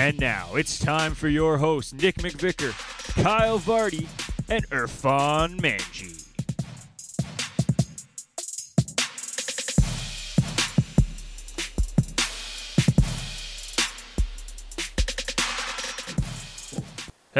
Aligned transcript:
And 0.00 0.18
now 0.18 0.54
it's 0.54 0.78
time 0.78 1.14
for 1.14 1.28
your 1.28 1.58
hosts, 1.58 1.92
Nick 1.92 2.14
McVicker, 2.14 2.72
Kyle 3.22 3.58
Vardy, 3.58 4.08
and 4.48 4.66
Irfan 4.70 5.60
Manji. 5.60 6.19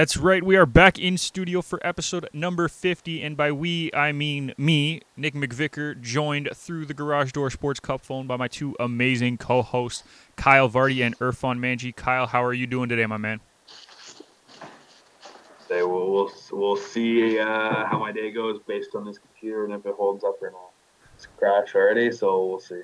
That's 0.01 0.17
right. 0.17 0.43
We 0.43 0.57
are 0.57 0.65
back 0.65 0.99
in 0.99 1.19
studio 1.19 1.61
for 1.61 1.79
episode 1.87 2.27
number 2.33 2.69
50. 2.69 3.21
And 3.21 3.37
by 3.37 3.53
we, 3.53 3.91
I 3.93 4.13
mean 4.13 4.55
me, 4.57 5.03
Nick 5.15 5.35
McVicker, 5.35 6.01
joined 6.01 6.49
through 6.55 6.87
the 6.87 6.95
Garage 6.95 7.33
Door 7.33 7.51
Sports 7.51 7.81
Cup 7.81 8.01
phone 8.01 8.27
by 8.27 8.39
my 8.39 8.49
two 8.49 8.75
amazing 8.81 9.37
co 9.37 9.61
hosts, 9.61 10.03
Kyle 10.37 10.71
Vardy 10.71 11.05
and 11.05 11.19
Irfan 11.19 11.59
Manji. 11.59 11.95
Kyle, 11.95 12.27
how 12.27 12.43
are 12.43 12.55
you 12.55 12.67
doing 12.67 12.89
today, 12.89 13.05
my 13.05 13.19
man? 13.19 13.41
Say 15.69 15.83
we'll 15.83 16.11
we'll, 16.11 16.33
we'll 16.53 16.77
see 16.77 17.39
uh, 17.39 17.85
how 17.85 17.99
my 17.99 18.11
day 18.11 18.31
goes 18.31 18.59
based 18.67 18.95
on 18.95 19.05
this 19.05 19.19
computer 19.19 19.67
and 19.67 19.75
if 19.75 19.85
it 19.85 19.95
holds 19.95 20.25
up 20.25 20.41
or 20.41 20.51
not. 20.51 20.71
It's 21.17 21.29
crashed 21.37 21.75
already, 21.75 22.11
so 22.11 22.47
we'll 22.47 22.61
see. 22.61 22.81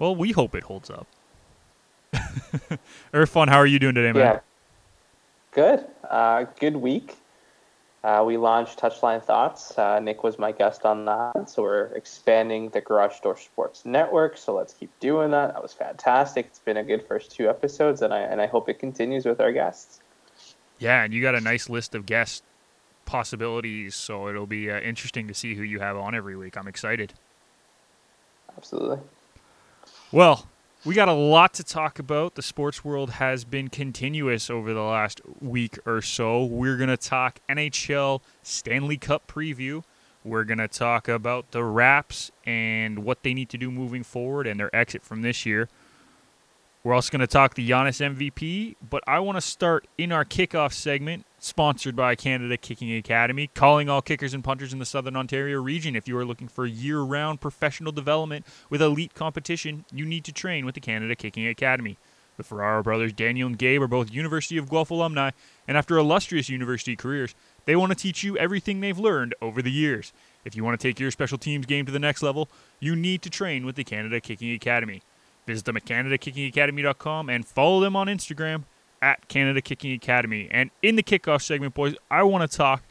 Well, 0.00 0.16
we 0.16 0.32
hope 0.32 0.56
it 0.56 0.64
holds 0.64 0.90
up. 0.90 1.06
Irfan, 3.14 3.48
how 3.48 3.58
are 3.58 3.66
you 3.66 3.78
doing 3.78 3.94
today, 3.94 4.10
man? 4.10 4.22
Yeah. 4.34 4.40
Good. 5.56 5.86
Uh, 6.08 6.44
good 6.60 6.76
week. 6.76 7.16
Uh, 8.04 8.22
we 8.26 8.36
launched 8.36 8.78
Touchline 8.78 9.24
Thoughts. 9.24 9.76
Uh, 9.78 9.98
Nick 10.00 10.22
was 10.22 10.38
my 10.38 10.52
guest 10.52 10.84
on 10.84 11.06
that. 11.06 11.48
So 11.48 11.62
we're 11.62 11.86
expanding 11.94 12.68
the 12.68 12.82
Garage 12.82 13.20
Door 13.20 13.38
Sports 13.38 13.86
Network. 13.86 14.36
So 14.36 14.54
let's 14.54 14.74
keep 14.74 14.90
doing 15.00 15.30
that. 15.30 15.54
That 15.54 15.62
was 15.62 15.72
fantastic. 15.72 16.44
It's 16.44 16.58
been 16.58 16.76
a 16.76 16.84
good 16.84 17.02
first 17.06 17.30
two 17.30 17.48
episodes, 17.48 18.02
and 18.02 18.12
I 18.12 18.20
and 18.20 18.38
I 18.38 18.46
hope 18.46 18.68
it 18.68 18.78
continues 18.78 19.24
with 19.24 19.40
our 19.40 19.50
guests. 19.50 20.00
Yeah, 20.78 21.02
and 21.04 21.14
you 21.14 21.22
got 21.22 21.34
a 21.34 21.40
nice 21.40 21.70
list 21.70 21.94
of 21.94 22.04
guest 22.04 22.44
possibilities. 23.06 23.94
So 23.94 24.28
it'll 24.28 24.46
be 24.46 24.70
uh, 24.70 24.78
interesting 24.80 25.26
to 25.26 25.32
see 25.32 25.54
who 25.54 25.62
you 25.62 25.80
have 25.80 25.96
on 25.96 26.14
every 26.14 26.36
week. 26.36 26.58
I'm 26.58 26.68
excited. 26.68 27.14
Absolutely. 28.58 28.98
Well, 30.12 30.46
we 30.86 30.94
got 30.94 31.08
a 31.08 31.12
lot 31.12 31.52
to 31.54 31.64
talk 31.64 31.98
about. 31.98 32.36
The 32.36 32.42
sports 32.42 32.84
world 32.84 33.10
has 33.10 33.44
been 33.44 33.68
continuous 33.68 34.48
over 34.48 34.72
the 34.72 34.82
last 34.82 35.20
week 35.40 35.80
or 35.84 36.00
so. 36.00 36.44
We're 36.44 36.76
going 36.76 36.90
to 36.90 36.96
talk 36.96 37.40
NHL 37.48 38.20
Stanley 38.44 38.96
Cup 38.96 39.26
preview. 39.26 39.82
We're 40.24 40.44
going 40.44 40.58
to 40.58 40.68
talk 40.68 41.08
about 41.08 41.50
the 41.50 41.64
Raps 41.64 42.30
and 42.44 43.00
what 43.00 43.24
they 43.24 43.34
need 43.34 43.48
to 43.48 43.58
do 43.58 43.72
moving 43.72 44.04
forward 44.04 44.46
and 44.46 44.60
their 44.60 44.74
exit 44.74 45.02
from 45.02 45.22
this 45.22 45.44
year. 45.44 45.68
We're 46.84 46.94
also 46.94 47.10
going 47.10 47.20
to 47.20 47.26
talk 47.26 47.54
the 47.54 47.68
Giannis 47.68 48.00
MVP, 48.00 48.76
but 48.88 49.02
I 49.08 49.18
want 49.18 49.36
to 49.36 49.40
start 49.40 49.88
in 49.98 50.12
our 50.12 50.24
kickoff 50.24 50.72
segment, 50.72 51.26
sponsored 51.46 51.94
by 51.94 52.14
Canada 52.14 52.56
Kicking 52.56 52.94
Academy, 52.96 53.48
calling 53.54 53.88
all 53.88 54.02
kickers 54.02 54.34
and 54.34 54.42
punters 54.42 54.72
in 54.72 54.78
the 54.78 54.84
Southern 54.84 55.16
Ontario 55.16 55.60
region. 55.60 55.94
If 55.96 56.08
you 56.08 56.18
are 56.18 56.24
looking 56.24 56.48
for 56.48 56.66
year 56.66 57.00
round 57.00 57.40
professional 57.40 57.92
development 57.92 58.44
with 58.68 58.82
elite 58.82 59.14
competition, 59.14 59.84
you 59.92 60.04
need 60.04 60.24
to 60.24 60.32
train 60.32 60.66
with 60.66 60.74
the 60.74 60.80
Canada 60.80 61.14
Kicking 61.14 61.46
Academy. 61.46 61.96
The 62.36 62.42
Ferraro 62.42 62.82
brothers, 62.82 63.12
Daniel 63.12 63.46
and 63.46 63.56
Gabe, 63.56 63.80
are 63.80 63.86
both 63.86 64.12
University 64.12 64.58
of 64.58 64.68
Guelph 64.68 64.90
alumni, 64.90 65.30
and 65.66 65.76
after 65.78 65.96
illustrious 65.96 66.50
university 66.50 66.96
careers, 66.96 67.34
they 67.64 67.76
want 67.76 67.92
to 67.92 67.96
teach 67.96 68.22
you 68.22 68.36
everything 68.36 68.80
they've 68.80 68.98
learned 68.98 69.34
over 69.40 69.62
the 69.62 69.70
years. 69.70 70.12
If 70.44 70.54
you 70.54 70.62
want 70.62 70.78
to 70.78 70.86
take 70.86 71.00
your 71.00 71.10
special 71.10 71.38
teams 71.38 71.64
game 71.64 71.86
to 71.86 71.92
the 71.92 71.98
next 71.98 72.22
level, 72.22 72.48
you 72.78 72.94
need 72.94 73.22
to 73.22 73.30
train 73.30 73.64
with 73.64 73.76
the 73.76 73.84
Canada 73.84 74.20
Kicking 74.20 74.52
Academy. 74.52 75.02
Visit 75.46 75.64
them 75.64 75.76
at 75.76 75.86
CanadaKickingAcademy.com 75.86 77.30
and 77.30 77.46
follow 77.46 77.80
them 77.80 77.96
on 77.96 78.08
Instagram 78.08 78.64
at 79.06 79.28
Canada 79.28 79.62
Kicking 79.62 79.92
Academy. 79.92 80.48
And 80.50 80.72
in 80.82 80.96
the 80.96 81.02
kickoff 81.02 81.40
segment, 81.40 81.74
boys, 81.74 81.94
I 82.10 82.24
want 82.24 82.50
to 82.50 82.56
talk 82.56 82.82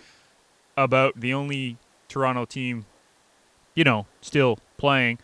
about 0.77 1.19
the 1.19 1.33
only 1.33 1.75
Toronto 2.07 2.45
team, 2.45 2.85
you 3.73 3.83
know, 3.83 4.05
still 4.21 4.57
playing, 4.77 5.19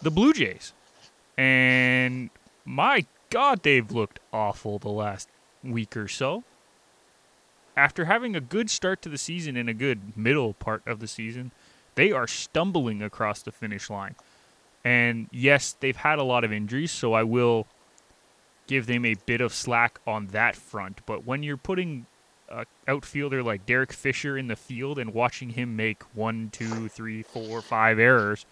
the 0.00 0.12
Blue 0.12 0.32
Jays. 0.32 0.72
And 1.36 2.30
my 2.64 3.06
God, 3.30 3.64
they've 3.64 3.90
looked 3.90 4.20
awful 4.32 4.78
the 4.78 4.88
last 4.88 5.28
week 5.64 5.96
or 5.96 6.06
so. 6.06 6.44
After 7.76 8.04
having 8.04 8.36
a 8.36 8.40
good 8.40 8.70
start 8.70 9.02
to 9.02 9.08
the 9.08 9.18
season 9.18 9.56
and 9.56 9.68
a 9.68 9.74
good 9.74 10.16
middle 10.16 10.54
part 10.54 10.86
of 10.86 11.00
the 11.00 11.08
season, 11.08 11.50
they 11.96 12.12
are 12.12 12.28
stumbling 12.28 13.02
across 13.02 13.42
the 13.42 13.50
finish 13.50 13.90
line. 13.90 14.14
And 14.84 15.28
yes, 15.32 15.74
they've 15.80 15.96
had 15.96 16.20
a 16.20 16.24
lot 16.24 16.44
of 16.44 16.52
injuries, 16.52 16.92
so 16.92 17.14
I 17.14 17.24
will 17.24 17.66
give 18.68 18.86
them 18.86 19.04
a 19.04 19.14
bit 19.26 19.40
of 19.40 19.52
slack 19.52 19.98
on 20.06 20.28
that 20.28 20.54
front. 20.54 21.00
But 21.06 21.26
when 21.26 21.42
you're 21.42 21.56
putting 21.56 22.06
an 22.48 22.66
outfielder 22.86 23.42
like 23.42 23.66
Derek 23.66 23.92
Fisher 23.92 24.38
in 24.38 24.46
the 24.46 24.54
field 24.54 24.98
and 25.00 25.12
watching 25.12 25.50
him 25.50 25.74
make 25.74 26.02
one, 26.14 26.50
two, 26.52 26.88
three, 26.88 27.24
four, 27.24 27.60
five 27.60 27.98
errors, 27.98 28.46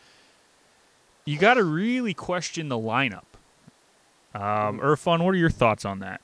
you 1.25 1.39
got 1.39 1.55
to 1.55 1.65
really 1.65 2.15
question 2.15 2.69
the 2.69 2.79
lineup. 2.79 3.25
Um, 4.35 4.81
Irfan, 4.81 5.25
what 5.25 5.35
are 5.35 5.39
your 5.39 5.51
thoughts 5.51 5.85
on 5.85 6.01
that? 6.01 6.21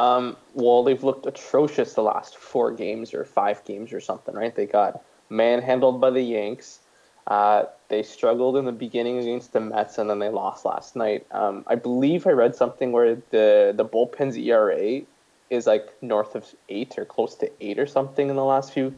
Um, 0.00 0.36
well, 0.54 0.82
they've 0.82 1.04
looked 1.04 1.26
atrocious 1.26 1.94
the 1.94 2.02
last 2.02 2.36
four 2.36 2.72
games 2.72 3.14
or 3.14 3.24
five 3.24 3.64
games 3.64 3.92
or 3.92 4.00
something, 4.00 4.34
right? 4.34 4.54
They 4.54 4.66
got 4.66 5.04
manhandled 5.30 6.00
by 6.00 6.10
the 6.10 6.22
Yanks. 6.22 6.80
Uh, 7.26 7.64
they 7.88 8.02
struggled 8.02 8.56
in 8.56 8.64
the 8.64 8.72
beginning 8.72 9.18
against 9.18 9.52
the 9.52 9.60
Mets, 9.60 9.98
and 9.98 10.10
then 10.10 10.18
they 10.18 10.28
lost 10.28 10.64
last 10.64 10.94
night. 10.94 11.26
Um, 11.30 11.64
I 11.66 11.74
believe 11.74 12.26
I 12.26 12.30
read 12.30 12.54
something 12.54 12.92
where 12.92 13.16
the 13.30 13.72
the 13.74 13.84
bullpen's 13.84 14.36
ERA 14.36 15.02
is 15.50 15.66
like 15.66 15.94
north 16.02 16.34
of 16.34 16.46
eight 16.68 16.98
or 16.98 17.04
close 17.04 17.34
to 17.36 17.50
eight 17.60 17.78
or 17.78 17.86
something 17.86 18.28
in 18.28 18.36
the 18.36 18.44
last 18.44 18.72
few 18.72 18.94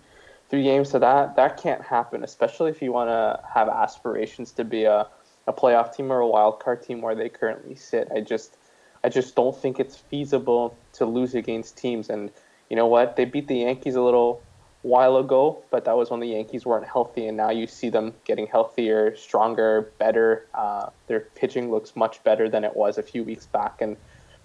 three 0.49 0.63
games. 0.63 0.91
So 0.91 0.99
that 0.99 1.37
that 1.37 1.57
can't 1.57 1.83
happen, 1.83 2.25
especially 2.25 2.71
if 2.71 2.83
you 2.83 2.93
want 2.93 3.11
to 3.11 3.41
have 3.55 3.69
aspirations 3.69 4.53
to 4.53 4.65
be 4.65 4.85
a, 4.85 5.07
a 5.47 5.53
playoff 5.53 5.95
team 5.95 6.11
or 6.11 6.21
a 6.21 6.27
wild 6.27 6.61
card 6.61 6.83
team 6.83 7.01
where 7.01 7.15
they 7.15 7.29
currently 7.29 7.77
sit. 7.77 8.09
I 8.15 8.21
just 8.21 8.57
I 9.05 9.09
just 9.09 9.37
don't 9.37 9.57
think 9.57 9.79
it's 9.79 9.97
feasible 9.97 10.77
to 10.95 11.07
lose 11.07 11.35
against 11.35 11.77
teams. 11.77 12.11
And 12.11 12.31
you 12.71 12.77
know 12.77 12.87
what? 12.87 13.17
They 13.17 13.25
beat 13.25 13.47
the 13.47 13.59
Yankees 13.59 13.95
a 13.95 14.03
little 14.03 14.43
while 14.87 15.17
ago, 15.17 15.59
but 15.71 15.85
that 15.85 15.97
was 15.97 16.11
when 16.11 16.21
the 16.21 16.29
Yankees 16.29 16.65
weren't 16.65 16.87
healthy, 16.87 17.27
and 17.27 17.37
now 17.37 17.51
you 17.51 17.67
see 17.67 17.89
them 17.91 18.15
getting 18.25 18.47
healthier, 18.47 19.17
stronger, 19.17 19.91
better. 19.99 20.47
Uh, 20.55 20.91
their 21.09 21.21
pitching 21.21 21.73
looks 21.73 21.97
much 21.97 22.23
better 22.23 22.49
than 22.49 22.63
it 22.63 22.77
was 22.77 22.97
a 22.97 23.03
few 23.03 23.25
weeks 23.25 23.47
back, 23.47 23.81
and 23.81 23.97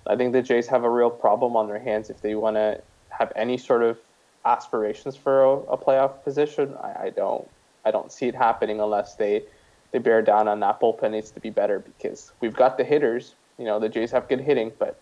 I 0.07 0.15
think 0.15 0.33
the 0.33 0.41
Jays 0.41 0.67
have 0.67 0.83
a 0.83 0.89
real 0.89 1.11
problem 1.11 1.55
on 1.55 1.67
their 1.67 1.77
hands 1.77 2.09
if 2.09 2.21
they 2.21 2.33
want 2.33 2.55
to 2.55 2.81
have 3.09 3.31
any 3.35 3.55
sort 3.55 3.83
of 3.83 3.99
aspirations 4.43 5.15
for 5.15 5.43
a, 5.43 5.49
a 5.73 5.77
playoff 5.77 6.23
position. 6.23 6.73
I, 6.81 7.03
I, 7.03 7.09
don't, 7.11 7.47
I 7.85 7.91
don't 7.91 8.11
see 8.11 8.27
it 8.27 8.33
happening 8.33 8.79
unless 8.79 9.15
they 9.15 9.43
they 9.91 9.99
bear 9.99 10.21
down 10.21 10.47
on 10.47 10.61
that 10.61 10.79
bullpen 10.79 11.11
needs 11.11 11.31
to 11.31 11.39
be 11.41 11.49
better 11.49 11.79
because 11.79 12.31
we've 12.39 12.55
got 12.55 12.77
the 12.77 12.83
hitters. 12.83 13.35
You 13.59 13.65
know, 13.65 13.77
the 13.77 13.89
Jays 13.89 14.09
have 14.11 14.27
good 14.29 14.39
hitting, 14.39 14.71
but 14.79 14.97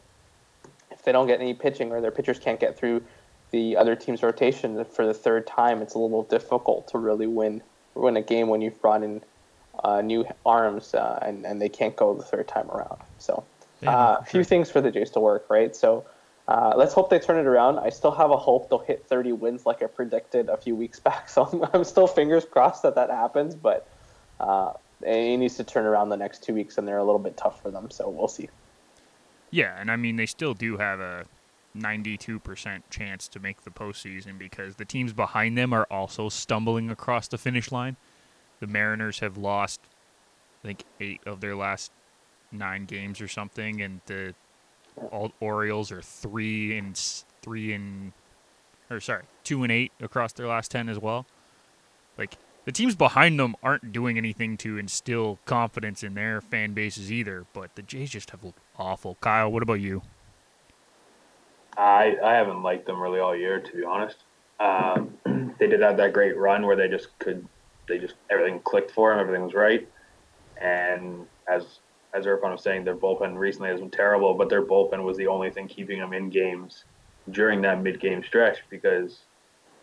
if 0.91 1.03
they 1.03 1.11
don't 1.11 1.27
get 1.27 1.39
any 1.39 1.53
pitching 1.53 1.91
or 1.91 2.01
their 2.01 2.11
pitchers 2.11 2.39
can't 2.39 2.59
get 2.59 2.75
through 2.75 3.03
the 3.51 3.77
other 3.77 3.95
team's 3.95 4.23
rotation 4.23 4.83
for 4.85 5.05
the 5.05 5.13
third 5.13 5.47
time, 5.47 5.81
it's 5.81 5.95
a 5.95 5.99
little 5.99 6.23
difficult 6.23 6.87
to 6.89 6.97
really 6.97 7.27
win 7.27 7.61
win 7.95 8.15
a 8.15 8.21
game 8.21 8.47
when 8.47 8.61
you've 8.61 8.79
brought 8.81 9.03
in 9.03 9.21
uh, 9.83 10.01
new 10.01 10.25
arms 10.45 10.93
uh, 10.93 11.19
and 11.21 11.45
and 11.45 11.61
they 11.61 11.69
can't 11.69 11.95
go 11.95 12.13
the 12.13 12.23
third 12.23 12.47
time 12.47 12.69
around. 12.71 12.99
So 13.17 13.43
uh, 13.85 14.17
a 14.19 14.25
few 14.25 14.43
things 14.43 14.69
for 14.69 14.81
the 14.81 14.91
Jays 14.91 15.11
to 15.11 15.19
work, 15.19 15.49
right? 15.49 15.75
So. 15.75 16.05
Uh, 16.47 16.73
let's 16.75 16.95
hope 16.95 17.11
they 17.11 17.19
turn 17.19 17.37
it 17.37 17.45
around. 17.45 17.77
I 17.77 17.89
still 17.89 18.09
have 18.09 18.31
a 18.31 18.35
hope 18.35 18.69
they'll 18.71 18.79
hit 18.79 19.05
30 19.05 19.33
wins 19.33 19.67
like 19.67 19.83
I 19.83 19.85
predicted 19.85 20.49
a 20.49 20.57
few 20.57 20.75
weeks 20.75 20.99
back. 21.07 21.29
So 21.29 21.45
I'm, 21.45 21.63
I'm 21.71 21.83
still 21.83 22.07
fingers 22.07 22.43
crossed 22.43 22.81
that 22.81 22.95
that 22.95 23.11
happens, 23.11 23.53
but 23.53 23.87
uh, 24.39 24.73
it 25.01 25.37
needs 25.37 25.57
to 25.57 25.63
turn 25.63 25.85
around 25.85 26.09
the 26.09 26.17
next 26.17 26.43
two 26.43 26.55
weeks, 26.55 26.79
and 26.79 26.87
they're 26.87 26.97
a 26.97 27.03
little 27.03 27.19
bit 27.19 27.37
tough 27.37 27.61
for 27.61 27.69
them. 27.69 27.91
So 27.91 28.09
we'll 28.09 28.27
see. 28.27 28.49
Yeah, 29.51 29.75
and 29.79 29.89
I 29.89 29.95
mean 29.95 30.15
they 30.15 30.25
still 30.25 30.53
do 30.53 30.77
have 30.77 30.99
a 30.99 31.25
92% 31.77 32.81
chance 32.89 33.27
to 33.27 33.39
make 33.39 33.63
the 33.63 33.69
postseason 33.69 34.37
because 34.37 34.75
the 34.75 34.85
teams 34.85 35.13
behind 35.13 35.57
them 35.57 35.73
are 35.73 35.87
also 35.89 36.29
stumbling 36.29 36.89
across 36.89 37.27
the 37.27 37.37
finish 37.37 37.71
line. 37.71 37.95
The 38.59 38.67
Mariners 38.67 39.19
have 39.19 39.37
lost, 39.37 39.79
I 40.63 40.67
think, 40.67 40.83
eight 40.99 41.21
of 41.25 41.41
their 41.41 41.55
last 41.55 41.91
nine 42.51 42.85
games 42.85 43.21
or 43.21 43.27
something, 43.27 43.81
and 43.81 44.01
the 44.05 44.33
Orioles 45.39 45.91
are 45.91 46.01
three 46.01 46.77
and 46.77 46.97
three 47.41 47.73
and, 47.73 48.11
or 48.89 48.99
sorry, 48.99 49.23
two 49.43 49.63
and 49.63 49.71
eight 49.71 49.91
across 50.01 50.33
their 50.33 50.47
last 50.47 50.71
ten 50.71 50.89
as 50.89 50.99
well. 50.99 51.25
Like 52.17 52.37
the 52.65 52.71
teams 52.71 52.95
behind 52.95 53.39
them 53.39 53.55
aren't 53.63 53.93
doing 53.93 54.17
anything 54.17 54.57
to 54.57 54.77
instill 54.77 55.39
confidence 55.45 56.03
in 56.03 56.15
their 56.15 56.41
fan 56.41 56.73
bases 56.73 57.11
either. 57.11 57.45
But 57.53 57.75
the 57.75 57.81
Jays 57.81 58.09
just 58.09 58.31
have 58.31 58.43
looked 58.43 58.59
awful. 58.77 59.17
Kyle, 59.21 59.51
what 59.51 59.63
about 59.63 59.79
you? 59.79 60.01
I 61.79 62.17
I 62.23 62.33
haven't 62.35 62.61
liked 62.61 62.85
them 62.85 62.99
really 62.99 63.19
all 63.19 63.35
year, 63.35 63.59
to 63.59 63.71
be 63.75 63.83
honest. 63.83 64.17
Um, 64.59 65.13
they 65.59 65.67
did 65.67 65.81
have 65.81 65.97
that 65.97 66.13
great 66.13 66.37
run 66.37 66.65
where 66.65 66.75
they 66.75 66.89
just 66.89 67.17
could, 67.19 67.47
they 67.87 67.97
just 67.97 68.15
everything 68.29 68.59
clicked 68.59 68.91
for 68.91 69.11
them, 69.11 69.19
everything 69.19 69.43
was 69.43 69.53
right. 69.53 69.87
And 70.61 71.25
as 71.47 71.79
as 72.13 72.25
Irfan 72.25 72.51
was 72.51 72.63
saying, 72.63 72.83
their 72.83 72.95
bullpen 72.95 73.37
recently 73.37 73.69
has 73.69 73.79
been 73.79 73.91
terrible, 73.91 74.33
but 74.33 74.49
their 74.49 74.63
bullpen 74.63 75.03
was 75.03 75.15
the 75.15 75.27
only 75.27 75.51
thing 75.51 75.67
keeping 75.67 75.99
them 75.99 76.11
in 76.11 76.29
games 76.29 76.83
during 77.31 77.61
that 77.61 77.81
mid-game 77.81 78.23
stretch 78.23 78.57
because 78.69 79.19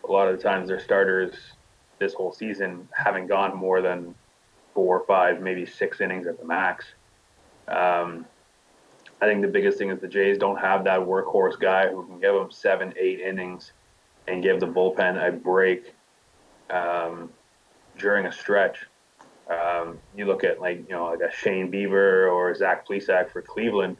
a 0.07 0.11
lot 0.11 0.29
of 0.29 0.37
the 0.37 0.43
times 0.43 0.69
their 0.69 0.81
starters 0.81 1.35
this 2.01 2.13
whole 2.13 2.33
season 2.33 2.89
haven't 2.93 3.29
gone 3.29 3.57
more 3.57 3.81
than 3.81 4.15
four 4.75 4.99
or 5.01 5.07
five, 5.07 5.41
maybe 5.41 5.65
six 5.65 6.01
innings 6.01 6.27
at 6.27 6.39
the 6.39 6.45
max. 6.45 6.85
Um, 7.69 8.27
I 9.21 9.27
think 9.27 9.43
the 9.43 9.49
biggest 9.49 9.79
thing 9.79 9.91
is 9.91 10.01
the 10.01 10.09
Jays 10.09 10.39
don't 10.39 10.59
have 10.59 10.85
that 10.85 11.01
workhorse 11.01 11.59
guy 11.59 11.89
who 11.89 12.05
can 12.07 12.21
give 12.21 12.35
them 12.35 12.51
seven, 12.51 12.93
eight 12.99 13.21
innings 13.21 13.73
and 14.29 14.43
give 14.43 14.61
the 14.61 14.67
bullpen 14.67 15.27
a 15.27 15.33
break 15.33 15.95
um, 16.71 17.31
during 17.99 18.27
a 18.27 18.33
stretch. 18.33 18.87
Um, 19.49 19.99
you 20.17 20.27
look 20.27 20.45
at 20.45 20.61
like 20.61 20.79
you 20.89 20.95
know 20.95 21.07
like 21.07 21.21
a 21.21 21.33
Shane 21.33 21.71
Bieber 21.71 22.31
or 22.31 22.55
Zach 22.55 22.87
Plesac 22.87 23.31
for 23.31 23.41
Cleveland. 23.41 23.97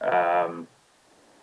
Um, 0.00 0.66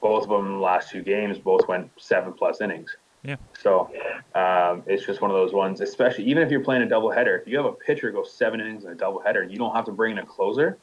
both 0.02 0.24
of 0.24 0.30
them 0.30 0.60
last 0.60 0.90
two 0.90 1.02
games 1.02 1.40
both 1.40 1.68
went 1.68 1.90
seven 1.98 2.34
plus 2.34 2.60
innings. 2.62 2.98
Yeah. 3.24 3.38
So 3.58 3.90
um, 4.36 4.84
it's 4.86 5.06
just 5.06 5.22
one 5.22 5.32
of 5.32 5.38
those 5.38 5.54
ones, 5.54 5.80
especially 5.80 6.26
even 6.26 6.44
if 6.44 6.52
you're 6.52 6.64
playing 6.64 6.84
a 6.84 6.88
doubleheader. 6.88 7.40
If 7.40 7.48
you 7.48 7.56
have 7.56 7.66
a 7.66 7.72
pitcher 7.72 8.12
go 8.12 8.24
seven 8.24 8.60
innings 8.60 8.84
in 8.84 8.92
a 8.92 8.96
doubleheader, 8.96 9.50
you 9.50 9.58
don't 9.58 9.74
have 9.74 9.86
to 9.86 9.92
bring 9.92 10.14
in 10.14 10.18
a 10.18 10.26
closer. 10.26 10.78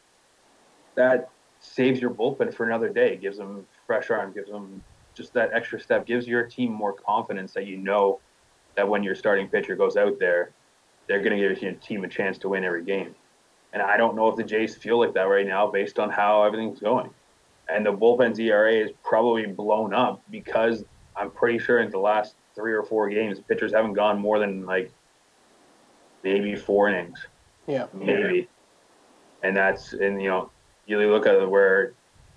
That 0.95 1.29
saves 1.61 2.01
your 2.01 2.11
bullpen 2.11 2.53
for 2.53 2.67
another 2.67 2.89
day. 2.89 3.17
Gives 3.17 3.39
them 3.39 3.67
fresh 3.87 4.11
arm. 4.11 4.33
Gives 4.33 4.51
them 4.51 4.83
just 5.15 5.33
that 5.35 5.53
extra 5.53 5.81
step. 5.81 6.07
Gives 6.07 6.27
your 6.27 6.45
team 6.45 6.73
more 6.73 6.93
confidence 6.93 7.53
that 7.53 7.67
you 7.67 7.77
know 7.77 8.21
that 8.77 8.89
when 8.89 9.03
your 9.03 9.15
starting 9.15 9.49
pitcher 9.49 9.77
goes 9.77 9.97
out 9.97 10.19
there, 10.19 10.51
they're 11.07 11.23
going 11.23 11.37
to 11.37 11.49
give 11.49 11.63
your 11.63 11.73
team 11.75 12.05
a 12.05 12.09
chance 12.09 12.39
to 12.39 12.49
win 12.49 12.65
every 12.65 12.85
game. 12.85 13.15
And 13.73 13.83
I 13.83 13.97
don't 13.97 14.17
know 14.17 14.29
if 14.29 14.37
the 14.37 14.43
Jays 14.43 14.75
feel 14.75 14.99
like 14.99 15.15
that 15.15 15.23
right 15.23 15.47
now 15.47 15.71
based 15.71 15.99
on 15.99 16.11
how 16.11 16.43
everything's 16.43 16.81
going. 16.81 17.11
And 17.69 17.87
the 17.87 17.93
bullpen's 17.93 18.39
ERA 18.39 18.73
is 18.73 18.91
probably 19.05 19.47
blown 19.47 19.95
up 19.95 20.23
because 20.31 20.85
I'm 21.17 21.31
pretty 21.31 21.59
sure 21.59 21.81
in 21.81 21.91
the 21.91 21.99
last 21.99 22.35
three 22.55 22.73
or 22.73 22.83
four 22.83 23.09
games, 23.09 23.39
pitchers 23.41 23.73
haven't 23.73 23.93
gone 23.93 24.19
more 24.19 24.39
than 24.39 24.67
like 24.67 24.91
maybe 26.25 26.57
four 26.57 26.89
innings. 26.89 27.19
Yeah. 27.67 27.87
Maybe. 27.93 28.49
And 29.43 29.57
that's 29.57 29.93
and 29.93 30.21
you 30.21 30.29
know, 30.29 30.51
you 30.99 31.11
look 31.11 31.27
at 31.27 31.49
where, 31.49 31.93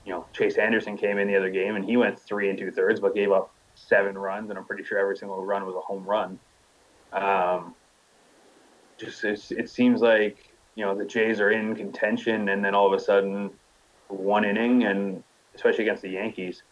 you 0.06 0.12
know, 0.12 0.26
Chase 0.34 0.58
Anderson 0.58 0.98
came 0.98 1.18
in 1.18 1.28
the 1.28 1.36
other 1.36 1.50
game 1.50 1.76
and 1.76 1.84
he 1.84 1.98
went 1.98 2.20
three 2.20 2.50
and 2.50 2.58
two 2.58 2.72
thirds, 2.72 3.00
but 3.00 3.16
gave 3.16 3.32
up 3.32 3.54
seven 3.76 4.18
runs, 4.18 4.50
and 4.50 4.60
I'm 4.60 4.66
pretty 4.66 4.84
sure 4.84 4.98
every 5.00 5.18
single 5.18 5.44
run 5.44 5.66
was 5.66 5.76
a 5.76 5.80
home 5.80 6.06
run. 6.06 6.40
Um, 7.12 7.76
just 8.98 9.24
it 9.24 9.70
seems 9.70 10.02
like 10.02 10.54
you 10.76 10.86
know 10.86 10.96
the 10.96 11.06
Jays 11.06 11.40
are 11.40 11.52
in 11.52 11.76
contention, 11.76 12.50
and 12.50 12.64
then 12.64 12.76
all 12.76 12.88
of 12.88 12.94
a 12.94 13.04
sudden, 13.04 13.52
one 14.08 14.46
inning, 14.46 14.84
and 14.84 15.24
especially 15.56 15.86
against 15.86 16.04
the 16.04 16.10
Yankees, 16.10 16.64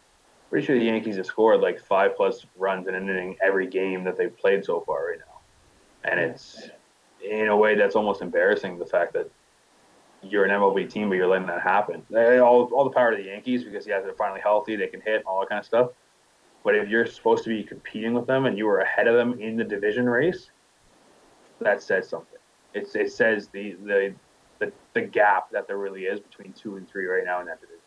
pretty 0.50 0.66
sure 0.66 0.78
the 0.78 0.84
Yankees 0.84 1.16
have 1.16 1.26
scored 1.26 1.60
like 1.60 1.80
five 1.80 2.16
plus 2.16 2.46
runs 2.56 2.86
in 2.88 2.94
an 2.94 3.08
inning 3.08 3.36
every 3.42 3.66
game 3.66 4.04
that 4.04 4.16
they've 4.16 4.36
played 4.36 4.64
so 4.64 4.80
far 4.80 5.10
right 5.10 5.18
now, 5.18 6.10
and 6.10 6.20
it's 6.20 6.70
in 7.28 7.48
a 7.48 7.56
way 7.56 7.74
that's 7.74 7.96
almost 7.96 8.22
embarrassing. 8.22 8.78
The 8.78 8.86
fact 8.86 9.12
that 9.14 9.30
you're 10.22 10.44
an 10.44 10.50
MLB 10.50 10.88
team, 10.90 11.08
but 11.08 11.16
you're 11.16 11.26
letting 11.26 11.46
that 11.48 11.62
happen. 11.62 12.02
All, 12.14 12.70
all 12.72 12.84
the 12.84 12.90
power 12.90 13.10
to 13.10 13.16
the 13.16 13.28
Yankees 13.28 13.64
because 13.64 13.86
yeah, 13.86 14.00
they're 14.00 14.12
finally 14.14 14.40
healthy, 14.40 14.76
they 14.76 14.86
can 14.86 15.00
hit, 15.00 15.24
all 15.26 15.40
that 15.40 15.48
kind 15.48 15.58
of 15.58 15.66
stuff. 15.66 15.90
But 16.64 16.76
if 16.76 16.88
you're 16.88 17.06
supposed 17.06 17.42
to 17.44 17.50
be 17.50 17.64
competing 17.64 18.14
with 18.14 18.26
them 18.26 18.46
and 18.46 18.56
you 18.56 18.66
were 18.66 18.80
ahead 18.80 19.08
of 19.08 19.16
them 19.16 19.40
in 19.40 19.56
the 19.56 19.64
division 19.64 20.08
race, 20.08 20.50
that 21.60 21.82
says 21.82 22.08
something. 22.08 22.38
It 22.74 22.88
says 22.88 23.48
the, 23.48 23.72
the 23.84 24.14
the 24.58 24.72
the 24.94 25.00
gap 25.02 25.50
that 25.50 25.66
there 25.66 25.76
really 25.76 26.04
is 26.04 26.20
between 26.20 26.52
two 26.52 26.76
and 26.76 26.88
three 26.88 27.06
right 27.06 27.24
now 27.24 27.40
in 27.40 27.46
that 27.46 27.60
division. 27.60 27.80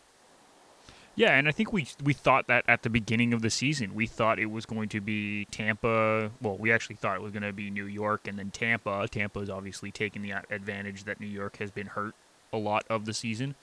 Yeah, 1.15 1.37
and 1.37 1.47
I 1.47 1.51
think 1.51 1.71
we 1.71 1.87
we 2.03 2.13
thought 2.13 2.47
that 2.47 2.65
at 2.67 2.83
the 2.83 2.89
beginning 2.89 3.33
of 3.33 3.41
the 3.41 3.49
season. 3.49 3.95
We 3.95 4.05
thought 4.05 4.37
it 4.37 4.47
was 4.47 4.65
going 4.65 4.89
to 4.89 5.01
be 5.01 5.45
Tampa. 5.45 6.29
Well, 6.41 6.57
we 6.57 6.71
actually 6.71 6.97
thought 6.97 7.15
it 7.15 7.21
was 7.21 7.31
going 7.31 7.43
to 7.43 7.53
be 7.53 7.69
New 7.69 7.85
York 7.85 8.27
and 8.27 8.37
then 8.37 8.51
Tampa. 8.51 9.07
Tampa 9.07 9.39
is 9.39 9.49
obviously 9.49 9.91
taking 9.91 10.21
the 10.21 10.33
advantage 10.51 11.05
that 11.05 11.19
New 11.19 11.27
York 11.27 11.57
has 11.57 11.71
been 11.71 11.87
hurt 11.87 12.15
a 12.51 12.57
lot 12.57 12.85
of 12.89 13.05
the 13.05 13.13
season. 13.13 13.55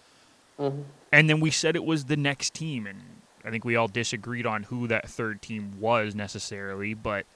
Mm-hmm. 0.59 0.83
And 1.11 1.29
then 1.29 1.41
we 1.41 1.51
said 1.51 1.77
it 1.77 1.85
was 1.85 2.07
the 2.07 2.17
next 2.17 2.55
team, 2.55 2.87
and 2.87 3.01
I 3.45 3.51
think 3.51 3.65
we 3.65 3.77
all 3.77 3.89
disagreed 3.89 4.47
on 4.47 4.65
who 4.65 4.87
that 4.89 5.09
third 5.09 5.43
team 5.43 5.81
was 5.81 6.15
necessarily, 6.15 6.95
but 6.95 7.27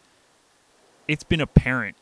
it's 1.08 1.24
been 1.24 1.40
apparent 1.40 1.96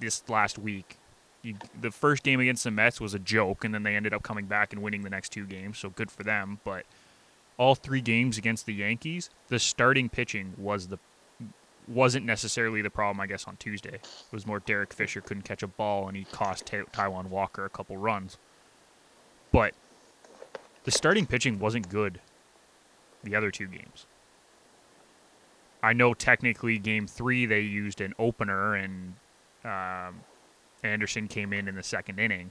this 0.00 0.22
last 0.28 0.58
week. 0.58 0.96
You, 1.42 1.56
the 1.78 1.90
first 1.90 2.22
game 2.22 2.40
against 2.40 2.64
the 2.64 2.70
Mets 2.70 3.00
was 3.00 3.14
a 3.14 3.18
joke, 3.18 3.64
and 3.64 3.74
then 3.74 3.82
they 3.82 3.96
ended 3.96 4.14
up 4.14 4.22
coming 4.22 4.46
back 4.46 4.72
and 4.72 4.82
winning 4.82 5.02
the 5.02 5.10
next 5.10 5.30
two 5.30 5.44
games, 5.44 5.78
so 5.78 5.90
good 5.90 6.10
for 6.10 6.22
them. 6.22 6.60
But 6.64 6.86
all 7.58 7.74
three 7.74 8.00
games 8.00 8.38
against 8.38 8.66
the 8.66 8.74
Yankees, 8.74 9.30
the 9.48 9.58
starting 9.58 10.08
pitching 10.08 10.54
was 10.56 10.88
the 10.88 10.98
wasn't 11.86 12.24
necessarily 12.24 12.80
the 12.80 12.90
problem. 12.90 13.20
I 13.20 13.26
guess 13.26 13.44
on 13.46 13.56
Tuesday 13.56 13.96
it 13.96 14.08
was 14.32 14.46
more 14.46 14.60
Derek 14.60 14.94
Fisher 14.94 15.20
couldn't 15.20 15.42
catch 15.42 15.62
a 15.62 15.66
ball, 15.66 16.08
and 16.08 16.16
he 16.16 16.24
cost 16.24 16.66
Ta- 16.66 16.84
Taijuan 16.92 17.26
Walker 17.26 17.64
a 17.64 17.68
couple 17.68 17.96
runs. 17.98 18.38
But 19.54 19.72
the 20.82 20.90
starting 20.90 21.26
pitching 21.26 21.60
wasn't 21.60 21.88
good 21.88 22.18
the 23.22 23.36
other 23.36 23.52
two 23.52 23.68
games. 23.68 24.04
I 25.80 25.92
know 25.92 26.12
technically 26.12 26.76
game 26.78 27.06
three 27.06 27.46
they 27.46 27.60
used 27.60 28.00
an 28.00 28.14
opener 28.18 28.74
and 28.74 29.14
um, 29.64 30.22
Anderson 30.82 31.28
came 31.28 31.52
in 31.52 31.68
in 31.68 31.76
the 31.76 31.84
second 31.84 32.18
inning, 32.18 32.50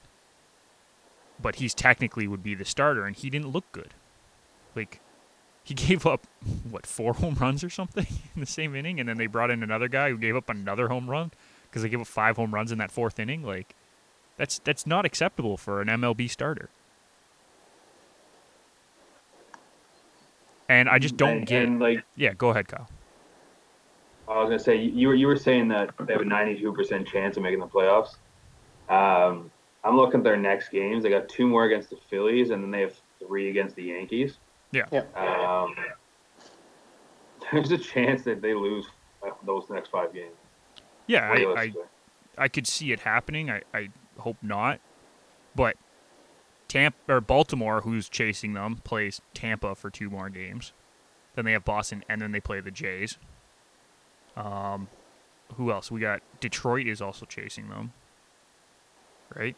but 1.42 1.56
he's 1.56 1.74
technically 1.74 2.26
would 2.26 2.42
be 2.42 2.56
the 2.56 2.64
starter 2.64 3.06
and 3.06 3.18
he 3.18 3.30
didn't 3.30 3.50
look 3.50 3.70
good. 3.74 3.94
Like 4.74 5.02
he 5.62 5.74
gave 5.74 6.06
up 6.06 6.26
what 6.70 6.88
four 6.88 7.16
home 7.16 7.36
runs 7.36 7.66
or 7.66 7.70
something 7.70 8.08
in 8.34 8.40
the 8.40 8.46
same 8.46 8.78
inning, 8.78 9.02
and 9.02 9.10
then 9.10 9.18
they 9.18 9.28
brought 9.28 9.52
in 9.52 9.62
another 9.62 9.90
guy 9.90 10.10
who 10.10 10.18
gave 10.18 10.38
up 10.38 10.48
another 10.48 10.88
home 10.88 11.10
run 11.10 11.32
because 11.64 11.82
they 11.82 11.90
gave 11.90 12.00
up 12.00 12.08
five 12.08 12.38
home 12.38 12.54
runs 12.54 12.72
in 12.72 12.78
that 12.78 12.94
fourth 12.94 13.20
inning. 13.20 13.44
Like 13.44 13.76
that's 14.38 14.60
that's 14.60 14.88
not 14.88 15.04
acceptable 15.04 15.58
for 15.58 15.82
an 15.82 15.90
MLB 15.90 16.30
starter. 16.30 16.70
And 20.74 20.90
I 20.90 20.98
just 20.98 21.18
don't 21.18 21.38
and, 21.38 21.48
get. 21.48 21.64
and 21.64 21.80
like 21.80 22.04
yeah, 22.16 22.34
go 22.34 22.50
ahead, 22.50 22.68
Kyle. 22.68 22.90
I 24.28 24.40
was 24.40 24.48
gonna 24.48 24.60
say 24.60 24.78
you 24.78 25.08
were 25.08 25.14
you 25.14 25.28
were 25.28 25.38
saying 25.38 25.68
that 25.68 25.92
they 26.00 26.14
have 26.14 26.22
a 26.22 26.26
92% 26.26 27.06
chance 27.06 27.38
of 27.38 27.44
making 27.44 27.60
the 27.60 27.68
playoffs. 27.68 28.16
Um, 28.90 29.52
I'm 29.84 29.96
looking 29.98 30.22
at 30.22 30.24
their 30.24 30.38
next 30.38 30.70
games. 30.70 31.04
They 31.04 31.10
got 31.10 31.30
two 31.30 31.48
more 31.48 31.66
against 31.66 31.90
the 31.90 31.98
Phillies, 32.10 32.50
and 32.50 32.64
then 32.64 32.72
they 32.72 32.82
have 32.82 32.96
three 33.20 33.50
against 33.50 33.76
the 33.76 33.84
Yankees. 33.84 34.40
Yeah. 34.72 34.86
Yeah. 34.92 35.04
Um, 35.16 35.76
there's 37.52 37.72
a 37.72 37.78
chance 37.78 38.24
that 38.24 38.42
they 38.42 38.54
lose 38.54 38.86
those 39.46 39.66
next 39.70 39.90
five 39.90 40.14
games. 40.14 40.36
Yeah, 41.08 41.30
I, 41.30 41.62
I. 41.62 41.74
I 42.36 42.48
could 42.48 42.66
see 42.66 42.92
it 42.92 43.00
happening. 43.00 43.52
I, 43.52 43.62
I 43.76 43.90
hope 44.18 44.38
not. 44.42 44.80
But 45.56 45.76
Tampa 46.74 46.98
or 47.08 47.22
Baltimore, 47.22 47.82
who's 47.82 48.10
chasing 48.10 48.54
them, 48.54 48.78
plays 48.84 49.22
Tampa 49.34 49.76
for 49.76 49.90
two 49.90 50.10
more 50.10 50.30
games. 50.30 50.74
Then 51.36 51.46
they 51.46 51.52
have 51.54 51.64
Boston, 51.64 52.04
and 52.10 52.22
then 52.22 52.32
they 52.32 52.40
play 52.40 52.60
the 52.62 52.72
Jays. 52.72 53.18
Um, 54.36 54.88
who 55.56 55.72
else? 55.72 55.92
We 55.92 56.00
got 56.00 56.22
Detroit 56.40 56.88
is 56.88 57.02
also 57.02 57.26
chasing 57.26 57.70
them, 57.70 57.94
right? 59.36 59.56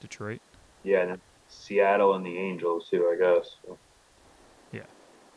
Detroit 0.00 0.40
yeah, 0.84 1.02
and 1.02 1.20
Seattle 1.48 2.14
and 2.14 2.24
the 2.24 2.36
Angels 2.36 2.88
too, 2.90 3.08
I 3.12 3.16
guess. 3.16 3.56
So, 3.64 3.78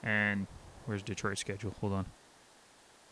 and 0.03 0.47
where's 0.85 1.03
Detroit's 1.03 1.41
schedule? 1.41 1.75
Hold 1.81 1.93
on. 1.93 2.05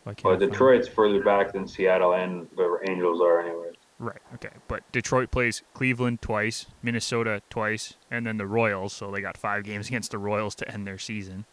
Why 0.04 0.14
can't 0.14 0.24
well, 0.24 0.34
I 0.34 0.38
find 0.38 0.42
it? 0.42 0.52
Detroit's 0.52 0.88
further 0.88 1.22
back 1.22 1.52
than 1.52 1.66
Seattle 1.66 2.14
and 2.14 2.48
the 2.56 2.78
Angels 2.88 3.20
are, 3.20 3.40
anyway. 3.40 3.69
Right. 4.00 4.20
Okay. 4.34 4.48
But 4.66 4.90
Detroit 4.92 5.30
plays 5.30 5.62
Cleveland 5.74 6.22
twice, 6.22 6.64
Minnesota 6.82 7.42
twice, 7.50 7.94
and 8.10 8.26
then 8.26 8.38
the 8.38 8.46
Royals. 8.46 8.94
So 8.94 9.10
they 9.10 9.20
got 9.20 9.36
five 9.36 9.62
games 9.62 9.88
against 9.88 10.10
the 10.10 10.18
Royals 10.18 10.54
to 10.56 10.68
end 10.72 10.86
their 10.86 10.98
season. 10.98 11.44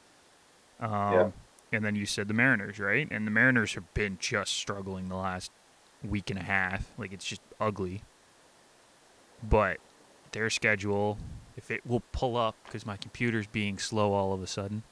Um, 0.80 0.90
Yeah. 0.90 1.32
And 1.74 1.84
then 1.84 1.98
you 1.98 2.06
said 2.06 2.30
the 2.30 2.34
Mariners, 2.34 2.80
right? 2.80 3.06
And 3.12 3.28
the 3.28 3.32
Mariners 3.32 3.74
have 3.76 3.94
been 3.94 4.18
just 4.22 4.54
struggling 4.54 5.10
the 5.10 5.18
last 5.18 5.52
week 6.02 6.30
and 6.30 6.40
a 6.40 6.44
half. 6.44 6.90
Like 6.98 7.12
it's 7.12 7.26
just 7.26 7.42
ugly. 7.60 8.02
But 9.48 9.80
their 10.32 10.50
schedule, 10.50 11.18
if 11.58 11.70
it 11.70 11.86
will 11.86 12.04
pull 12.14 12.38
up, 12.38 12.56
because 12.64 12.86
my 12.86 12.96
computer's 12.96 13.48
being 13.48 13.78
slow 13.78 14.14
all 14.14 14.32
of 14.32 14.42
a 14.42 14.48
sudden. 14.48 14.84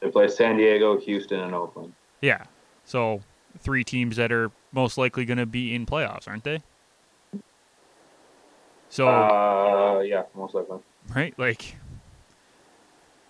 They 0.00 0.10
play 0.10 0.26
San 0.26 0.56
Diego, 0.56 0.98
Houston, 0.98 1.38
and 1.38 1.54
Oakland. 1.54 1.92
Yeah. 2.20 2.42
So 2.84 3.20
three 3.60 3.84
teams 3.84 4.16
that 4.16 4.32
are 4.32 4.50
most 4.72 4.98
likely 4.98 5.24
going 5.24 5.38
to 5.38 5.46
be 5.46 5.72
in 5.72 5.86
playoffs, 5.86 6.26
aren't 6.26 6.42
they? 6.42 6.62
So 8.90 9.08
Uh, 9.08 10.00
yeah, 10.00 10.24
most 10.34 10.52
likely. 10.54 10.78
right, 11.14 11.32
like 11.38 11.76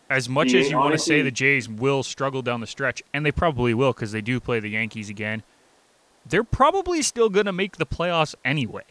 as 0.09 0.29
much 0.29 0.51
The- 0.53 0.59
as 0.61 0.71
you 0.71 0.79
want 0.79 0.93
to 0.93 0.99
say 0.99 1.23
the 1.23 1.31
Jays 1.31 1.69
will 1.69 2.03
struggle 2.03 2.43
down 2.43 2.61
the 2.61 2.67
stretch, 2.67 3.03
and 3.15 3.25
they 3.25 3.31
probably 3.31 3.75
will 3.75 3.93
because 3.93 4.11
they 4.11 4.23
do 4.23 4.41
play 4.41 4.59
the 4.59 4.71
Yankees 4.71 5.09
again. 5.09 5.43
They're 6.27 6.45
probably 6.45 7.03
still 7.03 7.29
going 7.29 7.47
to 7.47 7.53
make 7.53 7.77
the 7.77 7.87
playoffs 7.87 8.35
anyway. 8.45 8.85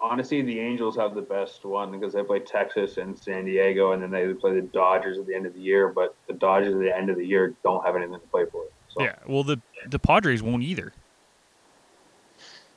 Honestly, 0.00 0.42
the 0.42 0.58
Angels 0.58 0.96
have 0.96 1.14
the 1.14 1.22
best 1.22 1.64
one 1.64 1.92
because 1.92 2.12
they 2.14 2.22
play 2.22 2.40
Texas 2.40 2.96
and 2.96 3.18
San 3.18 3.44
Diego, 3.44 3.92
and 3.92 4.02
then 4.02 4.10
they 4.10 4.32
play 4.34 4.54
the 4.54 4.62
Dodgers 4.62 5.18
at 5.18 5.26
the 5.26 5.34
end 5.34 5.46
of 5.46 5.54
the 5.54 5.60
year. 5.60 5.88
But 5.88 6.16
the 6.26 6.32
Dodgers 6.34 6.74
at 6.74 6.80
the 6.80 6.94
end 6.94 7.10
of 7.10 7.16
the 7.16 7.26
year 7.26 7.54
don't 7.62 7.84
have 7.84 7.96
anything 7.96 8.14
to 8.14 8.26
play 8.28 8.46
for. 8.50 8.64
So 8.88 9.02
Yeah. 9.02 9.16
Well, 9.26 9.44
the 9.44 9.60
the 9.86 9.98
Padres 9.98 10.42
won't 10.42 10.62
either. 10.62 10.92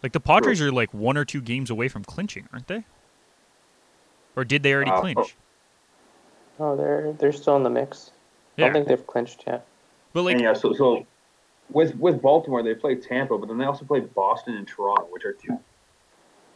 Like 0.04 0.12
the 0.12 0.20
Padres 0.20 0.62
are 0.62 0.72
like 0.72 0.94
one 0.94 1.16
or 1.18 1.24
two 1.24 1.42
games 1.42 1.70
away 1.70 1.88
from 1.88 2.04
clinching, 2.04 2.50
aren't 2.52 2.68
they? 2.68 2.84
Or 4.36 4.44
did 4.44 4.62
they 4.62 4.74
already 4.74 4.92
Uh, 4.92 5.00
clinch? 5.00 5.36
Oh, 6.60 6.76
they're 6.76 7.14
they're 7.14 7.32
still 7.32 7.56
in 7.56 7.64
the 7.64 7.70
mix. 7.70 8.12
I 8.58 8.62
don't 8.62 8.74
think 8.74 8.88
they've 8.88 9.08
clinched 9.08 9.46
yet. 9.48 9.66
But 10.12 10.24
like 10.24 10.34
and 10.34 10.42
yeah, 10.42 10.54
so 10.54 10.74
so 10.74 11.08
with 11.72 11.96
with 11.96 12.22
Baltimore, 12.22 12.62
they 12.62 12.76
play 12.76 12.96
Tampa, 12.96 13.38
but 13.38 13.48
then 13.48 13.58
they 13.58 13.66
also 13.66 13.86
play 13.86 14.02
Boston 14.02 14.56
and 14.56 14.68
Toronto, 14.68 15.08
which 15.10 15.26
are 15.26 15.34
two. 15.34 15.58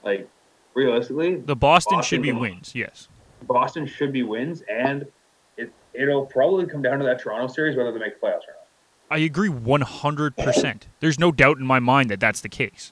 Like 0.04 0.30
realistically, 0.74 1.38
the 1.38 1.56
Boston, 1.56 2.02
should 2.02 2.22
be 2.22 2.32
won't. 2.32 2.42
wins. 2.42 2.76
Yes. 2.76 3.08
Boston 3.44 3.86
should 3.88 4.12
be 4.12 4.24
wins, 4.24 4.62
and 4.70 5.08
it 5.56 5.72
it'll 5.94 6.26
probably 6.26 6.66
come 6.66 6.82
down 6.82 7.00
to 7.00 7.06
that 7.06 7.20
Toronto 7.20 7.48
series 7.48 7.78
whether 7.78 7.92
they 7.92 8.00
make 8.00 8.22
playoffs 8.22 8.46
or 8.48 8.54
not. 8.54 8.68
I 9.10 9.20
agree 9.20 9.50
100%. 9.50 10.82
There's 11.00 11.18
no 11.18 11.32
doubt 11.32 11.60
in 11.60 11.66
my 11.66 11.80
mind 11.80 12.10
that 12.10 12.20
that's 12.20 12.42
the 12.42 12.50
case. 12.50 12.92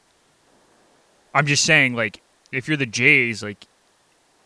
I'm 1.36 1.46
just 1.46 1.66
saying, 1.66 1.94
like, 1.96 2.22
if 2.52 2.68
you're 2.68 2.78
the 2.78 2.86
Jays, 2.86 3.44
like, 3.44 3.68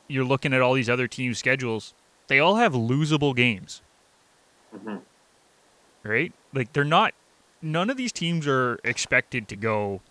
you're 0.08 0.26
looking 0.26 0.54
at 0.54 0.62
all 0.62 0.74
these 0.74 0.90
other 0.90 1.08
teams' 1.08 1.38
schedules, 1.38 1.94
they 2.28 2.40
all 2.40 2.56
have 2.56 2.74
losable 2.74 3.36
games, 3.36 3.82
Mhm. 4.76 5.02
right? 6.04 6.34
Like, 6.52 6.74
they're 6.74 6.84
not, 6.84 7.14
none 7.62 7.92
of 7.92 7.98
these 7.98 8.12
teams 8.12 8.48
are 8.48 8.80
expected 8.84 9.48
to 9.50 9.56
go 9.56 10.02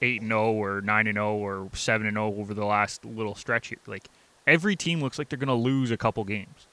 8 0.00 0.22
and 0.22 0.30
0 0.30 0.52
or 0.52 0.80
9 0.80 1.06
and 1.06 1.16
0 1.16 1.34
or 1.34 1.68
7 1.74 2.06
and 2.06 2.16
0 2.16 2.28
over 2.28 2.54
the 2.54 2.64
last 2.64 3.04
little 3.04 3.34
stretch 3.34 3.68
here. 3.68 3.78
Like, 3.86 4.08
every 4.46 4.76
team 4.76 5.02
looks 5.02 5.18
like 5.18 5.28
they're 5.28 5.38
going 5.38 5.48
to 5.48 5.54
lose 5.54 5.90
a 5.90 5.98
couple 5.98 6.24
games. 6.24 6.66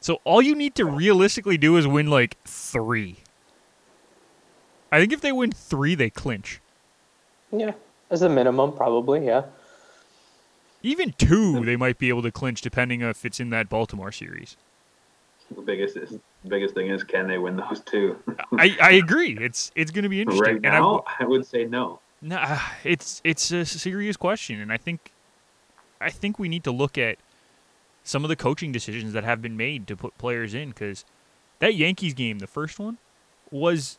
So 0.00 0.20
all 0.24 0.42
you 0.42 0.54
need 0.54 0.74
to 0.74 0.84
realistically 0.84 1.56
do 1.56 1.76
is 1.78 1.86
win 1.86 2.08
like 2.08 2.36
three. 2.44 3.16
I 4.90 5.00
think 5.00 5.12
if 5.12 5.22
they 5.22 5.32
win 5.32 5.52
three, 5.52 5.94
they 5.94 6.10
clinch. 6.10 6.60
Yeah, 7.52 7.72
as 8.10 8.22
a 8.22 8.28
minimum, 8.28 8.72
probably. 8.72 9.26
Yeah. 9.26 9.44
Even 10.82 11.14
two, 11.16 11.64
they 11.64 11.76
might 11.76 11.98
be 11.98 12.08
able 12.08 12.22
to 12.22 12.32
clinch, 12.32 12.60
depending 12.60 13.02
if 13.02 13.24
it's 13.24 13.38
in 13.38 13.50
that 13.50 13.68
Baltimore 13.68 14.10
series. 14.10 14.56
The 15.54 15.60
biggest 15.60 15.96
is, 15.96 16.10
the 16.10 16.48
biggest 16.48 16.74
thing 16.74 16.88
is 16.88 17.04
can 17.04 17.28
they 17.28 17.38
win 17.38 17.56
those 17.56 17.80
two? 17.80 18.18
I, 18.58 18.76
I 18.80 18.92
agree. 18.92 19.36
It's 19.38 19.70
it's 19.76 19.90
going 19.90 20.04
to 20.04 20.08
be 20.08 20.20
interesting. 20.20 20.54
right 20.54 20.64
and 20.64 20.74
I 20.74 20.78
w- 20.78 21.02
now, 21.06 21.14
I 21.20 21.24
would 21.24 21.46
say 21.46 21.64
no. 21.64 22.00
Nah, 22.20 22.58
it's 22.84 23.20
it's 23.22 23.50
a 23.50 23.64
serious 23.64 24.16
question, 24.16 24.60
and 24.60 24.72
I 24.72 24.76
think 24.76 25.12
I 26.00 26.10
think 26.10 26.38
we 26.38 26.48
need 26.48 26.64
to 26.64 26.70
look 26.72 26.96
at 26.96 27.18
some 28.04 28.24
of 28.24 28.28
the 28.28 28.36
coaching 28.36 28.72
decisions 28.72 29.12
that 29.12 29.24
have 29.24 29.40
been 29.42 29.56
made 29.56 29.86
to 29.88 29.96
put 29.96 30.16
players 30.18 30.54
in 30.54 30.70
because 30.70 31.04
that 31.60 31.74
Yankees 31.74 32.14
game, 32.14 32.40
the 32.40 32.46
first 32.46 32.78
one, 32.78 32.98
was 33.50 33.98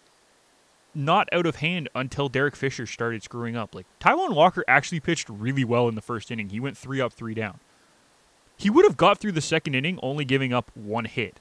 not 0.96 1.28
out 1.32 1.46
of 1.46 1.58
hand 1.58 1.90
until 1.96 2.30
Derek 2.30 2.56
Fisher 2.56 2.86
started 2.86 3.24
screwing 3.24 3.56
up. 3.56 3.74
Like 3.74 3.86
Taijuan 4.00 4.36
Walker 4.36 4.64
actually 4.68 5.00
pitched 5.00 5.30
really 5.30 5.64
well 5.64 5.88
in 5.88 5.96
the 5.96 6.02
first 6.02 6.32
inning. 6.32 6.50
He 6.50 6.60
went 6.60 6.78
three 6.78 7.02
up, 7.02 7.14
three 7.14 7.34
down. 7.34 7.60
He 8.58 8.70
would 8.70 8.86
have 8.86 8.98
got 8.98 9.18
through 9.18 9.32
the 9.34 9.42
second 9.42 9.76
inning 9.76 10.00
only 10.04 10.26
giving 10.26 10.54
up 10.54 10.72
one 10.76 11.06
hit 11.06 11.40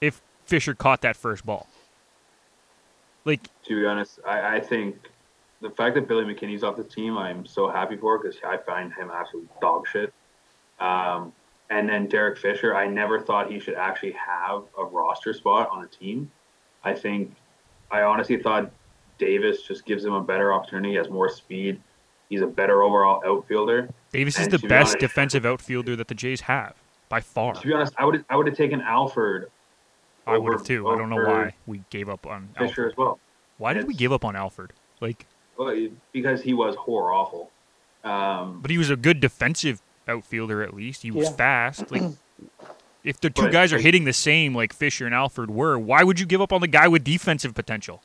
if 0.00 0.20
Fisher 0.44 0.74
caught 0.74 1.00
that 1.02 1.16
first 1.16 1.44
ball. 1.44 1.66
Like 3.24 3.40
To 3.64 3.80
be 3.80 3.86
honest, 3.86 4.20
I, 4.24 4.56
I 4.56 4.60
think 4.60 4.96
the 5.60 5.70
fact 5.70 5.94
that 5.94 6.06
Billy 6.06 6.24
McKinney's 6.24 6.62
off 6.62 6.76
the 6.76 6.84
team, 6.84 7.16
I'm 7.18 7.46
so 7.46 7.68
happy 7.68 7.96
for 7.96 8.18
because 8.18 8.36
I 8.46 8.56
find 8.58 8.92
him 8.92 9.10
absolute 9.12 9.48
dog 9.60 9.86
shit. 9.88 10.12
Um, 10.78 11.32
and 11.70 11.88
then 11.88 12.06
Derek 12.06 12.38
Fisher, 12.38 12.76
I 12.76 12.86
never 12.86 13.20
thought 13.20 13.50
he 13.50 13.58
should 13.58 13.74
actually 13.74 14.12
have 14.12 14.62
a 14.78 14.84
roster 14.84 15.32
spot 15.32 15.68
on 15.72 15.82
a 15.84 15.88
team. 15.88 16.30
I 16.84 16.94
think, 16.94 17.34
I 17.90 18.02
honestly 18.02 18.36
thought 18.42 18.70
Davis 19.18 19.62
just 19.62 19.84
gives 19.84 20.04
him 20.04 20.12
a 20.12 20.22
better 20.22 20.52
opportunity. 20.52 20.90
He 20.90 20.94
has 20.96 21.08
more 21.08 21.28
speed. 21.28 21.80
He's 22.28 22.42
a 22.42 22.46
better 22.46 22.82
overall 22.82 23.22
outfielder. 23.26 23.88
Davis 24.12 24.38
is 24.38 24.48
the 24.48 24.58
to 24.58 24.62
be 24.62 24.68
best 24.68 24.90
honest- 24.90 24.98
defensive 25.00 25.46
outfielder 25.46 25.94
that 25.96 26.08
the 26.08 26.14
Jays 26.14 26.42
have 26.42 26.74
by 27.08 27.20
far. 27.20 27.54
To 27.54 27.66
be 27.66 27.72
honest, 27.72 27.94
I 27.98 28.04
would 28.04 28.24
I 28.28 28.36
would 28.36 28.46
have 28.48 28.56
taken 28.56 28.80
Alford 28.80 29.50
I 30.26 30.36
would 30.38 30.52
have 30.52 30.60
over- 30.60 30.64
too. 30.64 30.88
I 30.88 30.96
don't 30.98 31.08
know 31.08 31.24
why 31.24 31.54
we 31.66 31.82
gave 31.90 32.08
up 32.08 32.26
on 32.26 32.48
Fisher 32.58 32.64
Alford. 32.82 32.92
as 32.92 32.96
well. 32.96 33.20
Why 33.58 33.72
did 33.74 33.86
we 33.86 33.94
give 33.94 34.12
up 34.12 34.24
on 34.24 34.34
Alford? 34.36 34.72
Like, 35.00 35.26
Well, 35.56 35.74
because 36.12 36.42
he 36.42 36.52
was 36.52 36.74
horror 36.74 37.12
awful. 37.12 37.50
Um, 38.04 38.60
but 38.60 38.70
he 38.70 38.76
was 38.78 38.90
a 38.90 38.96
good 38.96 39.20
defensive 39.20 39.80
outfielder 40.08 40.62
at 40.62 40.74
least. 40.74 41.02
He 41.02 41.10
was 41.10 41.26
Yeah. 41.30 41.36
fast. 41.36 41.90
Like, 41.90 42.02
if 43.06 43.20
the 43.20 43.30
two 43.30 43.42
But, 43.42 43.52
guys 43.52 43.72
are 43.72 43.78
hitting 43.78 44.04
the 44.04 44.12
same 44.12 44.54
like 44.54 44.72
Fisher 44.72 45.06
and 45.06 45.14
Alford 45.14 45.48
were, 45.48 45.78
why 45.78 46.02
would 46.02 46.18
you 46.18 46.26
give 46.26 46.40
up 46.42 46.52
on 46.52 46.60
the 46.60 46.66
guy 46.66 46.88
with 46.88 47.04
defensive 47.04 47.54
potential? 47.54 48.02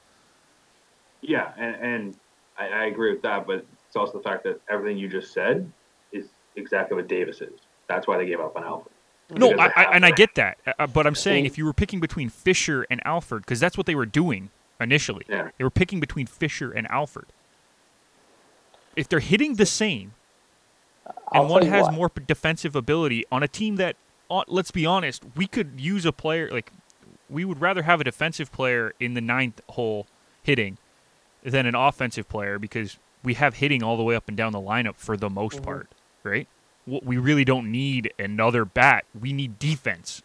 Yeah, 1.21 1.51
and, 1.57 1.75
and 1.75 2.15
I, 2.57 2.67
I 2.67 2.85
agree 2.85 3.11
with 3.11 3.23
that, 3.23 3.47
but 3.47 3.65
it's 3.87 3.95
also 3.95 4.19
the 4.19 4.23
fact 4.23 4.43
that 4.43 4.61
everything 4.69 4.97
you 4.97 5.09
just 5.09 5.33
said 5.33 5.69
is 6.13 6.27
exactly 6.55 6.95
what 6.95 7.07
Davis 7.07 7.41
is. 7.41 7.59
That's 7.87 8.07
why 8.07 8.17
they 8.17 8.27
gave 8.27 8.39
up 8.39 8.55
on 8.55 8.63
Alford. 8.63 8.93
No, 9.31 9.51
I, 9.57 9.71
I, 9.75 9.83
and 9.95 10.05
I 10.05 10.11
get 10.11 10.35
that, 10.35 10.57
uh, 10.77 10.87
but 10.87 11.07
I'm 11.07 11.15
saying 11.15 11.45
if 11.45 11.57
you 11.57 11.65
were 11.65 11.73
picking 11.73 11.99
between 11.99 12.29
Fisher 12.29 12.85
and 12.89 13.01
Alford, 13.05 13.41
because 13.43 13.59
that's 13.59 13.77
what 13.77 13.87
they 13.87 13.95
were 13.95 14.05
doing 14.05 14.51
initially, 14.79 15.25
Yeah. 15.27 15.49
they 15.57 15.63
were 15.63 15.69
picking 15.71 15.99
between 15.99 16.27
Fisher 16.27 16.71
and 16.71 16.85
Alford. 16.91 17.27
If 18.95 19.07
they're 19.09 19.19
hitting 19.19 19.55
the 19.55 19.65
same, 19.65 20.13
I'll 21.31 21.43
and 21.43 21.49
one 21.49 21.65
has 21.65 21.85
what. 21.85 21.93
more 21.93 22.11
defensive 22.27 22.75
ability 22.75 23.25
on 23.31 23.41
a 23.41 23.47
team 23.47 23.77
that, 23.77 23.95
let's 24.47 24.71
be 24.71 24.85
honest, 24.85 25.23
we 25.35 25.47
could 25.47 25.73
use 25.79 26.05
a 26.05 26.11
player 26.11 26.49
like 26.51 26.71
we 27.29 27.45
would 27.45 27.61
rather 27.61 27.83
have 27.83 28.01
a 28.01 28.03
defensive 28.03 28.51
player 28.51 28.93
in 28.99 29.13
the 29.13 29.21
ninth 29.21 29.61
hole 29.69 30.07
hitting 30.43 30.77
than 31.43 31.65
an 31.65 31.75
offensive 31.75 32.27
player 32.29 32.59
because 32.59 32.97
we 33.23 33.35
have 33.35 33.55
hitting 33.55 33.81
all 33.83 33.97
the 33.97 34.03
way 34.03 34.15
up 34.15 34.27
and 34.27 34.35
down 34.37 34.51
the 34.51 34.59
lineup 34.59 34.95
for 34.95 35.15
the 35.15 35.29
most 35.29 35.59
Mhm. 35.59 35.63
part, 35.63 35.87
right? 36.23 36.47
We 36.87 37.17
really 37.17 37.45
don't 37.45 37.71
need 37.71 38.11
another 38.17 38.65
bat. 38.65 39.05
We 39.19 39.33
need 39.33 39.59
defense. 39.59 40.23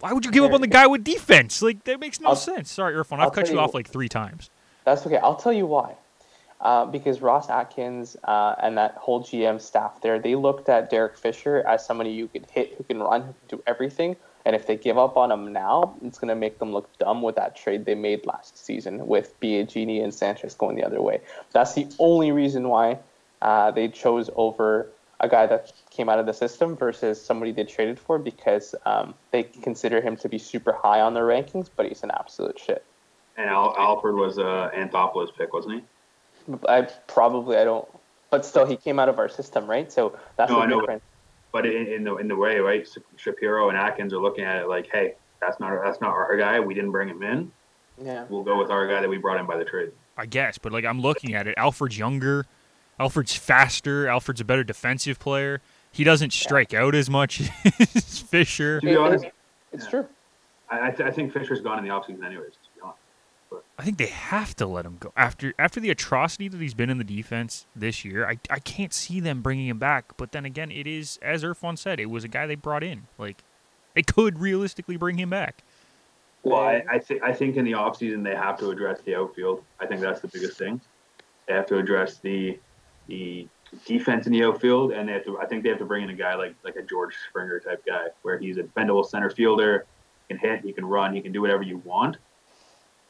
Why 0.00 0.12
would 0.12 0.24
you 0.24 0.32
give 0.32 0.42
up 0.44 0.52
on 0.52 0.60
the 0.60 0.66
guy 0.66 0.86
with 0.86 1.04
defense? 1.04 1.62
Like 1.62 1.84
that 1.84 2.00
makes 2.00 2.18
no 2.20 2.30
I'll- 2.30 2.36
sense. 2.36 2.70
Sorry, 2.70 2.94
Irfan, 2.94 3.20
I'll 3.20 3.26
I've 3.28 3.32
cut 3.32 3.48
you 3.48 3.54
you- 3.54 3.60
off 3.60 3.74
like 3.74 3.86
three 3.86 4.08
times. 4.08 4.50
That's 4.84 5.06
okay. 5.06 5.18
I'll 5.18 5.36
tell 5.36 5.52
you 5.52 5.66
why. 5.66 5.94
Uh, 6.62 6.86
because 6.86 7.20
Ross 7.20 7.50
Atkins 7.50 8.16
uh, 8.22 8.54
and 8.62 8.78
that 8.78 8.94
whole 8.94 9.20
GM 9.20 9.60
staff 9.60 10.00
there, 10.00 10.20
they 10.20 10.36
looked 10.36 10.68
at 10.68 10.90
Derek 10.90 11.18
Fisher 11.18 11.58
as 11.66 11.84
somebody 11.84 12.10
you 12.10 12.28
could 12.28 12.46
hit, 12.48 12.74
who 12.78 12.84
can 12.84 13.00
run, 13.00 13.22
who 13.22 13.32
can 13.32 13.58
do 13.58 13.62
everything. 13.66 14.14
And 14.44 14.54
if 14.54 14.68
they 14.68 14.76
give 14.76 14.96
up 14.96 15.16
on 15.16 15.32
him 15.32 15.52
now, 15.52 15.96
it's 16.04 16.20
going 16.20 16.28
to 16.28 16.36
make 16.36 16.60
them 16.60 16.72
look 16.72 16.88
dumb 16.98 17.20
with 17.20 17.34
that 17.34 17.56
trade 17.56 17.84
they 17.84 17.96
made 17.96 18.26
last 18.26 18.64
season 18.64 19.08
with 19.08 19.38
Biagini 19.40 20.04
and 20.04 20.14
Sanchez 20.14 20.54
going 20.54 20.76
the 20.76 20.84
other 20.84 21.02
way. 21.02 21.20
That's 21.52 21.74
the 21.74 21.88
only 21.98 22.30
reason 22.30 22.68
why 22.68 23.00
uh, 23.40 23.72
they 23.72 23.88
chose 23.88 24.30
over 24.36 24.88
a 25.18 25.28
guy 25.28 25.46
that 25.46 25.72
came 25.90 26.08
out 26.08 26.20
of 26.20 26.26
the 26.26 26.32
system 26.32 26.76
versus 26.76 27.20
somebody 27.20 27.50
they 27.50 27.64
traded 27.64 27.98
for 27.98 28.18
because 28.18 28.76
um, 28.86 29.14
they 29.32 29.42
consider 29.42 30.00
him 30.00 30.16
to 30.18 30.28
be 30.28 30.38
super 30.38 30.72
high 30.72 31.00
on 31.00 31.14
their 31.14 31.24
rankings, 31.24 31.68
but 31.74 31.86
he's 31.86 32.04
an 32.04 32.12
absolute 32.12 32.58
shit. 32.58 32.84
And 33.36 33.48
Al- 33.48 33.74
Alford 33.76 34.14
was 34.14 34.38
a 34.38 34.70
Anthopoulos 34.76 35.34
pick, 35.36 35.52
wasn't 35.52 35.74
he? 35.74 35.84
I 36.68 36.82
probably 37.06 37.56
I 37.56 37.64
don't, 37.64 37.86
but 38.30 38.44
still 38.44 38.66
he 38.66 38.76
came 38.76 38.98
out 38.98 39.08
of 39.08 39.18
our 39.18 39.28
system, 39.28 39.66
right? 39.66 39.90
So 39.92 40.18
that's 40.36 40.50
No, 40.50 40.56
the 40.58 40.62
I 40.62 40.66
know, 40.66 40.76
but- 40.76 40.80
difference. 40.82 41.02
But 41.52 41.66
in, 41.66 41.86
in 41.86 42.04
the 42.04 42.16
in 42.16 42.28
the 42.28 42.36
way, 42.36 42.60
right? 42.60 42.88
Shapiro 43.16 43.68
and 43.68 43.76
Atkins 43.76 44.14
are 44.14 44.18
looking 44.18 44.44
at 44.44 44.62
it 44.62 44.68
like, 44.68 44.88
hey, 44.90 45.16
that's 45.40 45.60
not 45.60 45.70
that's 45.84 46.00
not 46.00 46.10
our 46.10 46.34
guy. 46.38 46.58
We 46.60 46.72
didn't 46.72 46.92
bring 46.92 47.08
him 47.10 47.22
in. 47.22 47.52
Yeah, 48.02 48.24
We'll 48.30 48.42
go 48.42 48.58
with 48.58 48.70
our 48.70 48.86
guy 48.86 49.02
that 49.02 49.08
we 49.10 49.18
brought 49.18 49.38
in 49.38 49.44
by 49.44 49.58
the 49.58 49.64
trade. 49.66 49.92
I 50.16 50.24
guess, 50.24 50.56
but 50.56 50.72
like 50.72 50.86
I'm 50.86 51.02
looking 51.02 51.34
at 51.34 51.46
it, 51.46 51.54
Alford's 51.58 51.98
younger, 51.98 52.46
Alford's 52.98 53.36
faster, 53.36 54.08
Alford's 54.08 54.40
a 54.40 54.46
better 54.46 54.64
defensive 54.64 55.18
player. 55.18 55.60
He 55.90 56.04
doesn't 56.04 56.32
strike 56.32 56.72
out 56.72 56.94
as 56.94 57.10
much 57.10 57.42
as 57.78 58.20
Fisher. 58.20 58.80
To 58.80 58.86
be 58.86 58.96
honest, 58.96 59.26
it's 59.72 59.84
yeah. 59.84 59.90
true. 59.90 60.06
I, 60.70 60.86
I, 60.86 60.90
th- 60.90 61.06
I 61.06 61.10
think 61.12 61.34
Fisher's 61.34 61.60
gone 61.60 61.78
in 61.78 61.84
the 61.84 61.90
offseason 61.90 62.24
anyways. 62.24 62.52
I 63.78 63.84
think 63.84 63.98
they 63.98 64.06
have 64.06 64.54
to 64.56 64.66
let 64.66 64.84
him 64.84 64.96
go 65.00 65.12
after 65.16 65.54
after 65.58 65.80
the 65.80 65.90
atrocity 65.90 66.48
that 66.48 66.60
he's 66.60 66.74
been 66.74 66.90
in 66.90 66.98
the 66.98 67.04
defense 67.04 67.66
this 67.74 68.04
year. 68.04 68.28
I, 68.28 68.38
I 68.50 68.58
can't 68.58 68.92
see 68.92 69.18
them 69.18 69.40
bringing 69.40 69.66
him 69.66 69.78
back. 69.78 70.16
But 70.16 70.32
then 70.32 70.44
again, 70.44 70.70
it 70.70 70.86
is 70.86 71.18
as 71.22 71.42
Irfan 71.42 71.78
said, 71.78 71.98
it 71.98 72.10
was 72.10 72.22
a 72.22 72.28
guy 72.28 72.46
they 72.46 72.54
brought 72.54 72.84
in. 72.84 73.06
Like 73.18 73.42
They 73.94 74.02
could 74.02 74.38
realistically 74.38 74.96
bring 74.96 75.18
him 75.18 75.30
back. 75.30 75.62
Well, 76.42 76.60
I, 76.60 76.84
I 76.90 76.98
think 76.98 77.22
I 77.22 77.32
think 77.32 77.56
in 77.56 77.64
the 77.64 77.72
offseason 77.72 78.22
they 78.22 78.34
have 78.34 78.58
to 78.58 78.70
address 78.70 79.00
the 79.02 79.14
outfield. 79.14 79.62
I 79.80 79.86
think 79.86 80.00
that's 80.00 80.20
the 80.20 80.28
biggest 80.28 80.58
thing. 80.58 80.80
They 81.46 81.54
have 81.54 81.66
to 81.66 81.78
address 81.78 82.18
the 82.18 82.58
the 83.06 83.48
defense 83.86 84.26
in 84.26 84.32
the 84.32 84.44
outfield, 84.44 84.92
and 84.92 85.08
they 85.08 85.12
have 85.12 85.24
to. 85.24 85.38
I 85.38 85.46
think 85.46 85.62
they 85.62 85.70
have 85.70 85.78
to 85.78 85.84
bring 85.84 86.04
in 86.04 86.10
a 86.10 86.14
guy 86.14 86.34
like 86.34 86.54
like 86.64 86.76
a 86.76 86.82
George 86.82 87.14
Springer 87.28 87.60
type 87.60 87.84
guy, 87.86 88.08
where 88.22 88.38
he's 88.38 88.58
a 88.58 88.64
bendable 88.64 89.06
center 89.06 89.30
fielder, 89.30 89.86
can 90.28 90.38
hit, 90.38 90.62
he 90.62 90.72
can 90.72 90.84
run, 90.84 91.14
he 91.14 91.20
can 91.20 91.32
do 91.32 91.40
whatever 91.40 91.62
you 91.62 91.78
want. 91.78 92.18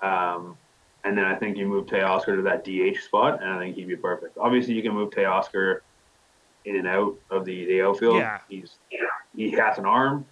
Um, 0.02 0.56
and 1.04 1.16
then 1.16 1.24
I 1.24 1.34
think 1.34 1.56
you 1.56 1.66
move 1.66 1.86
Teoscar 1.86 2.36
to 2.36 2.42
that 2.42 2.64
DH 2.64 3.00
spot, 3.02 3.40
and 3.42 3.50
I 3.50 3.58
think 3.58 3.76
he'd 3.76 3.88
be 3.88 3.96
perfect. 3.96 4.36
Obviously, 4.38 4.74
you 4.74 4.82
can 4.82 4.92
move 4.92 5.10
Teoscar 5.10 5.80
in 6.64 6.76
and 6.76 6.86
out 6.86 7.14
of 7.30 7.44
the, 7.44 7.64
the 7.66 7.82
outfield. 7.82 8.16
Yeah. 8.16 8.38
He's 8.48 8.76
he 9.34 9.50
has 9.52 9.78
an 9.78 9.86
arm. 9.86 10.26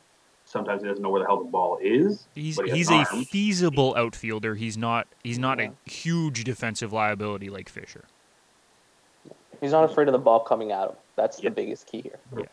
Sometimes 0.44 0.82
he 0.82 0.88
doesn't 0.88 1.02
know 1.02 1.10
where 1.10 1.20
the 1.22 1.26
hell 1.26 1.38
the 1.42 1.50
ball 1.50 1.78
is. 1.80 2.26
He's 2.34 2.58
he 2.60 2.70
he's 2.70 2.90
a 2.90 3.04
feasible 3.04 3.94
outfielder. 3.96 4.54
He's 4.56 4.76
not 4.76 5.06
he's 5.24 5.38
not 5.38 5.58
Yeah. 5.58 5.70
a 5.86 5.90
huge 5.90 6.44
defensive 6.44 6.92
liability 6.92 7.48
like 7.50 7.68
Fisher. 7.68 8.04
He's 9.60 9.72
not 9.72 9.84
afraid 9.84 10.08
of 10.08 10.12
the 10.12 10.18
ball 10.18 10.40
coming 10.40 10.72
at 10.72 10.88
him. 10.90 10.96
That's 11.16 11.42
Yeah. 11.42 11.50
the 11.50 11.54
biggest 11.56 11.86
key 11.86 12.00
here. 12.02 12.46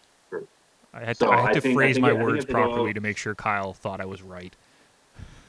I 0.93 1.05
had 1.05 1.17
So 1.17 1.27
to, 1.27 1.31
I 1.33 1.37
had 1.41 1.49
I 1.49 1.53
to 1.53 1.61
think- 1.61 1.73
I 1.73 1.75
phrase 1.75 1.95
think- 1.95 2.01
my 2.03 2.09
I 2.11 2.13
words 2.13 2.43
if 2.43 2.47
they 2.47 2.53
go- 2.53 2.63
properly 2.63 2.93
to 2.93 3.01
make 3.01 3.17
sure 3.17 3.35
Kyle 3.35 3.73
thought 3.73 4.01
I 4.01 4.05
was 4.05 4.21
right. 4.23 4.55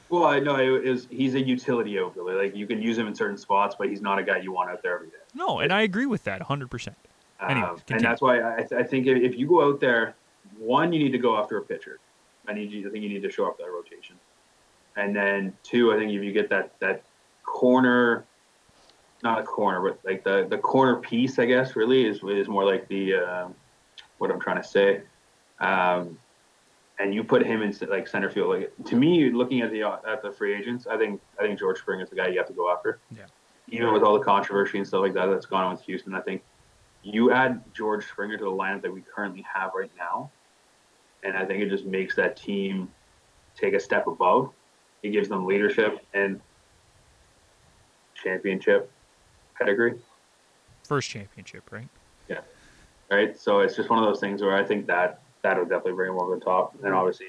Well, 0.09 0.25
I 0.25 0.39
know 0.39 0.55
it 0.55 0.87
is. 0.87 1.07
He's 1.11 1.35
a 1.35 1.41
utility 1.41 1.99
outfielder. 1.99 2.41
Like 2.41 2.55
you 2.55 2.65
can 2.65 2.81
use 2.81 2.97
him 2.97 3.07
in 3.07 3.13
certain 3.13 3.37
spots, 3.37 3.75
but 3.77 3.89
he's 3.89 4.01
not 4.01 4.17
a 4.17 4.23
guy 4.23 4.37
you 4.37 4.51
want 4.51 4.69
out 4.71 4.81
there 4.81 4.95
every 4.95 5.07
day. 5.09 5.17
No, 5.35 5.59
and 5.59 5.71
I 5.71 5.81
agree 5.81 6.07
with 6.07 6.23
that 6.23 6.41
100%. 6.41 6.95
Anyways, 7.47 7.69
Um, 7.69 7.81
and 7.89 8.01
that's 8.01 8.21
why 8.21 8.39
I, 8.39 8.67
I 8.77 8.83
think 8.83 9.07
if, 9.07 9.37
you 9.37 9.47
go 9.47 9.63
out 9.63 9.79
there, 9.79 10.15
one, 10.57 10.91
you 10.91 10.99
need 10.99 11.11
to 11.11 11.17
go 11.17 11.37
after 11.37 11.57
a 11.57 11.61
pitcher. 11.61 11.99
I 12.47 12.53
need 12.53 12.71
you. 12.71 12.87
I 12.87 12.91
think 12.91 13.03
you 13.03 13.09
need 13.09 13.21
to 13.21 13.31
show 13.31 13.47
up 13.47 13.57
that 13.59 13.69
rotation. 13.71 14.15
And 14.97 15.15
then 15.15 15.53
two, 15.63 15.93
I 15.93 15.97
think 15.97 16.11
if 16.11 16.23
you 16.23 16.33
get 16.33 16.49
that 16.49 16.77
that 16.79 17.03
corner, 17.43 18.25
not 19.23 19.39
a 19.39 19.43
corner, 19.43 19.81
but 19.81 19.99
like 20.03 20.23
the 20.23 20.47
the 20.49 20.57
corner 20.57 20.97
piece, 20.97 21.39
I 21.39 21.45
guess 21.45 21.75
really 21.75 22.05
is 22.05 22.21
is 22.23 22.47
more 22.47 22.65
like 22.65 22.87
the 22.87 23.15
um 23.15 23.55
what 24.17 24.31
I'm 24.31 24.39
trying 24.39 24.61
to 24.61 24.67
say. 24.67 25.01
Um, 25.59 26.17
and 26.99 27.13
you 27.13 27.23
put 27.23 27.45
him 27.45 27.61
in 27.61 27.75
like 27.89 28.07
center 28.07 28.29
field. 28.29 28.49
Like 28.49 28.71
to 28.85 28.95
me, 28.95 29.31
looking 29.31 29.61
at 29.61 29.71
the 29.71 29.83
at 29.83 30.21
the 30.21 30.31
free 30.31 30.53
agents, 30.53 30.85
I 30.87 30.97
think 30.97 31.21
I 31.39 31.43
think 31.43 31.57
George 31.57 31.79
Springer 31.79 32.03
is 32.03 32.09
the 32.09 32.15
guy 32.15 32.27
you 32.27 32.37
have 32.37 32.47
to 32.47 32.53
go 32.53 32.71
after. 32.71 32.99
Yeah. 33.15 33.25
Even 33.69 33.93
with 33.93 34.03
all 34.03 34.17
the 34.17 34.25
controversy 34.25 34.79
and 34.79 34.87
stuff 34.87 35.01
like 35.01 35.13
that 35.13 35.27
that's 35.27 35.45
gone 35.45 35.63
on 35.63 35.71
with 35.71 35.81
Houston, 35.83 36.15
I 36.15 36.21
think 36.21 36.41
you 37.03 37.31
add 37.31 37.61
George 37.73 38.05
Springer 38.07 38.37
to 38.37 38.43
the 38.43 38.49
lineup 38.49 38.81
that 38.81 38.91
we 38.91 39.01
currently 39.01 39.45
have 39.53 39.71
right 39.75 39.91
now, 39.97 40.31
and 41.23 41.37
I 41.37 41.45
think 41.45 41.61
it 41.63 41.69
just 41.69 41.85
makes 41.85 42.15
that 42.15 42.35
team 42.35 42.89
take 43.55 43.73
a 43.73 43.79
step 43.79 44.07
above. 44.07 44.51
It 45.03 45.11
gives 45.11 45.29
them 45.29 45.45
leadership 45.45 45.99
and 46.13 46.41
championship 48.15 48.91
pedigree, 49.57 49.99
First 50.89 51.11
championship, 51.11 51.71
right? 51.71 51.87
Yeah. 52.27 52.39
Right? 53.11 53.39
So 53.39 53.59
it's 53.59 53.75
just 53.75 53.91
one 53.91 53.99
of 53.99 54.05
those 54.05 54.19
things 54.19 54.41
where 54.41 54.55
I 54.55 54.63
think 54.63 54.87
that 54.87 55.21
that 55.43 55.57
would 55.57 55.69
definitely 55.69 55.93
bring 55.93 56.11
him 56.11 56.19
over 56.19 56.35
the 56.35 56.41
top. 56.41 56.75
And 56.83 56.93
obviously, 56.93 57.27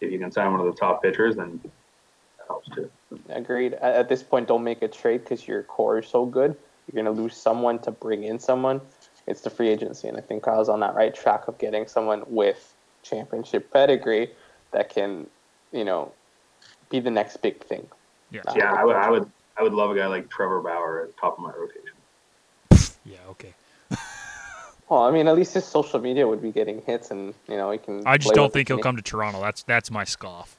if 0.00 0.12
you 0.12 0.18
can 0.18 0.30
sign 0.30 0.50
one 0.52 0.60
of 0.60 0.66
the 0.66 0.78
top 0.78 1.02
pitchers, 1.02 1.36
then 1.36 1.60
that 1.62 2.46
helps 2.46 2.68
too. 2.74 2.90
Agreed. 3.28 3.74
At, 3.74 3.94
at 3.94 4.08
this 4.08 4.22
point, 4.22 4.48
don't 4.48 4.64
make 4.64 4.82
a 4.82 4.88
trade 4.88 5.22
because 5.22 5.46
your 5.46 5.62
core 5.62 5.98
is 5.98 6.06
so 6.06 6.26
good. 6.26 6.56
You're 6.92 7.02
going 7.02 7.16
to 7.16 7.22
lose 7.22 7.36
someone 7.36 7.78
to 7.80 7.90
bring 7.90 8.24
in 8.24 8.38
someone. 8.38 8.80
It's 9.26 9.40
the 9.40 9.50
free 9.50 9.68
agency, 9.68 10.06
and 10.06 10.16
I 10.16 10.20
think 10.20 10.44
Kyle's 10.44 10.68
on 10.68 10.80
that 10.80 10.94
right 10.94 11.12
track 11.12 11.48
of 11.48 11.58
getting 11.58 11.88
someone 11.88 12.22
with 12.28 12.74
championship 13.02 13.72
pedigree 13.72 14.30
that 14.70 14.88
can, 14.88 15.26
you 15.72 15.84
know, 15.84 16.12
be 16.90 17.00
the 17.00 17.10
next 17.10 17.38
big 17.38 17.64
thing. 17.64 17.88
Yeah. 18.30 18.42
Uh, 18.46 18.54
Yeah, 18.56 18.72
I 18.72 18.84
would, 18.84 18.96
I 18.96 19.10
would, 19.10 19.30
I 19.56 19.62
would 19.64 19.72
love 19.72 19.90
a 19.90 19.96
guy 19.96 20.06
like 20.06 20.30
Trevor 20.30 20.60
Bauer 20.60 21.02
at 21.02 21.08
the 21.08 21.20
top 21.20 21.38
of 21.38 21.44
my 21.44 21.52
rotation. 21.52 21.90
Yeah, 23.04 23.18
okay. 23.30 23.52
Well, 24.88 25.02
I 25.02 25.10
mean, 25.10 25.26
at 25.26 25.34
least 25.34 25.54
his 25.54 25.64
social 25.64 26.00
media 26.00 26.26
would 26.28 26.40
be 26.40 26.52
getting 26.52 26.80
hits, 26.82 27.10
and 27.10 27.34
you 27.48 27.56
know, 27.56 27.70
he 27.70 27.78
can. 27.78 28.06
I 28.06 28.18
just 28.18 28.34
don't 28.34 28.52
think 28.52 28.68
he'll 28.68 28.76
team. 28.76 28.84
come 28.84 28.96
to 28.96 29.02
Toronto. 29.02 29.40
That's 29.40 29.62
that's 29.64 29.90
my 29.90 30.04
scoff. 30.04 30.56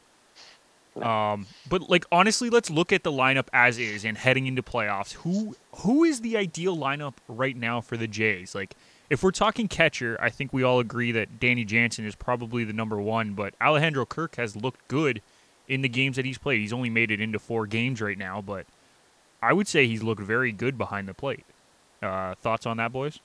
No. 0.96 1.06
Um, 1.06 1.48
but 1.70 1.90
like 1.90 2.06
honestly, 2.12 2.50
let's 2.50 2.70
look 2.70 2.92
at 2.92 3.04
the 3.04 3.12
lineup 3.12 3.48
as 3.54 3.78
is 3.78 4.04
and 4.04 4.18
heading 4.18 4.48
into 4.48 4.62
playoffs. 4.62 5.14
Who 5.14 5.56
who 5.76 6.04
is 6.04 6.22
the 6.22 6.36
ideal 6.36 6.76
lineup 6.76 7.14
right 7.28 7.56
now 7.56 7.80
for 7.80 7.96
the 7.96 8.08
Jays? 8.08 8.54
Like, 8.54 8.76
if 9.10 9.24
we're 9.24 9.32
talking 9.32 9.68
catcher, 9.68 10.18
I 10.20 10.30
think 10.30 10.52
we 10.52 10.64
all 10.64 10.80
agree 10.80 11.14
that 11.14 11.40
Danny 11.40 11.64
Jansen 11.64 12.06
is 12.06 12.16
probably 12.16 12.66
the 12.66 12.74
number 12.74 13.00
one. 13.00 13.34
But 13.34 13.54
Alejandro 13.62 14.06
Kirk 14.06 14.36
has 14.36 14.56
looked 14.58 14.86
good 14.90 15.22
in 15.70 15.82
the 15.82 15.90
games 15.90 16.16
that 16.18 16.26
he's 16.26 16.38
played. 16.38 16.60
He's 16.60 16.74
only 16.74 16.90
made 16.90 17.12
it 17.12 17.22
into 17.22 17.40
four 17.40 17.68
games 17.68 18.02
right 18.02 18.18
now, 18.18 18.42
but 18.42 18.66
I 19.42 19.54
would 19.54 19.68
say 19.68 19.88
he's 19.88 20.04
looked 20.04 20.22
very 20.22 20.52
good 20.52 20.78
behind 20.78 21.08
the 21.08 21.14
plate. 21.14 21.46
Uh, 22.02 22.36
thoughts 22.36 22.66
on 22.66 22.78
that, 22.78 22.92
boys? 22.92 23.20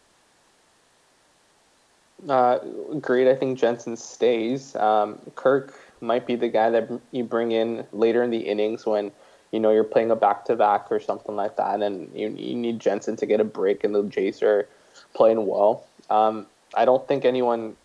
Uh, 2.28 2.58
great. 3.00 3.28
I 3.28 3.34
think 3.34 3.58
Jansen 3.58 3.96
stays. 3.96 4.76
Um, 4.76 5.18
Kirk 5.34 5.78
might 6.00 6.26
be 6.26 6.36
the 6.36 6.48
guy 6.48 6.70
that 6.70 6.88
you 7.10 7.24
bring 7.24 7.52
in 7.52 7.84
later 7.92 8.22
in 8.22 8.30
the 8.30 8.38
innings 8.38 8.86
when 8.86 9.10
you 9.50 9.60
know 9.60 9.70
you're 9.70 9.84
playing 9.84 10.10
a 10.10 10.16
back 10.16 10.44
to 10.46 10.56
back 10.56 10.86
or 10.90 11.00
something 11.00 11.34
like 11.36 11.56
that, 11.56 11.82
and 11.82 12.10
you, 12.14 12.28
you 12.28 12.54
need 12.54 12.78
Jansen 12.80 13.16
to 13.16 13.26
get 13.26 13.40
a 13.40 13.44
break, 13.44 13.84
and 13.84 13.94
the 13.94 14.02
Jays 14.04 14.42
are 14.42 14.68
playing 15.14 15.46
well. 15.46 15.84
Um, 16.10 16.46
I 16.74 16.84
don't 16.84 17.06
think 17.08 17.24
anyone. 17.24 17.76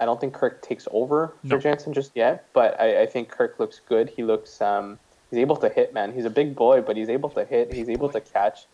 I 0.00 0.06
don't 0.06 0.20
think 0.20 0.34
Kirk 0.34 0.60
takes 0.60 0.88
over 0.90 1.32
No. 1.44 1.56
for 1.56 1.62
Jansen 1.62 1.92
just 1.92 2.10
yet, 2.16 2.46
but 2.52 2.78
I, 2.80 3.02
I 3.02 3.06
think 3.06 3.28
Kirk 3.28 3.60
looks 3.60 3.80
good. 3.88 4.10
He 4.10 4.24
looks. 4.24 4.60
Um, 4.60 4.98
he's 5.30 5.38
able 5.38 5.56
to 5.56 5.68
hit, 5.68 5.94
man. 5.94 6.12
He's 6.12 6.24
a 6.24 6.30
big 6.30 6.56
boy, 6.56 6.80
but 6.80 6.96
he's 6.96 7.08
able 7.08 7.30
to 7.30 7.44
hit. 7.44 7.72
He's 7.72 7.88
able 7.88 8.08
to 8.08 8.20
catch. 8.20 8.66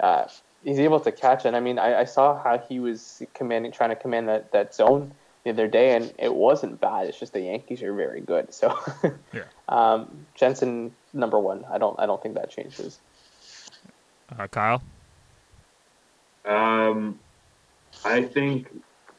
Uh, 0.00 0.26
he's 0.62 0.78
able 0.78 1.00
to 1.00 1.12
catch 1.12 1.44
and 1.44 1.56
I 1.56 1.60
mean 1.60 1.78
I, 1.78 2.00
I 2.00 2.04
saw 2.04 2.42
how 2.42 2.58
he 2.58 2.80
was 2.80 3.22
commanding 3.34 3.72
trying 3.72 3.90
to 3.90 3.96
command 3.96 4.28
that, 4.28 4.52
that 4.52 4.74
zone 4.74 5.12
the 5.44 5.50
other 5.50 5.68
day 5.68 5.94
and 5.94 6.12
it 6.18 6.34
wasn't 6.34 6.80
bad. 6.80 7.06
It's 7.06 7.18
just 7.18 7.32
the 7.32 7.40
Yankees 7.40 7.82
are 7.82 7.94
very 7.94 8.20
good. 8.20 8.52
So 8.52 8.78
Yeah. 9.32 9.44
um, 9.68 10.26
Jansen 10.34 10.92
number 11.12 11.38
one. 11.38 11.64
I 11.70 11.78
don't 11.78 11.98
I 11.98 12.06
don't 12.06 12.22
think 12.22 12.34
that 12.34 12.50
changes. 12.50 12.98
Uh, 14.38 14.46
Kyle. 14.48 14.82
Um, 16.44 17.18
I 18.04 18.22
think 18.22 18.68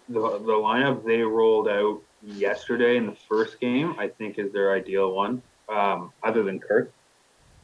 the 0.07 0.21
the 0.21 0.53
lineup 0.53 1.05
they 1.05 1.21
rolled 1.21 1.67
out 1.67 2.01
yesterday 2.21 2.97
in 2.97 3.05
the 3.05 3.15
first 3.27 3.59
game, 3.59 3.95
I 3.97 4.07
think, 4.07 4.39
is 4.39 4.51
their 4.51 4.73
ideal 4.73 5.13
one. 5.13 5.41
Um, 5.69 6.11
other 6.23 6.43
than 6.43 6.59
Kirk, 6.59 6.91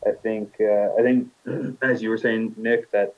I 0.06 0.12
think 0.24 0.54
uh, 0.62 0.94
I 0.98 1.02
think 1.02 1.28
as 1.82 2.02
you 2.02 2.10
were 2.10 2.18
saying, 2.18 2.54
Nick, 2.58 2.92
that 2.92 3.16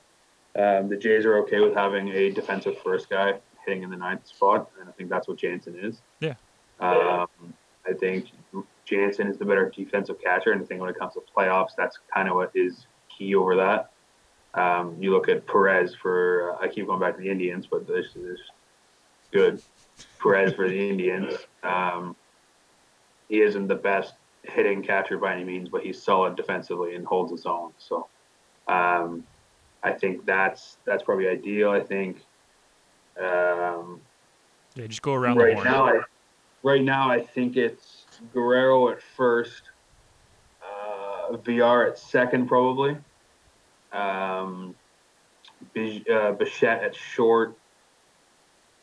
um, 0.58 0.88
the 0.88 0.96
Jays 0.96 1.24
are 1.24 1.38
okay 1.38 1.60
with 1.60 1.74
having 1.74 2.08
a 2.08 2.30
defensive 2.30 2.76
first 2.82 3.08
guy 3.08 3.34
hitting 3.64 3.84
in 3.84 3.90
the 3.90 3.96
ninth 3.96 4.26
spot, 4.26 4.70
and 4.80 4.88
I 4.88 4.92
think 4.92 5.08
that's 5.08 5.28
what 5.28 5.38
Jansen 5.38 5.76
is. 5.78 6.00
Yeah. 6.20 6.34
Um, 6.80 7.28
I 7.86 7.92
think 7.92 8.26
Jansen 8.84 9.28
is 9.28 9.38
the 9.38 9.44
better 9.44 9.72
defensive 9.74 10.20
catcher, 10.20 10.52
and 10.52 10.60
I 10.62 10.64
think 10.64 10.80
when 10.80 10.90
it 10.90 10.98
comes 10.98 11.14
to 11.14 11.22
playoffs, 11.36 11.70
that's 11.76 11.98
kind 12.12 12.28
of 12.28 12.34
what 12.34 12.50
is 12.54 12.86
key 13.08 13.34
over 13.34 13.56
that. 13.56 13.90
Um, 14.54 14.96
you 14.98 15.12
look 15.12 15.28
at 15.28 15.46
Perez 15.46 15.94
for 15.94 16.54
uh, 16.54 16.64
I 16.64 16.68
keep 16.68 16.86
going 16.86 17.00
back 17.00 17.16
to 17.16 17.22
the 17.22 17.30
Indians, 17.30 17.66
but 17.70 17.86
this 17.86 18.16
is 18.16 18.40
good. 19.30 19.62
Perez 20.20 20.54
for 20.54 20.68
the 20.68 20.90
Indians. 20.90 21.34
Um, 21.62 22.16
he 23.28 23.42
isn't 23.42 23.68
the 23.68 23.76
best 23.76 24.14
hitting 24.42 24.82
catcher 24.82 25.18
by 25.18 25.34
any 25.34 25.44
means, 25.44 25.68
but 25.68 25.82
he's 25.82 26.02
solid 26.02 26.34
defensively 26.34 26.94
and 26.94 27.06
holds 27.06 27.30
his 27.30 27.46
own. 27.46 27.72
So 27.78 28.08
um, 28.66 29.24
I 29.82 29.92
think 29.92 30.24
that's 30.26 30.78
that's 30.84 31.02
probably 31.02 31.28
ideal. 31.28 31.70
I 31.70 31.80
think 31.80 32.18
um, 33.18 34.00
Yeah, 34.74 34.86
just 34.86 35.02
go 35.02 35.14
around 35.14 35.38
the 35.38 35.44
right 35.44 35.64
now, 35.64 35.86
I, 35.86 36.00
right 36.62 36.82
now 36.82 37.10
I 37.10 37.20
think 37.20 37.56
it's 37.56 38.06
Guerrero 38.32 38.88
at 38.90 39.00
first, 39.02 39.62
uh, 40.62 41.36
VR 41.36 41.88
at 41.88 41.98
second 41.98 42.48
probably, 42.48 42.96
um, 43.92 44.74
Bij- 45.74 46.04
uh, 46.10 46.32
Bichette 46.32 46.82
at 46.82 46.94
short. 46.94 47.56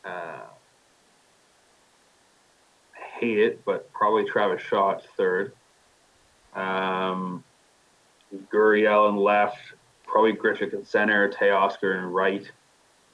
Uh, 0.04 0.42
I 2.96 3.20
hate 3.20 3.40
it, 3.40 3.66
but 3.66 3.92
probably 3.92 4.26
Travis 4.26 4.62
Shaw 4.62 4.92
at 4.92 5.06
third. 5.18 5.54
Um, 6.54 7.44
Gurriel 8.52 9.10
in 9.10 9.18
left, 9.18 9.58
probably 10.16 10.32
Griffith 10.32 10.74
at 10.74 10.88
center, 10.88 11.28
Teoscar 11.30 11.98
in 11.98 12.06
right, 12.06 12.50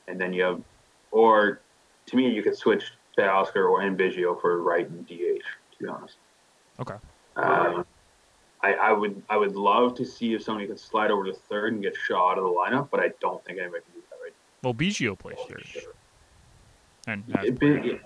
and 0.07 0.21
then 0.21 0.31
you 0.31 0.43
have, 0.43 0.61
or 1.09 1.59
to 2.05 2.15
me, 2.15 2.29
you 2.29 2.43
could 2.43 2.55
switch 2.55 2.91
to 3.17 3.27
Oscar 3.27 3.67
or 3.67 3.81
Biggio 3.81 4.39
for 4.39 4.61
right 4.61 4.87
and 4.87 5.03
DH. 5.07 5.09
To 5.09 5.83
be 5.83 5.87
honest. 5.87 6.17
Okay. 6.79 6.93
Um, 7.37 7.87
I, 8.61 8.73
I 8.73 8.91
would 8.91 9.19
I 9.31 9.37
would 9.37 9.55
love 9.55 9.95
to 9.95 10.05
see 10.05 10.35
if 10.35 10.43
somebody 10.43 10.67
could 10.67 10.79
slide 10.79 11.09
over 11.09 11.23
to 11.25 11.33
third 11.33 11.73
and 11.73 11.81
get 11.81 11.95
Shaw 11.95 12.33
out 12.33 12.37
of 12.37 12.43
the 12.43 12.51
lineup, 12.51 12.89
but 12.91 12.99
I 12.99 13.09
don't 13.19 13.43
think 13.45 13.57
anybody 13.57 13.81
can 13.83 13.93
do 13.95 14.01
that 14.11 14.17
right 14.23 14.33
Well, 14.61 14.75
Biggio 14.75 15.17
plays 15.17 15.39
third. 15.49 15.65
And 17.07 17.27
now. 17.27 17.37
has 17.37 17.47
It- 17.47 17.63
it- 17.63 18.01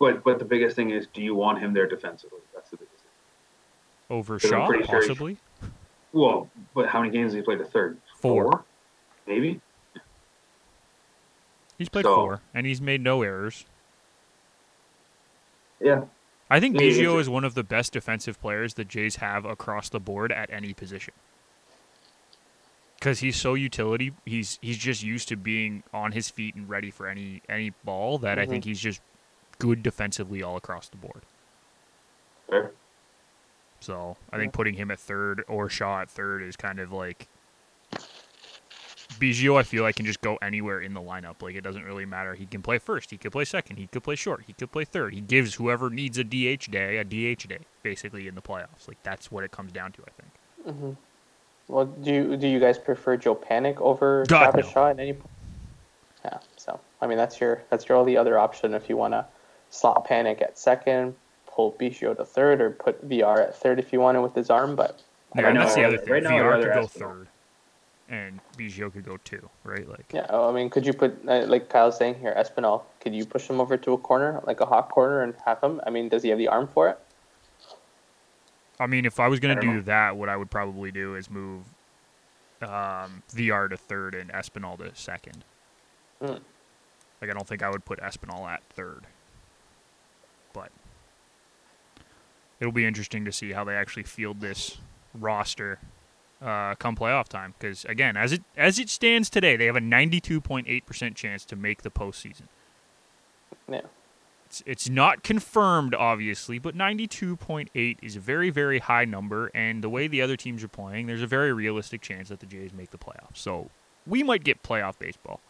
but 0.00 0.24
but 0.24 0.40
the 0.40 0.44
biggest 0.44 0.74
thing 0.74 0.90
is, 0.90 1.06
do 1.14 1.22
you 1.22 1.36
want 1.36 1.60
him 1.60 1.72
there 1.72 1.86
defensively? 1.86 2.40
That's 2.52 2.68
the 2.70 2.78
biggest 2.78 3.04
thing. 3.04 4.16
Over 4.16 4.40
Shaw, 4.40 4.66
sure 4.66 4.78
he- 4.80 4.82
possibly. 4.82 5.36
Well, 6.12 6.48
but 6.74 6.88
how 6.88 7.00
many 7.00 7.10
games 7.12 7.32
has 7.32 7.34
he 7.34 7.42
played? 7.42 7.58
the 7.58 7.64
third? 7.64 7.98
Four. 8.20 8.64
maybe. 9.26 9.60
He's 11.78 11.88
played 11.88 12.04
So- 12.04 12.14
four, 12.14 12.40
and 12.54 12.66
he's 12.66 12.80
made 12.80 13.00
no 13.00 13.22
errors. 13.22 13.64
Yeah, 15.80 16.04
I 16.50 16.60
think 16.60 16.74
Yeah, 16.76 16.82
Biggio 16.86 17.02
it's- 17.12 17.20
is 17.22 17.28
one 17.28 17.44
of 17.44 17.54
the 17.54 17.64
best 17.64 17.92
defensive 17.92 18.40
players 18.40 18.74
the 18.74 18.84
Jays 18.84 19.16
have 19.16 19.44
across 19.44 19.88
the 19.88 19.98
board 19.98 20.30
at 20.32 20.50
any 20.50 20.74
position. 20.74 21.14
Because 22.98 23.18
he's 23.20 23.36
so 23.36 23.54
utility, 23.54 24.12
he's 24.24 24.58
he's 24.62 24.78
just 24.78 25.02
used 25.02 25.26
to 25.28 25.36
being 25.36 25.82
on 25.92 26.12
his 26.12 26.30
feet 26.30 26.54
and 26.54 26.68
ready 26.68 26.90
for 26.90 27.08
any 27.08 27.42
any 27.48 27.70
ball 27.84 28.18
that 28.18 28.38
I 28.38 28.46
Mhm. 28.46 28.48
think 28.48 28.64
he's 28.64 28.80
just 28.80 29.00
good 29.58 29.82
defensively 29.82 30.42
all 30.42 30.56
across 30.56 30.88
the 30.88 30.96
board. 30.96 31.22
fair. 32.48 32.72
So 33.82 34.16
I 34.32 34.38
think 34.38 34.52
putting 34.52 34.74
him 34.74 34.90
at 34.90 35.00
third 35.00 35.44
or 35.48 35.68
Shaw 35.68 36.00
at 36.02 36.10
third 36.10 36.42
is 36.42 36.56
kind 36.56 36.78
of 36.78 36.92
like 36.92 37.28
Biggio. 39.18 39.58
I 39.58 39.62
feel 39.64 39.82
like 39.82 39.96
can 39.96 40.06
just 40.06 40.20
go 40.20 40.38
anywhere 40.40 40.80
in 40.80 40.94
the 40.94 41.00
lineup. 41.00 41.42
Like 41.42 41.54
it 41.54 41.62
doesn't 41.62 41.84
really 41.84 42.06
matter. 42.06 42.34
He 42.34 42.46
can 42.46 42.62
play 42.62 42.78
first. 42.78 43.10
He 43.10 43.18
could 43.18 43.32
play 43.32 43.44
second. 43.44 43.76
He 43.76 43.88
could 43.88 44.04
play 44.04 44.14
short. 44.14 44.44
He 44.46 44.52
could 44.52 44.70
play 44.72 44.84
third. 44.84 45.14
He 45.14 45.20
gives 45.20 45.54
whoever 45.54 45.90
needs 45.90 46.18
a 46.18 46.24
DH 46.24 46.70
day 46.70 46.98
a 46.98 47.04
DH 47.04 47.48
day, 47.48 47.66
basically 47.82 48.28
in 48.28 48.34
the 48.34 48.42
playoffs. 48.42 48.88
Like 48.88 48.98
that's 49.02 49.30
what 49.30 49.44
it 49.44 49.50
comes 49.50 49.72
down 49.72 49.92
to. 49.92 50.02
I 50.06 50.10
think. 50.10 50.78
hmm 50.78 50.92
Well, 51.68 51.86
do 51.86 52.12
you, 52.12 52.36
do 52.36 52.46
you 52.48 52.60
guys 52.60 52.78
prefer 52.78 53.16
Joe 53.16 53.34
Panik 53.34 53.80
over 53.80 54.26
God, 54.26 54.52
Travis 54.52 54.66
no. 54.66 54.72
Shaw 54.72 54.88
at 54.90 55.00
any 55.00 55.14
point? 55.14 55.30
Yeah. 56.24 56.38
So 56.56 56.80
I 57.00 57.06
mean, 57.06 57.18
that's 57.18 57.40
your 57.40 57.62
that's 57.70 57.88
your 57.88 57.98
only 57.98 58.16
other 58.16 58.38
option 58.38 58.74
if 58.74 58.88
you 58.88 58.96
want 58.96 59.14
to 59.14 59.26
slot 59.70 60.04
Panic 60.04 60.40
at 60.42 60.58
second, 60.58 61.14
pull 61.54 61.72
Biggio 61.72 62.16
to 62.16 62.24
third, 62.24 62.60
or 62.60 62.70
put 62.70 63.06
VR 63.08 63.40
at 63.40 63.54
third 63.56 63.78
if 63.78 63.92
you 63.92 64.00
want 64.00 64.16
to 64.16 64.22
with 64.22 64.34
his 64.34 64.50
arm. 64.50 64.74
But 64.76 65.00
Yeah, 65.36 65.42
Right 65.42 65.48
and 65.50 65.58
that's 65.60 65.76
now- 65.76 65.82
the 65.82 65.88
other 65.88 65.98
thing. 65.98 66.12
right 66.12 66.22
VR 66.24 66.62
could 66.62 66.74
go 66.74 66.86
third, 66.86 67.28
and 68.08 68.40
Biggio 68.56 68.92
could 68.92 69.04
go 69.04 69.16
two. 69.18 69.48
Right? 69.64 69.88
Like 69.88 70.12
yeah, 70.12 70.26
oh, 70.30 70.48
I 70.48 70.52
mean, 70.52 70.70
could 70.70 70.84
you 70.86 70.92
put 70.92 71.16
uh, 71.28 71.44
like 71.46 71.68
Kyle's 71.68 71.96
saying 71.96 72.16
here, 72.20 72.34
Espinal? 72.36 72.82
Could 73.00 73.14
you 73.14 73.24
push 73.26 73.48
him 73.48 73.60
over 73.60 73.76
to 73.76 73.92
a 73.92 73.98
corner, 73.98 74.40
like 74.46 74.60
a 74.60 74.66
hot 74.66 74.90
corner, 74.90 75.22
and 75.22 75.34
have 75.44 75.60
him? 75.62 75.80
I 75.86 75.90
mean, 75.90 76.08
does 76.08 76.22
he 76.22 76.28
have 76.30 76.38
the 76.38 76.48
arm 76.48 76.68
for 76.68 76.88
it? 76.88 76.98
I 78.80 78.86
mean, 78.86 79.04
if 79.04 79.20
I 79.20 79.28
was 79.28 79.38
gonna 79.38 79.54
I 79.54 79.60
don't 79.60 79.76
know. 79.76 79.82
that, 79.82 80.16
what 80.16 80.28
I 80.28 80.36
would 80.36 80.50
probably 80.50 80.90
do 80.90 81.14
is 81.14 81.30
move 81.30 81.62
um, 82.62 83.22
VR 83.34 83.68
to 83.68 83.76
third 83.76 84.14
and 84.14 84.30
Espinal 84.32 84.78
to 84.78 84.94
second. 84.94 85.44
Hmm. 86.20 86.36
Like, 87.20 87.30
I 87.30 87.34
don't 87.34 87.46
think 87.46 87.62
I 87.62 87.70
would 87.70 87.84
put 87.84 88.00
Espinal 88.00 88.48
at 88.48 88.62
third, 88.70 89.06
but 90.52 90.70
it'll 92.62 92.70
be 92.70 92.86
interesting 92.86 93.24
to 93.24 93.32
see 93.32 93.50
how 93.50 93.64
they 93.64 93.74
actually 93.74 94.04
field 94.04 94.40
this 94.40 94.78
roster 95.12 95.80
uh, 96.40 96.76
come 96.76 96.94
playoff 96.94 97.26
time. 97.26 97.54
Because 97.58 97.84
again, 97.86 98.16
as 98.16 98.32
it 98.32 98.44
as 98.56 98.78
it 98.78 98.88
stands 98.88 99.28
today, 99.28 99.56
they 99.56 99.66
have 99.66 99.74
a 99.74 99.80
92.8 99.80 100.86
percent 100.86 101.16
chance 101.16 101.44
to 101.46 101.56
make 101.56 101.82
the 101.82 101.90
postseason. 101.90 102.44
Yeah. 103.68 103.80
It's, 104.46 104.62
it's 104.64 104.88
not 104.88 105.22
confirmed, 105.24 105.94
obviously, 105.94 106.58
but 106.58 106.76
92.8 106.76 107.96
is 108.02 108.16
a 108.16 108.20
very, 108.20 108.50
very 108.50 108.80
high 108.80 109.06
number. 109.06 109.50
And 109.54 109.82
the 109.82 109.88
way 109.88 110.06
the 110.08 110.20
other 110.20 110.36
teams 110.36 110.62
are 110.62 110.68
playing, 110.68 111.06
there's 111.06 111.22
a 111.22 111.26
very 111.26 111.54
realistic 111.54 112.02
chance 112.02 112.28
that 112.28 112.40
the 112.40 112.46
Jays 112.46 112.72
make 112.72 112.90
the 112.90 112.98
playoffs. 112.98 113.38
So 113.38 113.70
we 114.06 114.22
might 114.22 114.44
get 114.44 114.62
playoff 114.62 114.98
baseball 114.98 115.40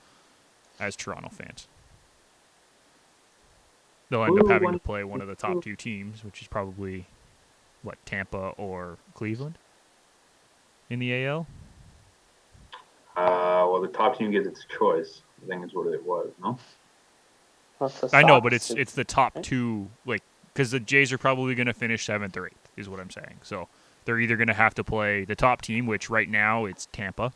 as 0.79 0.95
Toronto 0.95 1.31
fans. 1.31 1.67
They'll 4.13 4.25
end 4.25 4.39
up 4.41 4.47
having 4.49 4.67
won- 4.67 4.75
to 4.75 4.79
play 4.79 5.05
one 5.05 5.23
of 5.23 5.27
the 5.27 5.35
top 5.35 5.63
two 5.63 5.75
teams, 5.75 6.23
which 6.23 6.43
is 6.43 6.47
probably, 6.49 7.07
what, 7.81 7.97
Tampa 8.05 8.49
or 8.59 8.99
Cleveland 9.15 9.57
in 10.91 10.99
the 10.99 11.15
AL? 11.25 11.47
Uh, 13.17 13.65
well, 13.71 13.81
the 13.81 13.89
top 13.89 14.19
team 14.19 14.31
gets 14.31 14.47
its 14.47 14.67
choice. 14.79 15.23
I 15.43 15.47
think 15.49 15.65
is 15.65 15.73
what 15.73 15.87
it 15.95 16.05
was. 16.05 16.29
No. 16.43 16.59
I 18.13 18.23
know, 18.23 18.39
but 18.41 18.53
it's 18.53 18.71
it's 18.71 18.93
the 18.93 19.03
top 19.03 19.43
two, 19.43 19.89
like 20.05 20.23
because 20.53 20.71
the 20.73 20.79
Jays 20.79 21.11
are 21.11 21.19
probably 21.19 21.55
going 21.55 21.67
to 21.67 21.73
finish 21.75 22.05
seventh 22.05 22.37
or 22.37 22.47
eighth, 22.47 22.69
is 22.77 22.91
what 22.91 23.01
I'm 23.01 23.11
saying. 23.11 23.39
So 23.43 23.67
they're 24.05 24.21
either 24.21 24.37
going 24.37 24.47
to 24.49 24.55
have 24.55 24.75
to 24.75 24.85
play 24.85 25.25
the 25.25 25.35
top 25.35 25.63
team, 25.63 25.87
which 25.87 26.11
right 26.11 26.29
now 26.29 26.67
it's 26.67 26.87
Tampa, 26.93 27.33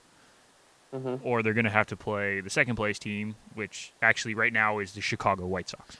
Mhm. 0.94 1.20
or 1.24 1.42
they're 1.42 1.54
going 1.54 1.64
to 1.64 1.70
have 1.70 1.86
to 1.86 1.96
play 1.96 2.40
the 2.40 2.50
second 2.50 2.76
place 2.76 2.98
team, 2.98 3.34
which 3.54 3.92
actually 4.02 4.34
right 4.34 4.52
now 4.52 4.78
is 4.78 4.92
the 4.92 5.00
Chicago 5.00 5.46
White 5.46 5.70
Sox 5.70 5.96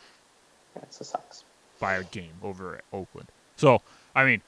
Yeah, 0.76 0.82
it's 0.82 0.98
the 0.98 1.04
Sox. 1.04 1.44
by 1.80 1.94
a 1.94 2.04
game 2.04 2.32
over 2.42 2.76
at 2.76 2.84
Oakland. 2.92 3.28
So 3.56 3.80
I 4.14 4.24
mean, 4.24 4.42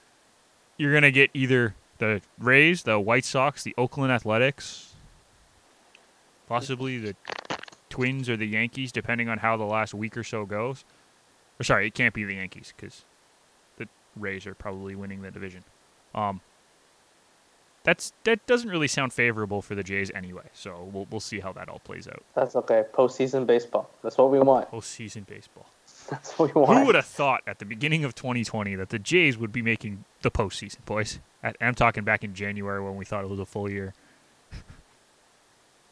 you're 0.77 0.93
going 0.93 1.03
to 1.03 1.11
get 1.11 1.31
either 1.35 1.75
the 1.99 2.21
Rays, 2.39 2.83
the 2.85 3.01
White 3.01 3.25
Sox, 3.25 3.63
the 3.63 3.75
Oakland 3.77 4.13
Athletics, 4.13 4.93
possibly 6.49 6.99
the 6.99 7.17
Twins 7.91 8.29
or 8.29 8.37
the 8.37 8.47
Yankees, 8.47 8.93
depending 8.93 9.29
on 9.29 9.39
how 9.39 9.57
the 9.57 9.65
last 9.65 9.95
week 9.95 10.17
or 10.17 10.25
so 10.25 10.45
goes. 10.47 10.85
Or 11.59 11.65
sorry, 11.65 11.87
it 11.89 11.95
can't 11.95 12.15
be 12.15 12.25
the 12.25 12.35
Yankees 12.35 12.73
because 12.77 13.05
the 13.79 13.89
Rays 14.17 14.47
are 14.47 14.55
probably 14.55 14.95
winning 14.95 15.23
the 15.23 15.31
division. 15.31 15.65
Um, 16.15 16.41
that's 17.83 18.13
that 18.25 18.47
doesn't 18.47 18.69
really 18.69 18.89
sound 18.89 19.13
favorable 19.13 19.63
for 19.63 19.75
the 19.75 19.83
Jays 19.83 20.11
anyway. 20.15 20.51
So 20.53 20.89
we'll 20.93 21.07
we'll 21.11 21.21
see 21.21 21.41
how 21.41 21.53
that 21.53 21.69
all 21.69 21.81
plays 21.81 22.07
out. 22.07 22.23
That's 22.35 22.55
okay. 22.55 22.85
Postseason 22.93 23.47
baseball. 23.47 23.91
That's 24.03 24.19
what 24.19 24.31
we 24.31 24.39
want. 24.41 24.71
Postseason 24.71 25.27
baseball. 25.27 25.67
That's 26.11 26.39
what 26.39 26.55
we 26.55 26.61
want. 26.61 26.79
Who 26.79 26.87
would 26.87 26.95
have 26.95 27.07
thought 27.07 27.43
at 27.47 27.59
the 27.59 27.65
beginning 27.65 28.05
of 28.05 28.15
2020 28.15 28.75
that 28.77 28.89
the 28.89 28.99
Jays 28.99 29.37
would 29.37 29.53
be 29.53 29.63
making 29.63 30.05
the 30.23 30.31
postseason, 30.31 30.85
boys? 30.87 31.21
At, 31.43 31.57
I'm 31.61 31.75
talking 31.75 32.05
back 32.05 32.25
in 32.25 32.35
January 32.35 32.83
when 32.83 32.97
we 32.97 33.05
thought 33.05 33.25
it 33.25 33.31
was 33.31 33.39
a 33.39 33.47
full 33.47 33.71
year. 33.71 33.95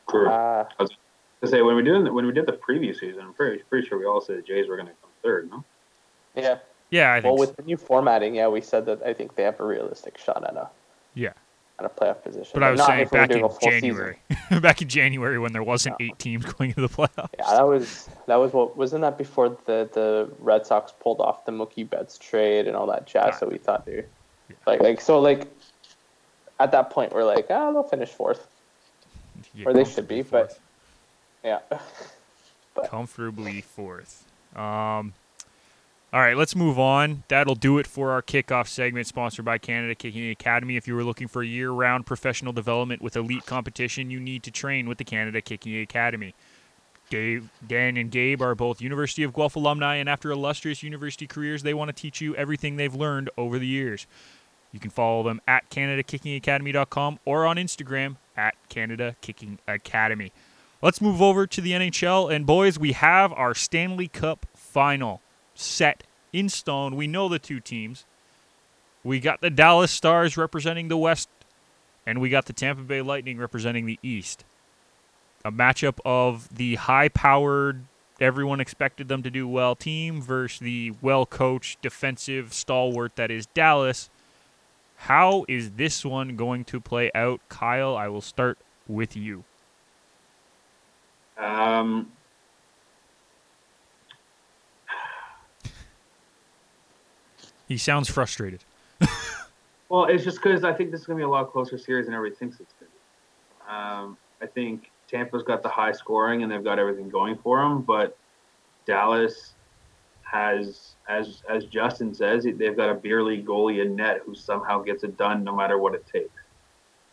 True. 0.09 0.29
Uh, 0.29 0.65
to 1.43 1.49
say 1.49 1.63
when 1.63 1.77
we 1.77 1.83
did 1.83 2.11
when 2.11 2.27
we 2.27 2.33
did 2.33 2.47
the 2.47 2.53
previous 2.53 3.01
season, 3.01 3.23
I'm 3.23 3.35
pretty 3.35 3.63
pretty 3.69 3.87
sure 3.87 3.99
we 3.99 4.07
all 4.07 4.21
said 4.21 4.39
the 4.39 4.43
Jays 4.43 4.69
were 4.69 4.77
going 4.77 4.89
to 4.89 4.95
come 5.01 5.11
third. 5.23 5.51
No. 5.51 5.65
yeah. 6.35 6.59
Yeah, 6.89 7.13
I 7.13 7.21
think. 7.21 7.25
Well, 7.25 7.37
so. 7.37 7.41
with 7.41 7.57
the 7.57 7.63
new 7.65 7.77
formatting, 7.77 8.37
yeah, 8.37 8.47
we 8.47 8.61
said 8.61 8.87
that 8.87 9.03
I 9.03 9.13
think 9.13 9.35
they 9.35 9.43
have 9.43 9.59
a 9.59 9.67
realistic 9.67 10.19
shot 10.19 10.45
at 10.45 10.55
a 10.55 10.71
yeah, 11.15 11.33
at 11.79 11.85
a 11.85 11.89
playoff 11.89 12.23
position. 12.23 12.51
but 12.55 12.63
I 12.63 12.71
was 12.71 12.85
saying 12.85 13.01
if 13.01 13.13
we 13.13 13.19
were 13.19 13.27
back 13.27 13.37
in 13.37 13.45
a 13.45 13.49
full 13.49 13.59
season. 13.61 13.81
January, 13.81 14.19
back 14.63 14.81
in 14.83 14.89
January 14.89 15.39
when 15.39 15.53
there 15.53 15.63
wasn't 15.63 15.97
eight 16.01 16.19
teams 16.19 16.45
going 16.45 16.71
into 16.71 16.81
the 16.81 16.89
playoffs. 16.89 17.29
Yeah, 17.39 17.51
that 17.57 17.67
was 17.67 18.09
that 18.27 18.37
was 18.37 18.53
what 18.53 18.77
wasn't 18.77 19.03
that 19.03 19.19
before 19.19 19.51
the 19.67 19.89
the 19.93 20.31
Red 20.41 20.67
Sox 20.67 20.93
pulled 21.01 21.21
off 21.21 21.45
the 21.45 21.53
Mookie 21.53 21.89
Betts 21.89 22.17
trade 22.19 22.67
and 22.67 22.77
all 22.77 22.87
that 22.87 23.07
jazz. 23.07 23.33
Ah. 23.35 23.39
So 23.39 23.49
we 23.49 23.59
thought 23.59 23.85
they, 23.85 23.97
Yeah. 24.49 24.57
like 24.67 24.81
like 24.81 25.01
so 25.01 25.21
like, 25.21 25.47
at 26.59 26.73
that 26.73 26.91
point 26.91 27.13
we're 27.13 27.25
like, 27.25 27.47
ah, 27.51 27.73
they'll 27.73 27.83
finish 27.83 28.09
fourth. 28.11 28.47
Yeah, 29.55 29.67
Or 29.67 29.73
they 29.75 29.85
should 29.85 30.09
be, 30.09 30.23
but- 30.23 30.53
fourth. 30.53 30.61
Yeah. 31.45 31.61
comfortably 32.89 33.61
fourth. 33.61 34.25
Um, 34.55 35.13
all 36.17 36.23
right, 36.23 36.35
let's 36.35 36.57
move 36.57 36.79
on. 36.79 37.25
That'll 37.29 37.55
do 37.55 37.77
it 37.77 37.87
for 37.87 38.11
our 38.11 38.23
kickoff 38.23 38.69
segment, 38.69 39.07
sponsored 39.07 39.45
by 39.45 39.59
Canada 39.59 39.95
Kicking 39.95 40.31
Academy. 40.31 40.79
If 40.79 40.89
you 40.89 40.95
were 40.95 41.05
looking 41.05 41.29
for 41.29 41.43
year-round 41.43 42.07
professional 42.07 42.55
development 42.55 43.03
with 43.03 43.17
elite 43.17 43.45
competition, 43.45 44.11
you 44.11 44.19
need 44.19 44.43
to 44.45 44.51
train 44.51 44.89
with 44.89 44.97
the 44.97 45.05
Canada 45.05 45.43
Kicking 45.43 45.79
Academy. 45.79 46.35
Dave, 47.11 47.51
Dan, 47.69 47.99
and 47.99 48.11
Gabe 48.11 48.41
are 48.41 48.55
both 48.55 48.81
University 48.81 49.25
of 49.25 49.35
Guelph 49.35 49.57
alumni, 49.57 49.97
and 49.97 50.09
after 50.09 50.31
illustrious 50.31 50.83
university 50.83 51.27
careers, 51.27 51.63
they 51.63 51.75
want 51.75 51.91
to 51.91 51.93
teach 51.93 52.23
you 52.23 52.35
everything 52.35 52.77
they've 52.77 52.95
learned 52.95 53.29
over 53.37 53.59
the 53.59 53.67
years. 53.67 54.07
You 54.73 54.81
can 54.81 54.89
follow 54.89 55.23
them 55.23 55.43
at 55.47 55.69
CanadaKickingAcademy.com 55.69 57.19
or 57.27 57.45
on 57.45 57.57
Instagram 57.57 58.17
at 58.39 58.55
Canada 58.71 59.17
Kicking 59.21 59.59
Academy. 59.69 60.33
Let's 60.81 61.03
move 61.03 61.21
over 61.21 61.47
to 61.47 61.61
the 61.61 61.73
NHL. 61.73 62.35
And 62.35 62.47
boys, 62.47 62.79
we 62.79 62.93
have 62.93 63.35
our 63.35 63.55
Stanley 63.55 64.09
Cup 64.09 64.47
final 64.55 65.21
set 65.57 66.05
in 66.33 66.49
stone. 66.49 66.97
We 66.97 67.07
know 67.07 67.29
the 67.29 67.39
two 67.39 67.61
teams. 67.61 68.05
We 69.03 69.21
got 69.21 69.41
the 69.41 69.51
Dallas 69.51 69.91
Stars 69.91 70.37
representing 70.37 70.89
the 70.89 70.97
West, 70.97 71.29
and 72.05 72.21
we 72.21 72.29
got 72.29 72.47
the 72.47 72.53
Tampa 72.53 72.83
Bay 72.83 73.03
Lightning 73.03 73.39
representing 73.39 73.87
the 73.87 73.99
East. 74.03 74.45
A 75.45 75.53
matchup 75.53 75.99
of 76.05 76.57
the 76.57 76.75
high 76.75 77.09
powered, 77.09 77.85
everyone 78.21 78.61
expected 78.61 79.07
them 79.09 79.23
to 79.23 79.31
do 79.31 79.47
well 79.47 79.77
team 79.77 80.21
versus 80.21 80.59
the 80.59 80.93
well 81.01 81.25
coached 81.25 81.81
defensive 81.83 82.53
stalwart 82.53 83.15
that 83.17 83.31
is 83.31 83.47
Dallas. 83.47 84.11
How 84.97 85.45
is 85.47 85.73
this 85.73 86.05
one 86.05 86.37
going 86.37 86.65
to 86.65 86.81
play 86.81 87.11
out? 87.15 87.41
Kyle, 87.49 87.97
I 87.97 88.09
will 88.09 88.23
start 88.23 88.59
with 88.89 89.17
you. 89.17 89.45
Um, 91.39 92.11
He 97.67 97.77
sounds 97.79 98.09
frustrated. 98.09 98.65
well, 99.89 100.05
it's 100.05 100.25
just 100.25 100.43
because 100.43 100.65
I 100.65 100.73
think 100.73 100.91
this 100.91 101.01
is 101.01 101.07
going 101.07 101.19
to 101.19 101.21
be 101.21 101.27
a 101.27 101.29
lot 101.29 101.53
closer 101.53 101.79
series 101.79 102.07
than 102.07 102.15
everybody 102.15 102.39
thinks 102.39 102.61
it's 102.61 102.73
going 102.81 102.91
to 102.91 102.97
be. 102.97 103.73
Um, 103.73 104.17
I 104.41 104.47
think 104.47 104.91
Tampa's 105.09 105.43
got 105.43 105.63
the 105.63 105.69
high 105.69 105.93
scoring 105.93 106.43
and 106.43 106.53
they've 106.53 106.63
got 106.63 106.79
everything 106.79 107.09
going 107.09 107.37
for 107.39 107.61
them, 107.61 107.83
but 107.83 108.17
Dallas 108.87 109.55
has, 110.23 110.95
as 111.09 111.43
as 111.49 111.65
Justin 111.67 112.15
says, 112.15 112.45
they've 112.45 112.77
got 112.77 112.91
a 112.91 112.95
beer 112.95 113.23
league 113.23 113.47
goalie 113.47 113.83
in 113.83 113.97
net 113.97 114.23
who 114.25 114.35
somehow 114.35 114.83
gets 114.83 115.05
it 115.05 115.17
done 115.17 115.45
no 115.45 115.55
matter 115.55 115.79
what 115.79 115.95
it 115.95 116.05
takes. 116.07 116.31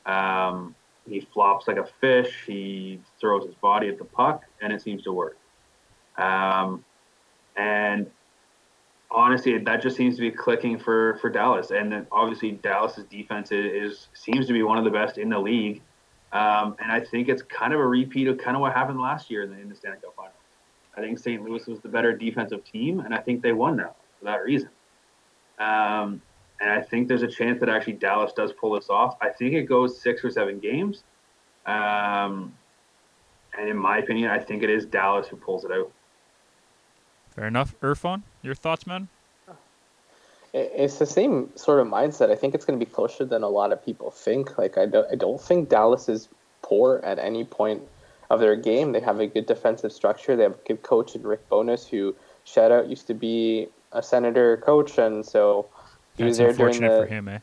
Um, 0.05 0.75
he 1.07 1.21
flops 1.33 1.67
like 1.67 1.77
a 1.77 1.87
fish. 2.01 2.43
He 2.47 2.99
throws 3.19 3.45
his 3.45 3.55
body 3.55 3.89
at 3.89 3.97
the 3.97 4.05
puck, 4.05 4.43
and 4.61 4.71
it 4.71 4.81
seems 4.81 5.03
to 5.03 5.13
work. 5.13 5.37
Um, 6.17 6.83
and 7.55 8.09
honestly, 9.13 9.57
that 9.57 9.81
just 9.81 9.95
seems 9.95 10.15
to 10.15 10.21
be 10.21 10.31
clicking 10.31 10.77
for 10.79 11.17
for 11.21 11.29
Dallas. 11.29 11.71
And 11.71 11.91
then 11.91 12.07
obviously 12.11 12.51
Dallas's 12.51 13.05
defense 13.05 13.51
is, 13.51 14.07
seems 14.13 14.47
to 14.47 14.53
be 14.53 14.63
one 14.63 14.77
of 14.77 14.83
the 14.83 14.89
best 14.89 15.17
in 15.17 15.29
the 15.29 15.39
league. 15.39 15.81
Um, 16.31 16.75
and 16.81 16.91
I 16.91 16.99
think 16.99 17.29
it's 17.29 17.43
kind 17.43 17.73
of 17.73 17.79
a 17.79 17.85
repeat 17.85 18.27
of 18.27 18.37
kind 18.39 18.55
of 18.57 18.61
what 18.61 18.73
happened 18.73 18.99
last 18.99 19.29
year 19.29 19.43
in 19.43 19.51
the, 19.51 19.59
in 19.59 19.69
the 19.69 19.75
Stanley 19.75 19.99
Cup 20.01 20.15
Final. 20.15 20.31
I 20.97 21.01
think 21.01 21.19
St. 21.19 21.43
Louis 21.43 21.65
was 21.67 21.79
the 21.79 21.89
better 21.89 22.15
defensive 22.15 22.63
team, 22.65 22.99
and 22.99 23.13
I 23.13 23.19
think 23.19 23.41
they 23.41 23.51
won 23.51 23.77
now 23.77 23.95
for 24.19 24.25
that 24.25 24.43
reason. 24.43 24.69
Um, 25.59 26.21
and 26.59 26.71
I 26.71 26.81
think 26.81 27.07
there's 27.07 27.23
a 27.23 27.27
chance 27.27 27.59
that 27.59 27.69
actually 27.69 27.93
Dallas 27.93 28.31
does 28.33 28.51
pull 28.53 28.73
this 28.73 28.89
off. 28.89 29.17
I 29.21 29.29
think 29.29 29.53
it 29.53 29.63
goes 29.63 30.01
six 30.01 30.23
or 30.23 30.31
seven 30.31 30.59
games. 30.59 31.03
Um, 31.65 32.53
and 33.57 33.69
in 33.69 33.77
my 33.77 33.99
opinion, 33.99 34.29
I 34.29 34.39
think 34.39 34.63
it 34.63 34.69
is 34.69 34.85
Dallas 34.85 35.27
who 35.27 35.35
pulls 35.35 35.65
it 35.65 35.71
out. 35.71 35.91
Fair 37.35 37.47
enough. 37.47 37.73
Irfan, 37.81 38.21
your 38.41 38.55
thoughts, 38.55 38.85
man? 38.85 39.07
It's 40.53 40.99
the 40.99 41.07
same 41.07 41.49
sort 41.55 41.79
of 41.79 41.87
mindset. 41.87 42.29
I 42.29 42.35
think 42.35 42.53
it's 42.53 42.63
going 42.63 42.79
to 42.79 42.85
be 42.85 42.91
closer 42.91 43.25
than 43.25 43.41
a 43.41 43.49
lot 43.49 43.71
of 43.71 43.83
people 43.83 44.11
think. 44.11 44.57
Like 44.57 44.77
I 44.77 44.85
don't, 44.85 45.11
I 45.11 45.15
don't 45.15 45.41
think 45.41 45.67
Dallas 45.67 46.07
is 46.07 46.29
poor 46.61 47.01
at 47.03 47.17
any 47.17 47.43
point 47.43 47.81
of 48.29 48.39
their 48.39 48.55
game. 48.55 48.91
They 48.91 48.99
have 48.99 49.19
a 49.19 49.25
good 49.25 49.47
defensive 49.47 49.91
structure. 49.91 50.35
They 50.35 50.43
have 50.43 50.53
a 50.53 50.67
good 50.67 50.83
coach 50.83 51.15
in 51.15 51.23
Rick 51.23 51.49
Bowness, 51.49 51.87
who 51.87 52.15
shout 52.43 52.71
out 52.71 52.87
used 52.87 53.07
to 53.07 53.15
be 53.15 53.67
a 53.93 54.03
senator 54.03 54.57
coach, 54.57 54.99
and 54.99 55.25
so 55.25 55.65
he 56.17 56.23
That's 56.23 56.29
was 56.29 56.37
there 56.37 56.53
during 56.53 56.81
the. 56.81 56.87
For 56.87 57.05
him, 57.07 57.27
eh? 57.29 57.39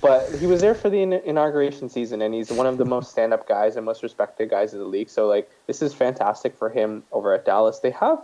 But 0.00 0.28
he 0.40 0.46
was 0.46 0.60
there 0.60 0.74
for 0.74 0.90
the 0.90 1.02
inauguration 1.28 1.88
season, 1.88 2.22
and 2.22 2.34
he's 2.34 2.50
one 2.50 2.66
of 2.66 2.78
the 2.78 2.86
most 2.86 3.10
stand-up 3.10 3.46
guys 3.46 3.76
and 3.76 3.84
most 3.84 4.02
respected 4.02 4.48
guys 4.48 4.72
in 4.72 4.78
the 4.78 4.86
league. 4.86 5.10
So 5.10 5.28
like, 5.28 5.50
this 5.66 5.82
is 5.82 5.92
fantastic 5.92 6.56
for 6.56 6.70
him 6.70 7.04
over 7.12 7.34
at 7.34 7.44
Dallas. 7.44 7.80
They 7.80 7.90
have 7.90 8.18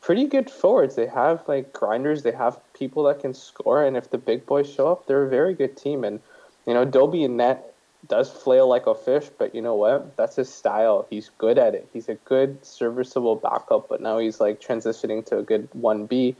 pretty 0.00 0.26
good 0.26 0.50
forwards. 0.50 0.94
They 0.94 1.06
have 1.06 1.46
like 1.48 1.72
grinders. 1.72 2.22
They 2.22 2.32
have 2.32 2.60
people 2.72 3.04
that 3.04 3.20
can 3.20 3.34
score, 3.34 3.84
and 3.84 3.96
if 3.96 4.10
the 4.10 4.18
big 4.18 4.46
boys 4.46 4.72
show 4.72 4.90
up, 4.90 5.06
they're 5.06 5.24
a 5.24 5.28
very 5.28 5.54
good 5.54 5.76
team. 5.76 6.04
And 6.04 6.20
you 6.66 6.74
know, 6.74 6.84
Dobie 6.84 7.24
in 7.24 7.36
net 7.36 7.74
does 8.06 8.30
flail 8.30 8.68
like 8.68 8.86
a 8.86 8.94
fish, 8.94 9.28
but 9.38 9.54
you 9.54 9.62
know 9.62 9.74
what? 9.74 10.16
That's 10.16 10.36
his 10.36 10.52
style. 10.52 11.06
He's 11.10 11.30
good 11.38 11.58
at 11.58 11.74
it. 11.74 11.88
He's 11.92 12.08
a 12.08 12.14
good 12.14 12.64
serviceable 12.64 13.36
backup, 13.36 13.88
but 13.88 14.00
now 14.00 14.18
he's 14.18 14.40
like 14.40 14.60
transitioning 14.60 15.24
to 15.26 15.38
a 15.38 15.42
good 15.42 15.68
one 15.72 16.06
B. 16.06 16.36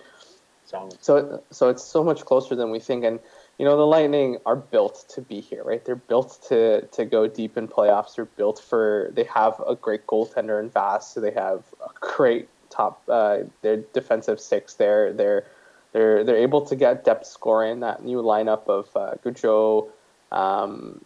So 0.65 1.43
so 1.51 1.69
it's 1.69 1.83
so 1.83 2.05
much 2.05 2.25
closer 2.25 2.55
than 2.55 2.71
we 2.71 2.79
think. 2.79 3.05
And 3.05 3.19
you 3.59 3.65
know, 3.65 3.77
the 3.77 3.87
Lightning 3.87 4.39
are 4.47 4.57
built 4.57 5.07
to 5.11 5.21
be 5.21 5.41
here, 5.41 5.65
right? 5.65 5.85
They're 5.85 5.97
built 5.97 6.39
to 6.49 6.83
to 6.83 7.05
go 7.05 7.27
deep 7.27 7.57
in 7.57 7.69
playoffs. 7.69 8.17
They're 8.17 8.25
built 8.25 8.61
for. 8.61 9.11
They 9.15 9.25
have 9.25 9.61
a 9.67 9.75
great 9.75 10.07
goaltender 10.07 10.63
in 10.63 10.71
Vass. 10.71 11.15
So 11.15 11.21
they 11.21 11.33
have 11.33 11.65
a 11.85 11.91
great 12.01 12.49
top 12.79 13.03
uh, 13.09 13.39
their 13.63 13.79
defensive 13.93 14.41
six 14.41 14.75
there. 14.75 15.13
They're 15.13 15.45
they're 15.93 16.25
they're 16.25 16.37
able 16.37 16.63
to 16.67 16.77
get 16.77 17.05
depth 17.05 17.27
scoring. 17.27 17.81
That 17.81 18.05
new 18.05 18.23
lineup 18.23 18.69
of 18.69 18.89
uh, 18.97 19.15
Goodrow, 19.25 19.89
um, 20.31 21.05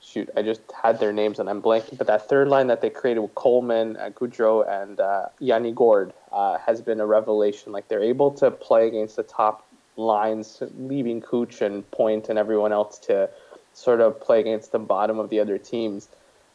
shoot, 0.00 0.28
I 0.36 0.42
just 0.42 0.60
had 0.82 1.00
their 1.00 1.12
names 1.12 1.38
and 1.38 1.48
I'm 1.48 1.62
blanking. 1.62 1.96
But 1.96 2.06
that 2.06 2.28
third 2.28 2.48
line 2.48 2.66
that 2.68 2.80
they 2.80 2.90
created 2.90 3.20
with 3.20 3.34
Coleman, 3.34 3.96
uh, 3.96 4.10
Goodrow, 4.10 4.68
and 4.68 5.00
uh, 5.00 5.26
Yanni 5.38 5.72
Gourde 5.72 6.12
uh, 6.30 6.58
has 6.58 6.80
been 6.80 7.00
a 7.00 7.06
revelation. 7.06 7.72
Like 7.72 7.88
they're 7.88 8.02
able 8.02 8.30
to 8.32 8.50
play 8.50 8.86
against 8.88 9.16
the 9.16 9.22
top 9.22 9.66
lines, 9.96 10.62
leaving 10.78 11.20
Cooch 11.20 11.60
and 11.62 11.88
Point 11.90 12.28
and 12.28 12.38
everyone 12.38 12.72
else 12.72 12.98
to 13.00 13.30
sort 13.72 14.00
of 14.00 14.20
play 14.20 14.40
against 14.40 14.72
the 14.72 14.78
bottom 14.78 15.18
of 15.18 15.30
the 15.30 15.40
other 15.40 15.56
teams. 15.58 16.08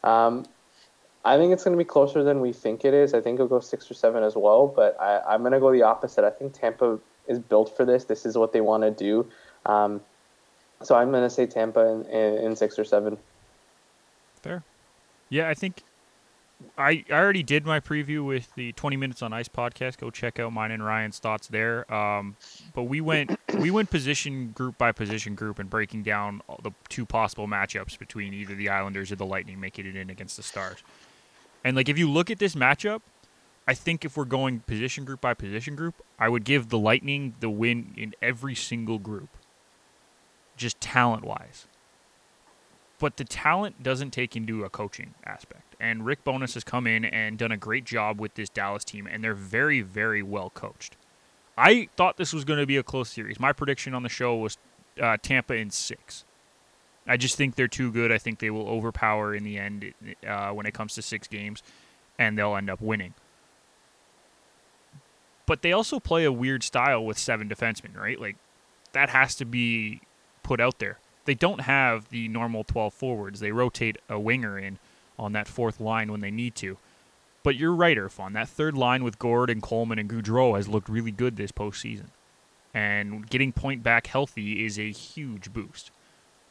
Um, 0.04 0.46
I 1.26 1.38
think 1.38 1.54
it's 1.54 1.64
going 1.64 1.78
to 1.78 1.82
be 1.82 1.88
closer 1.88 2.24
than 2.24 2.42
we 2.42 2.52
think 2.52 2.84
it 2.84 2.94
is. 2.94 3.14
I 3.14 3.22
think 3.22 3.36
it'll 3.36 3.48
go 3.48 3.62
six 3.62 3.90
or 3.90 3.94
seven 3.94 4.24
as 4.24 4.36
well, 4.36 4.68
but 4.68 5.00
I, 5.00 5.34
am 5.34 5.42
going 5.42 5.54
to 5.54 5.60
go 5.60 5.72
the 5.72 5.84
opposite. 5.84 6.26
I 6.26 6.30
think 6.30 6.54
Tampa 6.54 7.00
is 7.28 7.40
built 7.40 7.76
for 7.76 7.86
this. 7.86 8.04
This 8.04 8.26
is 8.26 8.38
what 8.38 8.52
they 8.52 8.62
want 8.62 8.84
to 8.84 8.92
do. 8.92 9.26
Um, 9.66 10.02
so 10.82 10.96
I'm 10.96 11.12
going 11.12 11.24
to 11.24 11.30
say 11.30 11.46
Tampa 11.46 11.80
in, 11.80 12.06
in, 12.08 12.38
in, 12.46 12.56
six 12.58 12.78
or 12.78 12.84
seven. 12.84 13.18
Fair. 14.42 14.64
Yeah, 15.30 15.48
I 15.48 15.54
think 15.54 15.84
I, 16.78 17.06
I 17.10 17.14
already 17.14 17.44
did 17.44 17.66
my 17.66 17.80
preview 17.80 18.26
with 18.26 18.54
the 18.56 18.74
20 18.74 18.98
minutes 18.98 19.22
on 19.22 19.32
ice 19.32 19.48
podcast. 19.48 19.98
Go 19.98 20.10
check 20.10 20.40
out 20.40 20.52
mine 20.52 20.72
and 20.72 20.86
Ryan's 20.86 21.20
thoughts 21.20 21.48
there. 21.48 21.92
Um, 21.94 22.36
but 22.74 22.84
we 22.84 23.00
went 23.00 23.40
we 23.58 23.72
went 23.72 23.90
position 23.90 24.52
group 24.52 24.78
by 24.78 24.92
position 24.92 25.36
group 25.36 25.60
and 25.60 25.70
breaking 25.70 26.04
down 26.04 26.42
the 26.64 26.72
two 26.90 27.06
possible 27.06 27.48
matchups 27.48 27.98
between 27.98 28.34
either 28.34 28.56
the 28.56 28.68
Islanders 28.68 29.10
or 29.10 29.16
the 29.16 29.26
Lightning 29.26 29.62
making 29.62 29.86
it 29.86 29.96
in 29.96 30.10
against 30.10 30.36
the 30.36 30.44
Stars. 30.44 30.84
And 31.64 31.76
like 31.76 31.90
if 31.90 31.98
you 31.98 32.10
look 32.10 32.30
at 32.30 32.40
this 32.40 32.56
matchup, 32.56 33.02
I 33.68 33.74
think 33.74 34.04
if 34.04 34.18
we're 34.18 34.26
going 34.26 34.60
position 34.62 35.06
group 35.06 35.22
by 35.22 35.34
position 35.34 35.76
group, 35.76 35.96
I 36.20 36.28
would 36.30 36.44
give 36.44 36.70
the 36.70 36.78
Lightning 36.78 37.36
the 37.40 37.50
win 37.50 37.94
in 37.96 38.14
every 38.22 38.56
single 38.56 39.00
group. 39.00 39.30
Just 40.58 40.82
talent 40.82 41.24
wise. 41.24 41.68
But 43.00 43.18
the 43.18 43.24
talent 43.24 43.82
doesn't 43.84 44.12
take 44.12 44.36
into 44.36 44.64
a 44.64 44.70
coaching 44.70 45.14
aspect. 45.26 45.76
And 45.80 46.06
Rick 46.06 46.24
Bowness 46.24 46.54
has 46.54 46.64
come 46.64 46.88
in 46.88 47.04
and 47.06 47.38
done 47.38 47.52
a 47.52 47.58
great 47.58 47.86
job 47.86 48.20
with 48.20 48.36
this 48.36 48.50
Dallas 48.50 48.84
team, 48.84 49.08
and 49.08 49.24
they're 49.24 49.34
very, 49.34 49.82
very 49.82 50.22
well 50.22 50.50
coached. 50.50 50.96
I 51.58 51.90
thought 51.98 52.18
this 52.18 52.34
was 52.34 52.46
going 52.46 52.60
to 52.60 52.66
be 52.66 52.78
a 52.78 52.84
close 52.84 53.10
series. 53.10 53.40
My 53.40 53.52
prediction 53.54 53.94
on 53.94 54.04
the 54.04 54.10
show 54.10 54.36
was 54.36 54.58
uh, 55.02 55.18
Tampa 55.22 55.54
in 55.56 55.70
six. 55.70 56.24
I 57.08 57.18
just 57.18 57.36
think 57.36 57.56
they're 57.56 57.68
too 57.68 57.92
good. 57.92 58.12
I 58.12 58.18
think 58.18 58.40
they 58.40 58.50
will 58.50 58.68
overpower 58.68 59.36
in 59.36 59.44
the 59.44 59.58
end 59.58 59.94
uh, 60.28 60.52
when 60.52 60.66
it 60.66 60.74
comes 60.74 60.96
to 60.96 61.02
six 61.02 61.28
games, 61.28 61.62
and 62.18 62.38
they'll 62.38 62.56
end 62.56 62.70
up 62.70 62.82
winning. 62.82 63.14
But 65.46 65.62
they 65.62 65.74
also 65.74 66.00
play 66.00 66.24
a 66.24 66.32
weird 66.32 66.64
style 66.64 67.06
with 67.06 67.18
seven 67.18 67.50
defensemen, 67.50 67.98
right? 67.98 68.20
Like 68.20 68.38
that 68.94 69.10
has 69.10 69.36
to 69.36 69.46
be 69.46 70.02
put 70.42 70.62
out 70.62 70.80
there. 70.80 71.00
They 71.26 71.34
don't 71.34 71.62
have 71.62 72.10
the 72.10 72.28
normal 72.28 72.64
12 72.64 72.94
forwards. 72.94 73.40
They 73.40 73.52
rotate 73.52 73.98
a 74.10 74.20
winger 74.20 74.58
in 74.58 74.80
on 75.18 75.34
that 75.34 75.48
fourth 75.48 75.80
line 75.80 76.12
when 76.12 76.22
they 76.22 76.32
need 76.32 76.56
to. 76.56 76.78
But 77.44 77.56
you're 77.56 77.76
right, 77.76 77.98
Irfan. 77.98 78.34
That 78.34 78.48
third 78.48 78.78
line 78.78 79.04
with 79.04 79.20
Gourde 79.20 79.50
and 79.50 79.62
Coleman 79.62 80.00
and 80.00 80.10
Goodrow 80.10 80.56
has 80.56 80.70
looked 80.70 80.88
really 80.88 81.12
good 81.12 81.36
this 81.36 81.52
postseason. 81.52 82.08
And 82.74 83.30
getting 83.30 83.52
point 83.52 83.84
back 83.84 84.08
healthy 84.08 84.66
is 84.66 84.80
a 84.80 84.92
huge 84.92 85.52
boost. 85.52 85.92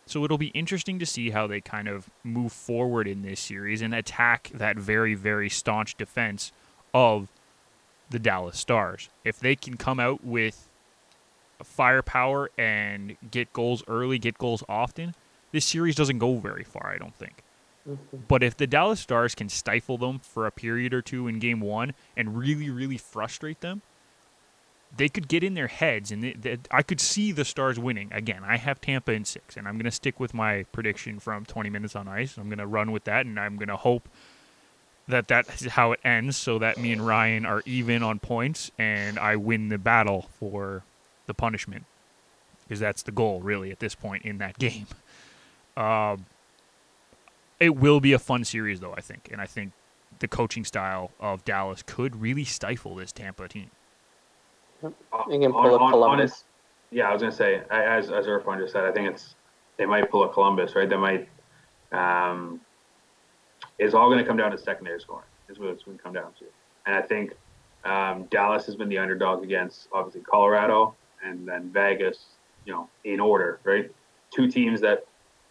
So 0.07 0.25
it'll 0.25 0.39
be 0.39 0.49
interesting 0.49 0.99
to 0.99 1.07
see 1.07 1.31
how 1.31 1.47
they 1.47 1.61
kind 1.61 1.89
of 1.89 2.11
move 2.25 2.53
forward 2.53 3.07
in 3.07 3.23
this 3.23 3.41
series 3.41 3.83
and 3.83 3.95
attack 3.95 4.51
that 4.53 4.77
very, 4.77 5.15
very 5.15 5.49
staunch 5.49 5.97
defense 5.97 6.53
of 6.93 7.29
the 8.11 8.19
Dallas 8.19 8.59
Stars. 8.59 9.09
If 9.25 9.41
they 9.41 9.57
can 9.57 9.77
come 9.77 10.01
out 10.01 10.25
with 10.25 10.69
firepower 11.63 12.51
and 12.59 13.17
get 13.31 13.53
goals 13.53 13.83
early, 13.87 14.19
get 14.19 14.39
goals 14.39 14.65
often, 14.69 15.15
this 15.53 15.65
series 15.65 15.95
doesn't 15.95 16.19
go 16.19 16.39
very 16.39 16.65
far, 16.65 16.93
I 16.93 16.99
don't 16.99 17.15
think. 17.15 17.43
Mm-hmm. 17.89 18.19
But 18.29 18.43
if 18.43 18.57
the 18.57 18.67
Dallas 18.67 19.01
Stars 19.01 19.35
can 19.35 19.49
stifle 19.49 19.99
them 19.99 20.19
for 20.19 20.47
a 20.47 20.51
period 20.51 20.93
or 20.95 21.03
two 21.03 21.29
in 21.29 21.39
game 21.39 21.61
one 21.61 21.95
and 22.17 22.37
really, 22.37 22.71
really 22.71 22.99
frustrate 22.99 23.61
them, 23.61 23.83
they 24.95 25.09
could 25.09 25.29
get 25.29 25.43
in 25.43 25.55
their 25.55 25.69
heads, 25.69 26.13
and 26.13 26.23
they, 26.23 26.33
they, 26.33 26.59
I 26.71 26.83
could 26.83 27.01
see 27.01 27.33
the 27.33 27.45
Stars 27.45 27.79
winning. 27.79 28.13
Again, 28.13 28.43
I 28.45 28.59
have 28.59 28.81
Tampa 28.81 29.13
in 29.13 29.25
six, 29.25 29.57
and 29.57 29.67
I'm 29.67 29.75
going 29.75 29.87
to 29.87 29.91
stick 29.91 30.21
with 30.21 30.35
my 30.35 30.65
prediction 30.73 31.19
from 31.19 31.47
20 31.47 31.71
minutes 31.71 31.97
on 31.97 32.09
ice. 32.09 32.37
I'm 32.37 32.49
going 32.49 32.59
to 32.59 32.67
run 32.67 32.93
with 32.93 33.05
that, 33.05 33.25
and 33.25 33.41
I'm 33.41 33.57
going 33.57 33.69
to 33.69 33.77
hope 33.77 34.09
that 35.09 35.29
that's 35.29 35.67
how 35.67 35.93
it 35.93 36.01
ends, 36.05 36.37
so 36.37 36.59
that 36.59 36.79
me 36.79 36.93
and 36.93 37.07
Ryan 37.07 37.47
are 37.47 37.63
even 37.65 38.03
on 38.03 38.19
points, 38.19 38.71
and 38.79 39.19
I 39.19 39.37
win 39.37 39.69
the 39.69 39.79
battle 39.79 40.29
for 40.39 40.85
the 41.27 41.35
punishment, 41.35 41.85
because 42.65 42.81
that's 42.81 43.03
the 43.03 43.13
goal, 43.13 43.41
really, 43.41 43.71
at 43.73 43.81
this 43.81 43.95
point 43.95 44.25
in 44.25 44.39
that 44.39 44.59
game. 44.59 44.87
Um, 45.77 46.27
it 47.59 47.77
will 47.77 48.01
be 48.01 48.13
a 48.13 48.19
fun 48.19 48.45
series, 48.45 48.81
though, 48.81 48.95
I 48.95 49.01
think, 49.01 49.31
and 49.33 49.41
I 49.41 49.47
think 49.47 49.73
the 50.19 50.29
coaching 50.29 50.67
style 50.67 51.13
of 51.19 51.45
Dallas 51.47 51.83
could 51.83 52.21
really 52.21 52.45
stifle 52.45 52.95
this 52.95 53.11
Tampa 53.11 53.49
team. 53.49 53.71
You 54.83 55.41
can 55.41 55.53
pull 55.53 55.79
on, 55.79 55.93
Columbus. 55.93 56.45
yeah, 56.91 57.09
I 57.09 57.13
was 57.13 57.23
gonna 57.23 57.33
say, 57.33 57.63
as 57.71 58.11
as 58.11 58.27
Irfan 58.27 58.59
just 58.59 58.73
said, 58.73 58.85
I 58.85 58.93
think 58.93 59.09
it's 59.09 59.35
they 59.77 59.87
might 59.87 60.11
pull 60.11 60.25
a 60.25 60.29
Columbus, 60.29 60.75
right? 60.75 60.89
They 60.89 60.97
might. 60.97 61.29
Um, 61.93 62.61
it's 63.79 63.95
all 63.95 64.09
going 64.09 64.19
to 64.19 64.25
come 64.25 64.37
down 64.37 64.51
to 64.51 64.59
secondary 64.59 65.01
scoring. 65.01 65.27
Is 65.49 65.59
what 65.59 65.71
it's 65.71 65.83
going 65.83 65.97
to 65.97 66.03
come 66.03 66.13
down 66.13 66.33
to. 66.39 66.45
And 66.87 66.95
I 66.95 67.03
think 67.03 67.33
um, 67.85 68.25
Dallas 68.31 68.65
has 68.67 68.77
been 68.77 68.89
the 68.89 68.99
underdog 68.99 69.43
against 69.43 69.89
obviously 69.93 70.23
Colorado 70.23 70.95
and 71.25 71.47
then 71.47 71.71
Vegas. 71.71 72.27
You 72.65 72.73
know, 72.73 72.89
in 73.05 73.19
order, 73.19 73.59
right? 73.65 73.91
Two 74.31 74.49
teams 74.49 74.81
that 74.83 75.05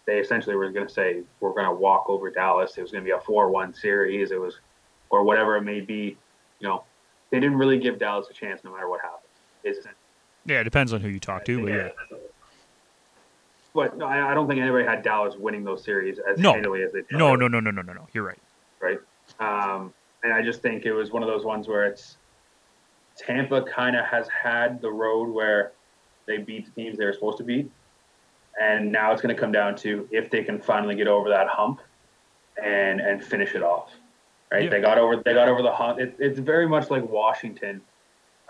they 0.06 0.20
essentially 0.20 0.56
were 0.56 0.72
going 0.72 0.88
to 0.88 0.94
say 0.94 1.24
we're 1.40 1.54
going 1.54 1.66
to 1.66 1.74
walk 1.74 2.06
over 2.08 2.32
Dallas. 2.32 2.78
It 2.78 2.82
was 2.82 2.92
going 2.92 3.04
to 3.04 3.08
be 3.08 3.12
a 3.12 3.20
four-one 3.20 3.74
series. 3.74 4.32
It 4.32 4.40
was, 4.40 4.60
or 5.10 5.24
whatever 5.24 5.58
it 5.58 5.64
may 5.64 5.82
be. 5.82 6.18
You 6.60 6.68
know, 6.68 6.84
they 7.32 7.40
didn't 7.40 7.58
really 7.58 7.80
give 7.80 8.00
Dallas 8.00 8.28
a 8.30 8.34
chance 8.34 8.64
no 8.64 8.72
matter 8.72 8.90
what 8.90 9.02
happened. 9.02 9.21
Yeah, 10.46 10.60
it 10.60 10.64
depends 10.64 10.94
on 10.94 11.02
who 11.02 11.10
you 11.10 11.20
talk 11.20 11.46
to, 11.46 11.64
but 11.64 11.72
yeah. 11.72 11.90
But 13.74 13.98
no, 13.98 14.06
I, 14.06 14.32
I 14.32 14.34
don't 14.34 14.48
think 14.48 14.60
anybody 14.60 14.86
had 14.86 15.02
Dallas 15.02 15.36
winning 15.38 15.64
those 15.64 15.84
series 15.84 16.20
as 16.20 16.38
No. 16.40 16.54
handily 16.54 16.84
as 16.84 16.92
they 16.92 17.00
did. 17.02 17.12
No, 17.12 17.36
no, 17.36 17.48
no, 17.48 17.60
no, 17.60 17.72
no, 17.72 17.82
no, 17.82 17.94
no. 17.94 18.08
You're 18.12 18.26
right. 18.26 18.40
right? 18.82 19.00
Um, 19.40 19.94
and 20.24 20.34
I 20.34 20.42
just 20.42 20.62
think 20.62 20.86
it 20.86 20.94
was 20.94 21.12
one 21.12 21.24
of 21.24 21.30
those 21.30 21.46
ones 21.46 21.68
where 21.68 21.86
it's 21.86 22.18
Tampa 23.18 23.62
kind 23.64 23.96
of 23.96 24.06
has 24.06 24.28
had 24.28 24.82
the 24.82 24.92
road 24.92 25.30
where 25.30 25.72
they 26.28 26.38
beat 26.38 26.66
the 26.66 26.72
teams 26.72 26.98
they 26.98 27.06
were 27.06 27.14
supposed 27.14 27.38
to 27.38 27.44
beat, 27.44 27.72
and 28.62 28.92
now 28.92 29.12
it's 29.12 29.22
going 29.22 29.34
to 29.34 29.40
come 29.40 29.52
down 29.52 29.76
to 29.78 30.08
if 30.12 30.30
they 30.30 30.44
can 30.44 30.60
finally 30.60 30.96
get 30.96 31.08
over 31.08 31.30
that 31.30 31.48
hump 31.48 31.82
and 32.62 33.00
and 33.00 33.24
finish 33.24 33.56
it 33.56 33.64
off. 33.64 33.92
Right? 34.52 34.66
Yeah. 34.66 34.70
They 34.70 34.82
got 34.82 34.98
over 34.98 35.16
they 35.18 35.34
got 35.34 35.48
over 35.48 35.62
the 35.62 35.72
hump. 35.72 36.00
It, 36.00 36.16
it's 36.20 36.40
very 36.40 36.68
much 36.68 36.90
like 36.90 37.08
Washington 37.10 37.82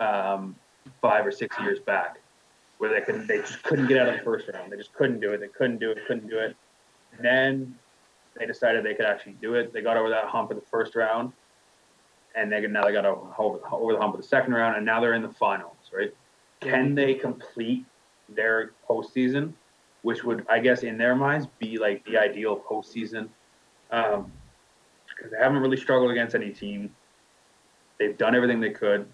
um, 0.00 0.56
five 1.00 1.26
or 1.26 1.32
six 1.32 1.58
years 1.60 1.78
back, 1.78 2.18
where 2.78 2.90
they 2.90 3.00
couldn't 3.00 3.26
they 3.26 3.38
just 3.38 3.62
couldn't 3.62 3.86
get 3.86 3.98
out 3.98 4.08
of 4.08 4.16
the 4.16 4.22
first 4.22 4.48
round. 4.52 4.72
They 4.72 4.76
just 4.76 4.92
couldn't 4.94 5.20
do 5.20 5.32
it. 5.32 5.40
They 5.40 5.48
couldn't 5.48 5.78
do 5.78 5.90
it. 5.90 5.98
Couldn't 6.06 6.28
do 6.28 6.38
it. 6.38 6.56
And 7.16 7.24
then 7.24 7.78
they 8.38 8.46
decided 8.46 8.84
they 8.84 8.94
could 8.94 9.06
actually 9.06 9.36
do 9.40 9.54
it. 9.54 9.72
They 9.72 9.82
got 9.82 9.96
over 9.96 10.08
that 10.10 10.24
hump 10.24 10.50
in 10.50 10.56
the 10.56 10.66
first 10.66 10.94
round, 10.94 11.32
and 12.34 12.50
they 12.50 12.60
now 12.66 12.84
they 12.84 12.92
got 12.92 13.04
over, 13.04 13.60
over 13.70 13.92
the 13.92 14.00
hump 14.00 14.14
of 14.14 14.20
the 14.20 14.26
second 14.26 14.54
round, 14.54 14.76
and 14.76 14.86
now 14.86 15.00
they're 15.00 15.14
in 15.14 15.22
the 15.22 15.28
finals. 15.28 15.76
Right? 15.94 16.14
Can 16.60 16.94
they 16.94 17.14
complete 17.14 17.84
their 18.28 18.72
postseason, 18.88 19.52
which 20.02 20.24
would, 20.24 20.46
I 20.48 20.60
guess, 20.60 20.82
in 20.82 20.96
their 20.96 21.14
minds, 21.14 21.46
be 21.58 21.78
like 21.78 22.04
the 22.04 22.16
ideal 22.16 22.56
postseason? 22.56 23.28
Um, 23.90 24.32
because 25.08 25.30
they 25.30 25.38
haven't 25.38 25.58
really 25.58 25.76
struggled 25.76 26.10
against 26.10 26.34
any 26.34 26.50
team. 26.50 26.94
They've 27.98 28.16
done 28.16 28.34
everything 28.34 28.60
they 28.60 28.70
could. 28.70 29.06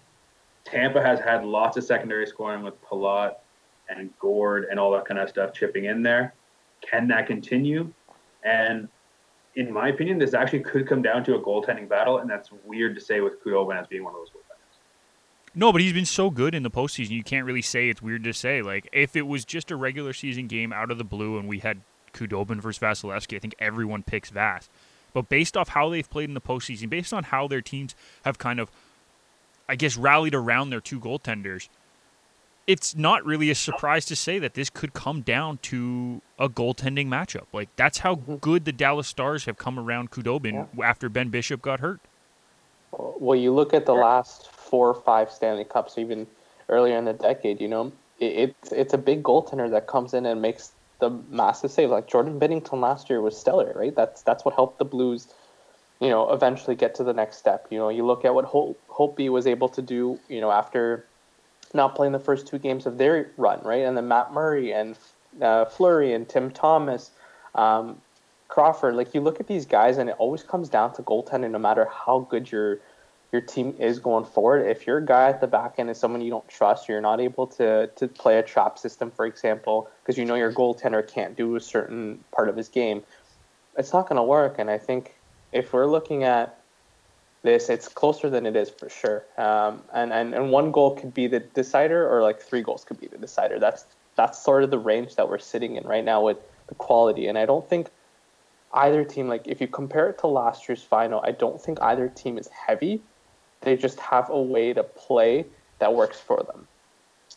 Tampa 0.71 1.01
has 1.01 1.19
had 1.19 1.43
lots 1.45 1.77
of 1.77 1.83
secondary 1.83 2.25
scoring 2.27 2.63
with 2.63 2.81
Palat 2.83 3.35
and 3.89 4.11
Gourde 4.19 4.65
and 4.69 4.79
all 4.79 4.91
that 4.91 5.05
kind 5.05 5.19
of 5.19 5.29
stuff 5.29 5.53
chipping 5.53 5.85
in 5.85 6.03
there. 6.03 6.33
Can 6.81 7.07
that 7.07 7.27
continue? 7.27 7.91
And 8.43 8.87
in 9.55 9.73
my 9.73 9.89
opinion, 9.89 10.19
this 10.19 10.33
actually 10.33 10.61
could 10.61 10.87
come 10.87 11.01
down 11.01 11.23
to 11.25 11.35
a 11.35 11.41
goaltending 11.41 11.89
battle, 11.89 12.19
and 12.19 12.29
that's 12.29 12.49
weird 12.65 12.95
to 12.95 13.01
say 13.01 13.19
with 13.21 13.43
Khudobin 13.43 13.79
as 13.79 13.87
being 13.87 14.03
one 14.03 14.13
of 14.13 14.19
those 14.19 14.29
goaltenders. 14.29 15.55
No, 15.55 15.71
but 15.71 15.81
he's 15.81 15.93
been 15.93 16.05
so 16.05 16.29
good 16.29 16.53
in 16.53 16.63
the 16.63 16.69
postseason. 16.69 17.09
You 17.09 17.23
can't 17.23 17.45
really 17.45 17.63
say 17.63 17.89
it's 17.89 18.01
weird 18.01 18.23
to 18.23 18.33
say. 18.33 18.61
Like, 18.61 18.87
if 18.93 19.15
it 19.15 19.23
was 19.23 19.43
just 19.43 19.71
a 19.71 19.75
regular 19.75 20.13
season 20.13 20.47
game 20.47 20.71
out 20.71 20.91
of 20.91 20.97
the 20.97 21.03
blue 21.03 21.37
and 21.39 21.49
we 21.49 21.59
had 21.59 21.81
Khudobin 22.13 22.61
versus 22.61 22.79
Vasilevskiy, 22.79 23.35
I 23.35 23.39
think 23.39 23.55
everyone 23.59 24.03
picks 24.03 24.29
Vas. 24.29 24.69
But 25.11 25.27
based 25.27 25.57
off 25.57 25.69
how 25.69 25.89
they've 25.89 26.07
played 26.07 26.29
in 26.29 26.35
the 26.35 26.41
postseason, 26.41 26.89
based 26.89 27.13
on 27.13 27.23
how 27.25 27.47
their 27.47 27.61
teams 27.61 27.95
have 28.23 28.37
kind 28.37 28.59
of, 28.59 28.69
I 29.69 29.75
guess, 29.75 29.95
rallied 29.95 30.35
around 30.35 30.71
their 30.71 30.81
two 30.81 30.99
goaltenders, 30.99 31.69
it's 32.67 32.95
not 32.95 33.23
really 33.25 33.49
a 33.49 33.55
surprise 33.55 34.05
to 34.05 34.15
say 34.15 34.39
that 34.39 34.55
this 34.55 34.69
could 34.69 34.93
come 34.93 35.21
down 35.21 35.59
to 35.59 36.21
a 36.37 36.49
goaltending 36.49 37.07
matchup. 37.07 37.45
Like, 37.53 37.69
that's 37.75 37.99
how 37.99 38.15
mm-hmm. 38.15 38.35
good 38.35 38.65
the 38.65 38.71
Dallas 38.71 39.07
Stars 39.07 39.45
have 39.45 39.57
come 39.57 39.79
around 39.79 40.11
Khudobin 40.11 40.67
after 40.83 41.07
Ben 41.07 41.29
Bishop 41.29 41.61
got 41.61 41.79
hurt. 41.79 41.99
Uh, 42.93 43.11
well, 43.19 43.37
you 43.37 43.53
look 43.53 43.73
at 43.73 43.85
the 43.85 43.93
last 43.93 44.51
four 44.51 44.87
or 44.87 44.95
five 44.95 45.31
Stanley 45.31 45.63
Cups, 45.63 45.97
even 45.97 46.27
earlier 46.67 46.97
in 46.97 47.05
the 47.05 47.13
decade. 47.13 47.61
You 47.61 47.67
know, 47.67 47.91
it, 48.19 48.53
it's 48.61 48.71
it's 48.71 48.93
a 48.93 48.97
big 48.97 49.23
goaltender 49.23 49.69
that 49.71 49.87
comes 49.87 50.13
in 50.13 50.25
and 50.25 50.41
makes 50.41 50.71
the 50.99 51.09
massive 51.29 51.71
save. 51.71 51.89
Like 51.89 52.07
Jordan 52.07 52.39
Binnington 52.39 52.79
last 52.79 53.09
year 53.09 53.21
was 53.21 53.37
stellar, 53.37 53.73
right? 53.75 53.95
That's 53.95 54.21
that's 54.21 54.45
what 54.45 54.53
helped 54.55 54.79
the 54.79 54.85
Blues, 54.85 55.27
you 55.99 56.09
know, 56.09 56.31
eventually 56.31 56.75
get 56.75 56.95
to 56.95 57.03
the 57.03 57.13
next 57.13 57.37
step. 57.37 57.67
You 57.69 57.77
know, 57.77 57.89
you 57.89 58.05
look 58.05 58.25
at 58.25 58.33
what 58.33 58.45
Hol- 58.45 58.77
Holtby 58.89 59.29
was 59.29 59.47
able 59.47 59.69
to 59.69 59.81
do. 59.81 60.19
You 60.29 60.41
know, 60.41 60.51
after 60.51 61.05
not 61.73 61.95
playing 61.95 62.13
the 62.13 62.19
first 62.19 62.47
two 62.47 62.57
games 62.57 62.85
of 62.85 62.97
their 62.97 63.31
run, 63.37 63.61
right? 63.63 63.83
And 63.83 63.95
then 63.95 64.07
Matt 64.07 64.33
Murray 64.33 64.73
and 64.73 64.97
uh, 65.41 65.65
Fleury 65.65 66.13
and 66.13 66.27
Tim 66.27 66.51
Thomas. 66.51 67.11
Um, 67.55 68.01
Crawford, 68.47 68.95
like 68.95 69.13
you 69.13 69.21
look 69.21 69.39
at 69.39 69.47
these 69.47 69.65
guys, 69.65 69.97
and 69.97 70.09
it 70.09 70.15
always 70.17 70.41
comes 70.41 70.69
down 70.69 70.93
to 70.95 71.03
goaltending. 71.03 71.51
No 71.51 71.59
matter 71.59 71.85
how 71.85 72.27
good 72.29 72.51
your 72.51 72.79
your 73.31 73.41
team 73.41 73.75
is 73.77 73.99
going 73.99 74.25
forward, 74.25 74.65
if 74.65 74.87
your 74.87 74.99
guy 74.99 75.29
at 75.29 75.39
the 75.39 75.45
back 75.45 75.75
end 75.77 75.89
is 75.91 75.99
someone 75.99 76.21
you 76.21 76.31
don't 76.31 76.47
trust, 76.47 76.89
you're 76.89 77.01
not 77.01 77.19
able 77.19 77.45
to 77.45 77.87
to 77.87 78.07
play 78.07 78.39
a 78.39 78.43
trap 78.43 78.79
system, 78.79 79.11
for 79.11 79.25
example, 79.25 79.89
because 80.01 80.17
you 80.17 80.25
know 80.25 80.35
your 80.35 80.51
goaltender 80.51 81.07
can't 81.07 81.35
do 81.35 81.55
a 81.55 81.61
certain 81.61 82.23
part 82.31 82.49
of 82.49 82.57
his 82.57 82.69
game. 82.69 83.03
It's 83.77 83.93
not 83.93 84.09
going 84.09 84.17
to 84.17 84.23
work. 84.23 84.55
And 84.57 84.69
I 84.69 84.79
think 84.79 85.13
if 85.51 85.73
we're 85.73 85.87
looking 85.87 86.23
at 86.23 86.59
this, 87.41 87.69
it's 87.69 87.87
closer 87.87 88.29
than 88.29 88.45
it 88.45 88.55
is 88.55 88.69
for 88.69 88.89
sure. 88.89 89.25
Um, 89.37 89.81
and, 89.93 90.11
and 90.11 90.33
and 90.33 90.51
one 90.51 90.71
goal 90.71 90.95
could 90.95 91.13
be 91.13 91.27
the 91.27 91.39
decider, 91.39 92.07
or 92.09 92.21
like 92.21 92.41
three 92.41 92.61
goals 92.61 92.83
could 92.83 92.99
be 92.99 93.07
the 93.07 93.17
decider. 93.17 93.59
That's 93.59 93.85
that's 94.15 94.37
sort 94.37 94.63
of 94.63 94.71
the 94.71 94.79
range 94.79 95.15
that 95.15 95.29
we're 95.29 95.39
sitting 95.39 95.77
in 95.77 95.83
right 95.85 96.03
now 96.03 96.21
with 96.21 96.37
the 96.67 96.75
quality. 96.75 97.27
And 97.27 97.37
I 97.37 97.45
don't 97.45 97.67
think 97.67 97.87
either 98.73 99.03
team, 99.05 99.27
like 99.27 99.47
if 99.47 99.61
you 99.61 99.67
compare 99.67 100.09
it 100.09 100.19
to 100.19 100.27
last 100.27 100.67
year's 100.67 100.83
final, 100.83 101.21
I 101.23 101.31
don't 101.31 101.61
think 101.61 101.81
either 101.81 102.09
team 102.09 102.37
is 102.37 102.49
heavy. 102.49 103.01
They 103.61 103.75
just 103.75 103.99
have 103.99 104.29
a 104.29 104.41
way 104.41 104.73
to 104.73 104.83
play 104.83 105.45
that 105.79 105.93
works 105.93 106.19
for 106.19 106.43
them. 106.43 106.67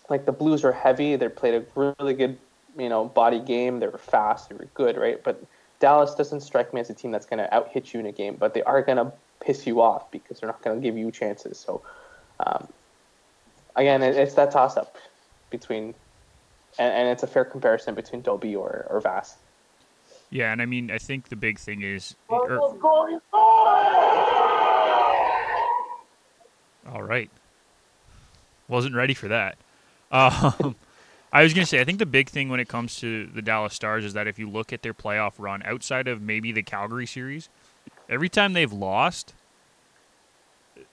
Like 0.09 0.27
the 0.27 0.33
Blues 0.33 0.65
are 0.65 0.73
heavy. 0.73 1.17
They 1.17 1.29
played 1.29 1.55
a 1.55 1.93
really 1.99 2.15
good, 2.15 2.39
you 2.77 2.89
know, 2.89 3.07
body 3.07 3.41
game. 3.41 3.79
They 3.79 3.87
were 3.87 3.99
fast. 3.99 4.49
They 4.49 4.57
were 4.57 4.69
good, 4.75 4.97
right? 4.97 5.23
But 5.23 5.43
Dallas 5.83 6.15
doesn't 6.15 6.43
strike 6.43 6.73
me 6.73 6.81
as 6.81 6.89
a 6.91 6.95
team 6.95 7.11
that's 7.11 7.27
going 7.27 7.39
to 7.39 7.53
out 7.53 7.69
hit 7.71 7.93
you 7.93 7.99
in 7.99 8.07
a 8.07 8.13
game, 8.13 8.37
but 8.39 8.55
they 8.55 8.63
are 8.63 8.83
going 8.83 8.99
to 8.99 9.13
piss 9.41 9.67
you 9.67 9.83
off 9.83 10.09
because 10.13 10.39
they're 10.39 10.49
not 10.49 10.63
going 10.63 10.81
to 10.81 10.83
give 10.83 10.97
you 10.97 11.11
chances. 11.11 11.59
So, 11.59 11.83
um, 12.39 12.69
again, 13.75 14.01
it, 14.01 14.15
it's 14.15 14.35
that 14.35 14.53
toss 14.53 14.77
up 14.77 14.97
between, 15.51 15.95
and, 16.79 16.95
and 16.95 17.09
it's 17.09 17.25
a 17.25 17.27
fair 17.27 17.45
comparison 17.45 17.97
between 17.97 18.23
Dobie 18.23 18.55
or, 18.55 18.87
or 18.91 19.01
Vass. 19.01 19.39
Yeah, 20.31 20.53
and 20.53 20.63
I 20.63 20.67
mean, 20.67 20.89
I 20.93 20.99
think 20.99 21.31
the 21.31 21.37
big 21.37 21.59
thing 21.59 21.83
is. 21.83 22.15
er- 22.33 22.61
all 26.89 27.03
right. 27.03 27.29
Wasn't 28.69 28.95
ready 28.95 29.15
for 29.15 29.27
that. 29.29 29.59
Um, 30.13 30.77
I 31.33 31.43
was 31.43 31.55
going 31.55 31.63
to 31.65 31.69
say, 31.69 31.81
I 31.81 31.85
think 31.85 31.99
the 31.99 32.07
big 32.07 32.29
thing 32.29 32.49
when 32.51 32.61
it 32.61 32.69
comes 32.69 32.97
to 32.97 33.27
the 33.27 33.41
Dallas 33.41 33.73
Stars 33.75 34.05
is 34.05 34.13
that 34.13 34.27
if 34.27 34.39
you 34.39 34.49
look 34.49 34.73
at 34.73 34.83
their 34.83 34.93
playoff 34.93 35.33
run 35.39 35.63
outside 35.65 36.07
of 36.07 36.21
maybe 36.21 36.53
the 36.53 36.63
Calgary 36.63 37.07
series, 37.07 37.49
every 38.09 38.29
time 38.29 38.53
they've 38.53 38.73
lost, 38.73 39.33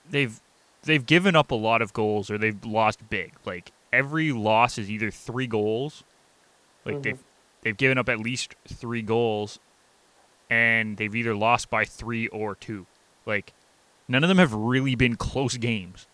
they've 0.08 0.40
they've 0.82 1.04
given 1.04 1.36
up 1.36 1.50
a 1.50 1.54
lot 1.54 1.82
of 1.82 1.92
goals 1.92 2.30
or 2.30 2.38
they've 2.38 2.64
lost 2.64 3.08
big. 3.10 3.32
Like 3.44 3.70
every 3.92 4.32
loss 4.32 4.78
is 4.78 4.90
either 4.90 5.10
three 5.10 5.46
goals, 5.46 6.04
like 6.86 6.96
Mhm. 6.96 7.02
they've 7.02 7.18
they've 7.62 7.76
given 7.76 7.98
up 7.98 8.08
at 8.08 8.18
least 8.18 8.54
three 8.66 9.02
goals, 9.02 9.58
and 10.48 10.96
they've 10.96 11.14
either 11.14 11.34
lost 11.34 11.68
by 11.68 11.84
three 11.84 12.28
or 12.28 12.54
two. 12.54 12.86
Like 13.26 13.52
none 14.08 14.24
of 14.24 14.28
them 14.28 14.38
have 14.38 14.54
really 14.54 14.94
been 14.94 15.16
close 15.16 15.58
games. 15.58 16.06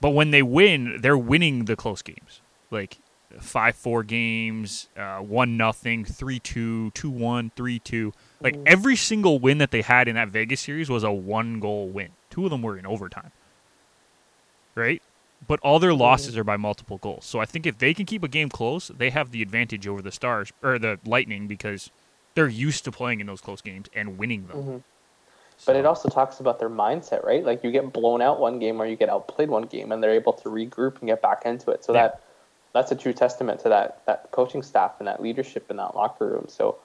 But 0.00 0.10
when 0.10 0.32
they 0.32 0.42
win, 0.42 1.00
they're 1.00 1.16
winning 1.18 1.66
the 1.66 1.76
close 1.76 2.02
games. 2.02 2.40
Like 2.70 2.98
five 3.40 3.76
four 3.76 4.02
games, 4.02 4.88
uh, 4.96 5.18
one 5.18 5.56
nothing, 5.56 6.04
three 6.04 6.38
two, 6.38 6.90
two 6.92 7.10
one, 7.10 7.50
three 7.56 7.78
two. 7.78 8.12
Like 8.40 8.58
every 8.66 8.96
single 8.96 9.38
win 9.38 9.58
that 9.58 9.70
they 9.70 9.82
had 9.82 10.08
in 10.08 10.14
that 10.14 10.28
Vegas 10.28 10.60
series 10.60 10.88
was 10.88 11.02
a 11.02 11.12
one 11.12 11.60
goal 11.60 11.88
win. 11.88 12.10
Two 12.30 12.44
of 12.44 12.50
them 12.50 12.62
were 12.62 12.78
in 12.78 12.86
overtime. 12.86 13.32
Right? 14.74 15.02
But 15.46 15.60
all 15.60 15.78
their 15.78 15.94
losses 15.94 16.36
are 16.36 16.44
by 16.44 16.56
multiple 16.56 16.98
goals. 16.98 17.24
So 17.24 17.38
I 17.38 17.44
think 17.44 17.66
if 17.66 17.78
they 17.78 17.94
can 17.94 18.06
keep 18.06 18.22
a 18.22 18.28
game 18.28 18.48
close, 18.48 18.88
they 18.88 19.10
have 19.10 19.30
the 19.30 19.40
advantage 19.40 19.86
over 19.86 20.02
the 20.02 20.12
Stars 20.12 20.52
or 20.62 20.78
the 20.78 20.98
Lightning 21.04 21.46
because 21.46 21.90
they're 22.34 22.48
used 22.48 22.84
to 22.84 22.92
playing 22.92 23.20
in 23.20 23.26
those 23.26 23.40
close 23.40 23.60
games 23.60 23.86
and 23.94 24.18
winning 24.18 24.46
them. 24.46 24.56
Mhm. 24.56 24.82
But 25.66 25.76
it 25.76 25.86
also 25.86 26.08
talks 26.08 26.38
about 26.38 26.60
their 26.60 26.70
mindset, 26.70 27.24
right? 27.24 27.44
Like 27.44 27.64
you 27.64 27.72
get 27.72 27.92
blown 27.92 28.22
out 28.22 28.38
one 28.38 28.58
game 28.58 28.80
or 28.80 28.86
you 28.86 28.96
get 28.96 29.08
outplayed 29.08 29.48
one 29.48 29.64
game, 29.64 29.90
and 29.90 30.02
they're 30.02 30.12
able 30.12 30.32
to 30.34 30.48
regroup 30.48 31.00
and 31.00 31.08
get 31.08 31.20
back 31.20 31.44
into 31.46 31.70
it. 31.70 31.84
So 31.84 31.92
Yeah. 31.92 32.02
that 32.02 32.22
that's 32.74 32.92
a 32.92 32.96
true 32.96 33.12
testament 33.12 33.60
to 33.60 33.68
that 33.68 34.02
that 34.06 34.30
coaching 34.30 34.62
staff 34.62 34.92
and 34.98 35.08
that 35.08 35.22
leadership 35.22 35.70
in 35.70 35.76
that 35.76 35.94
locker 35.94 36.26
room. 36.26 36.46
So 36.48 36.78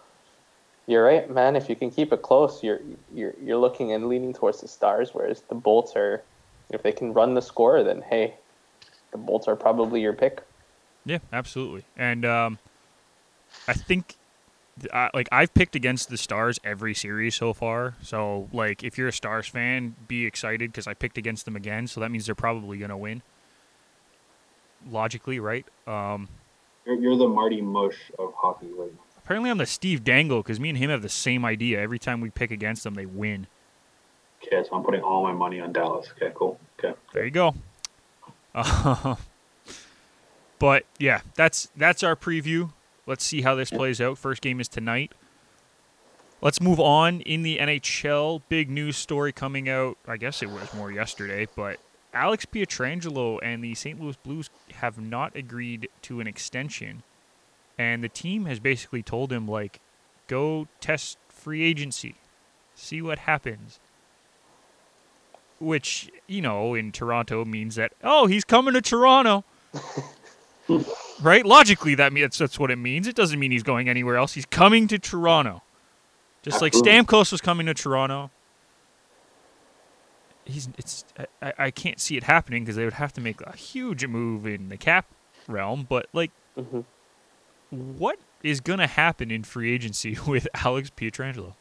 you're 0.87 1.03
right, 1.03 1.29
man. 1.29 1.55
If 1.55 1.69
you 1.69 1.75
can 1.75 1.91
keep 1.91 2.11
it 2.11 2.21
close, 2.21 2.63
you're 2.63 2.81
you're 3.13 3.33
you're 3.41 3.57
looking 3.57 3.91
and 3.93 4.07
leaning 4.07 4.33
towards 4.33 4.61
the 4.61 4.67
Stars, 4.67 5.11
whereas 5.13 5.41
the 5.49 5.55
Bolts 5.55 5.95
are, 5.95 6.23
if 6.71 6.83
they 6.83 6.91
can 6.91 7.13
run 7.13 7.33
the 7.33 7.41
score, 7.41 7.83
then 7.83 8.01
hey, 8.01 8.35
the 9.11 9.17
Bolts 9.17 9.47
are 9.47 9.55
probably 9.55 10.01
your 10.01 10.13
pick. 10.13 10.41
Yeah, 11.05 11.19
absolutely. 11.31 11.83
And 11.97 12.25
um, 12.25 12.59
I 13.67 13.73
think, 13.73 14.15
I, 14.93 15.09
like, 15.13 15.27
I've 15.31 15.53
picked 15.53 15.75
against 15.75 16.09
the 16.09 16.17
Stars 16.17 16.59
every 16.63 16.93
series 16.93 17.35
so 17.35 17.53
far. 17.53 17.95
So, 18.01 18.47
like, 18.53 18.83
if 18.83 18.97
you're 18.97 19.09
a 19.09 19.13
Stars 19.13 19.47
fan, 19.47 19.95
be 20.07 20.25
excited 20.25 20.71
because 20.71 20.87
I 20.87 20.93
picked 20.93 21.17
against 21.17 21.45
them 21.45 21.55
again. 21.55 21.87
So 21.87 21.99
that 21.99 22.09
means 22.09 22.25
they're 22.25 22.35
probably 22.35 22.79
to 22.79 22.97
win. 22.97 23.21
Logically, 24.89 25.39
right? 25.39 25.65
Um, 25.87 26.27
You're, 26.85 26.95
you're 26.95 27.17
the 27.17 27.27
Marty 27.27 27.61
Mush 27.61 27.97
of 28.19 28.33
hockey 28.35 28.67
right 28.77 28.91
now. 28.91 28.99
apparently, 29.17 29.49
I'm 29.49 29.57
the 29.57 29.65
Steve 29.65 30.03
Dangle 30.03 30.41
because 30.41 30.59
me 30.59 30.69
and 30.69 30.77
him 30.77 30.89
have 30.89 31.01
the 31.01 31.09
same 31.09 31.45
idea. 31.45 31.79
Every 31.81 31.99
time 31.99 32.21
we 32.21 32.29
pick 32.29 32.51
against 32.51 32.83
them, 32.83 32.93
they 32.95 33.05
win. 33.05 33.47
Okay, 34.45 34.61
so 34.67 34.75
I'm 34.75 34.83
putting 34.83 35.01
all 35.01 35.23
my 35.23 35.31
money 35.31 35.61
on 35.61 35.71
Dallas. 35.71 36.07
Okay, 36.17 36.31
cool. 36.35 36.59
Okay. 36.77 36.93
There 37.13 37.23
you 37.23 37.31
go. 37.31 37.55
Uh, 38.53 39.15
but 40.59 40.85
yeah, 40.99 41.21
that's 41.35 41.69
that's 41.75 42.03
our 42.03 42.15
preview. 42.15 42.71
Let's 43.05 43.23
see 43.23 43.41
how 43.41 43.55
this 43.55 43.69
plays 43.71 43.99
out. 43.99 44.17
First 44.17 44.41
game 44.41 44.59
is 44.59 44.67
tonight. 44.67 45.13
Let's 46.41 46.59
move 46.61 46.79
on 46.79 47.21
in 47.21 47.41
the 47.43 47.57
NHL. 47.57 48.41
Big 48.49 48.69
news 48.69 48.97
story 48.97 49.31
coming 49.31 49.69
out. 49.69 49.97
I 50.07 50.17
guess 50.17 50.41
it 50.43 50.49
was 50.49 50.73
more 50.73 50.91
yesterday, 50.91 51.47
but 51.55 51.79
Alex 52.13 52.45
Pietrangelo 52.45 53.39
and 53.41 53.63
the 53.63 53.75
St. 53.75 53.99
Louis 53.99 54.15
Blues 54.17 54.49
have 54.75 54.99
not 54.99 55.35
agreed 55.35 55.89
to 56.03 56.19
an 56.19 56.27
extension, 56.27 57.03
and 57.77 58.03
the 58.03 58.09
team 58.09 58.45
has 58.45 58.59
basically 58.59 59.01
told 59.01 59.31
him 59.31 59.47
like, 59.47 59.79
go 60.27 60.67
test 60.79 61.17
free 61.29 61.63
agency, 61.63 62.15
see 62.75 63.01
what 63.01 63.19
happens. 63.19 63.79
Which 65.59 66.11
you 66.27 66.41
know 66.41 66.73
in 66.73 66.91
Toronto 66.91 67.45
means 67.45 67.75
that 67.75 67.93
oh 68.03 68.27
he's 68.27 68.43
coming 68.43 68.73
to 68.73 68.81
Toronto. 68.81 69.45
right? 71.21 71.45
Logically, 71.45 71.95
that 71.95 72.11
means 72.11 72.37
that's 72.37 72.59
what 72.59 72.69
it 72.69 72.77
means. 72.77 73.07
It 73.07 73.15
doesn't 73.15 73.39
mean 73.39 73.51
he's 73.51 73.63
going 73.63 73.87
anywhere 73.87 74.17
else. 74.17 74.33
He's 74.33 74.45
coming 74.45 74.87
to 74.89 74.99
Toronto. 74.99 75.61
Just 76.41 76.61
like 76.61 76.73
Stamkos 76.73 77.31
was 77.31 77.39
coming 77.39 77.65
to 77.67 77.73
Toronto. 77.73 78.29
He's 80.45 80.69
it's 80.77 81.05
I, 81.41 81.53
I 81.57 81.71
can't 81.71 81.99
see 81.99 82.17
it 82.17 82.23
happening 82.23 82.63
because 82.63 82.75
they 82.75 82.83
would 82.83 82.93
have 82.93 83.13
to 83.13 83.21
make 83.21 83.41
a 83.41 83.55
huge 83.55 84.05
move 84.05 84.45
in 84.45 84.69
the 84.69 84.77
cap 84.77 85.05
realm. 85.47 85.85
But 85.87 86.07
like, 86.13 86.31
hmm 86.55 86.81
what 87.69 88.19
is 88.43 88.59
gonna 88.59 88.87
happen 88.87 89.31
in 89.31 89.43
free 89.43 89.73
agency 89.73 90.17
with 90.27 90.47
Alex 90.53 90.91
Pietrangelo? 90.95 91.53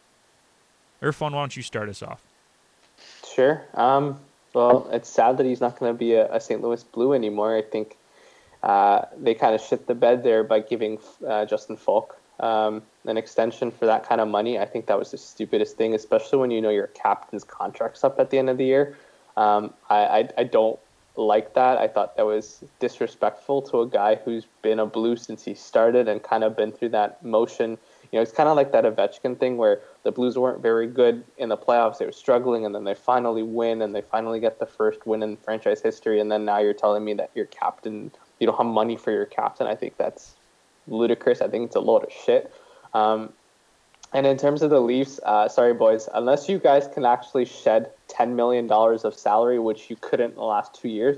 Irfan, 1.02 1.32
why 1.32 1.42
don't 1.42 1.56
you 1.56 1.62
start 1.62 1.88
us 1.88 2.02
off? 2.02 2.22
Sure. 3.34 3.62
Um, 3.74 4.20
well, 4.54 4.88
it's 4.92 5.08
sad 5.08 5.38
that 5.38 5.46
he's 5.46 5.60
not 5.60 5.78
going 5.78 5.92
to 5.92 5.98
be 5.98 6.12
a, 6.14 6.32
a 6.32 6.40
St. 6.40 6.62
Louis 6.62 6.82
Blue 6.84 7.12
anymore. 7.12 7.56
I 7.56 7.62
think 7.62 7.96
uh, 8.62 9.06
they 9.18 9.34
kind 9.34 9.54
of 9.54 9.60
shit 9.60 9.86
the 9.86 9.94
bed 9.94 10.22
there 10.22 10.44
by 10.44 10.60
giving 10.60 10.98
uh, 11.26 11.44
Justin 11.46 11.76
Faulk 11.76 12.16
um, 12.38 12.82
an 13.06 13.16
extension 13.16 13.70
for 13.70 13.86
that 13.86 14.08
kind 14.08 14.20
of 14.20 14.28
money. 14.28 14.58
I 14.58 14.64
think 14.64 14.86
that 14.86 14.98
was 14.98 15.10
the 15.10 15.18
stupidest 15.18 15.76
thing, 15.76 15.94
especially 15.94 16.38
when 16.38 16.50
you 16.50 16.60
know 16.60 16.70
your 16.70 16.88
captain's 16.88 17.44
contract's 17.44 18.04
up 18.04 18.18
at 18.20 18.30
the 18.30 18.38
end 18.38 18.48
of 18.48 18.58
the 18.58 18.64
year. 18.64 18.96
Um, 19.36 19.72
I, 19.90 19.96
I, 19.96 20.28
I 20.38 20.44
don't 20.44 20.78
like 21.16 21.54
that. 21.54 21.78
I 21.78 21.88
thought 21.88 22.16
that 22.16 22.26
was 22.26 22.64
disrespectful 22.80 23.62
to 23.62 23.80
a 23.80 23.86
guy 23.86 24.14
who's 24.16 24.46
been 24.62 24.78
a 24.78 24.86
Blue 24.86 25.16
since 25.16 25.44
he 25.44 25.54
started 25.54 26.08
and 26.08 26.22
kind 26.22 26.44
of 26.44 26.56
been 26.56 26.72
through 26.72 26.90
that 26.90 27.22
motion. 27.24 27.70
You 28.10 28.18
know, 28.18 28.22
it's 28.22 28.32
kind 28.32 28.48
of 28.48 28.56
like 28.56 28.72
that 28.72 28.84
Ovechkin 28.84 29.38
thing 29.38 29.56
where 29.56 29.80
the 30.04 30.12
Blues 30.12 30.38
weren't 30.38 30.60
very 30.60 30.86
good 30.86 31.24
in 31.38 31.48
the 31.48 31.56
playoffs. 31.56 31.98
They 31.98 32.06
were 32.06 32.12
struggling, 32.12 32.64
and 32.66 32.74
then 32.74 32.84
they 32.84 32.94
finally 32.94 33.42
win, 33.42 33.82
and 33.82 33.94
they 33.94 34.02
finally 34.02 34.38
get 34.38 34.58
the 34.58 34.66
first 34.66 35.06
win 35.06 35.22
in 35.22 35.36
franchise 35.38 35.80
history. 35.80 36.20
And 36.20 36.30
then 36.30 36.44
now 36.44 36.58
you're 36.58 36.74
telling 36.74 37.04
me 37.04 37.14
that 37.14 37.30
your 37.34 37.46
captain, 37.46 38.10
you 38.38 38.46
don't 38.46 38.56
have 38.56 38.66
money 38.66 38.96
for 38.96 39.10
your 39.12 39.26
captain. 39.26 39.66
I 39.66 39.74
think 39.74 39.96
that's 39.96 40.34
ludicrous. 40.86 41.40
I 41.40 41.48
think 41.48 41.66
it's 41.66 41.76
a 41.76 41.80
load 41.80 42.04
of 42.04 42.12
shit. 42.12 42.52
Um, 42.94 43.32
and 44.12 44.26
in 44.26 44.36
terms 44.36 44.62
of 44.62 44.70
the 44.70 44.80
Leafs, 44.80 45.18
uh, 45.24 45.48
sorry 45.48 45.74
boys, 45.74 46.08
unless 46.12 46.48
you 46.48 46.58
guys 46.58 46.86
can 46.88 47.04
actually 47.04 47.46
shed 47.46 47.90
ten 48.08 48.36
million 48.36 48.66
dollars 48.66 49.04
of 49.04 49.14
salary, 49.14 49.58
which 49.58 49.88
you 49.88 49.96
couldn't 50.00 50.30
in 50.30 50.36
the 50.36 50.42
last 50.42 50.74
two 50.74 50.88
years, 50.88 51.16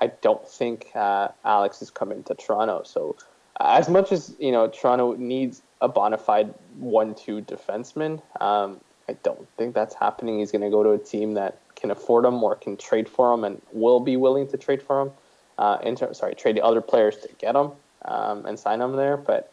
I 0.00 0.08
don't 0.08 0.46
think 0.46 0.88
uh, 0.94 1.28
Alex 1.44 1.80
is 1.80 1.90
coming 1.90 2.22
to 2.24 2.34
Toronto. 2.34 2.82
So, 2.84 3.16
uh, 3.58 3.76
as 3.78 3.88
much 3.88 4.12
as 4.12 4.34
you 4.38 4.52
know, 4.52 4.68
Toronto 4.68 5.14
needs 5.14 5.62
a 5.80 5.88
bona 5.88 6.18
fide 6.18 6.52
one-two 6.78 7.42
defenseman. 7.42 8.20
Um, 8.40 8.80
I 9.08 9.14
don't 9.22 9.48
think 9.56 9.74
that's 9.74 9.94
happening. 9.94 10.40
He's 10.40 10.52
going 10.52 10.62
to 10.62 10.70
go 10.70 10.82
to 10.82 10.90
a 10.90 10.98
team 10.98 11.34
that 11.34 11.58
can 11.76 11.90
afford 11.90 12.24
him 12.24 12.42
or 12.42 12.56
can 12.56 12.76
trade 12.76 13.08
for 13.08 13.32
him 13.32 13.44
and 13.44 13.62
will 13.72 14.00
be 14.00 14.16
willing 14.16 14.48
to 14.48 14.56
trade 14.56 14.82
for 14.82 15.02
him. 15.02 15.10
Uh, 15.58 15.94
sorry, 16.12 16.34
trade 16.34 16.56
the 16.56 16.64
other 16.64 16.80
players 16.80 17.16
to 17.18 17.28
get 17.38 17.54
him 17.54 17.70
um, 18.04 18.44
and 18.46 18.58
sign 18.58 18.80
him 18.80 18.96
there. 18.96 19.16
But 19.16 19.52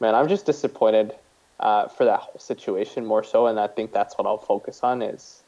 man, 0.00 0.14
I'm 0.14 0.28
just 0.28 0.46
disappointed 0.46 1.14
uh, 1.60 1.88
for 1.88 2.04
that 2.04 2.20
whole 2.20 2.38
situation 2.38 3.04
more 3.04 3.24
so, 3.24 3.46
and 3.46 3.58
I 3.58 3.66
think 3.66 3.92
that's 3.92 4.16
what 4.16 4.26
I'll 4.26 4.38
focus 4.38 4.80
on. 4.82 5.02
Is 5.02 5.42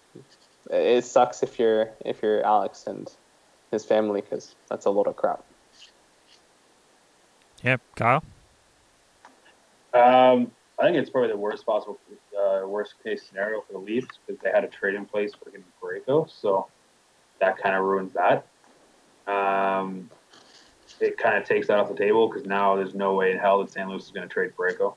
it 0.70 1.04
sucks 1.04 1.42
if 1.42 1.58
you're 1.58 1.90
if 2.04 2.22
you're 2.22 2.44
Alex 2.44 2.86
and 2.86 3.10
his 3.70 3.84
family 3.84 4.20
because 4.20 4.54
that's 4.68 4.86
a 4.86 4.90
load 4.90 5.06
of 5.06 5.16
crap. 5.16 5.44
Yep, 7.62 7.80
Kyle. 7.94 8.24
Um, 9.92 10.50
I 10.78 10.84
think 10.84 10.96
it's 10.96 11.10
probably 11.10 11.30
the 11.30 11.36
worst 11.36 11.66
possible, 11.66 11.98
uh, 12.38 12.66
worst 12.66 12.94
case 13.04 13.22
scenario 13.28 13.60
for 13.60 13.74
the 13.74 13.78
Leafs 13.78 14.18
because 14.26 14.40
they 14.42 14.50
had 14.50 14.64
a 14.64 14.68
trade 14.68 14.94
in 14.94 15.04
place 15.04 15.32
for 15.34 15.50
getting 15.50 15.64
Parayko, 15.82 16.30
so 16.30 16.68
that 17.40 17.58
kind 17.58 17.74
of 17.74 17.84
ruins 17.84 18.12
that. 18.14 18.46
Um, 19.30 20.10
it 21.00 21.18
kind 21.18 21.36
of 21.36 21.44
takes 21.44 21.66
that 21.68 21.78
off 21.78 21.88
the 21.88 21.94
table 21.94 22.28
because 22.28 22.46
now 22.46 22.76
there's 22.76 22.94
no 22.94 23.14
way 23.14 23.32
in 23.32 23.38
hell 23.38 23.60
that 23.60 23.70
St. 23.70 23.88
Louis 23.88 24.02
is 24.02 24.10
going 24.10 24.28
to 24.28 24.32
trade 24.32 24.52
Parayko. 24.56 24.94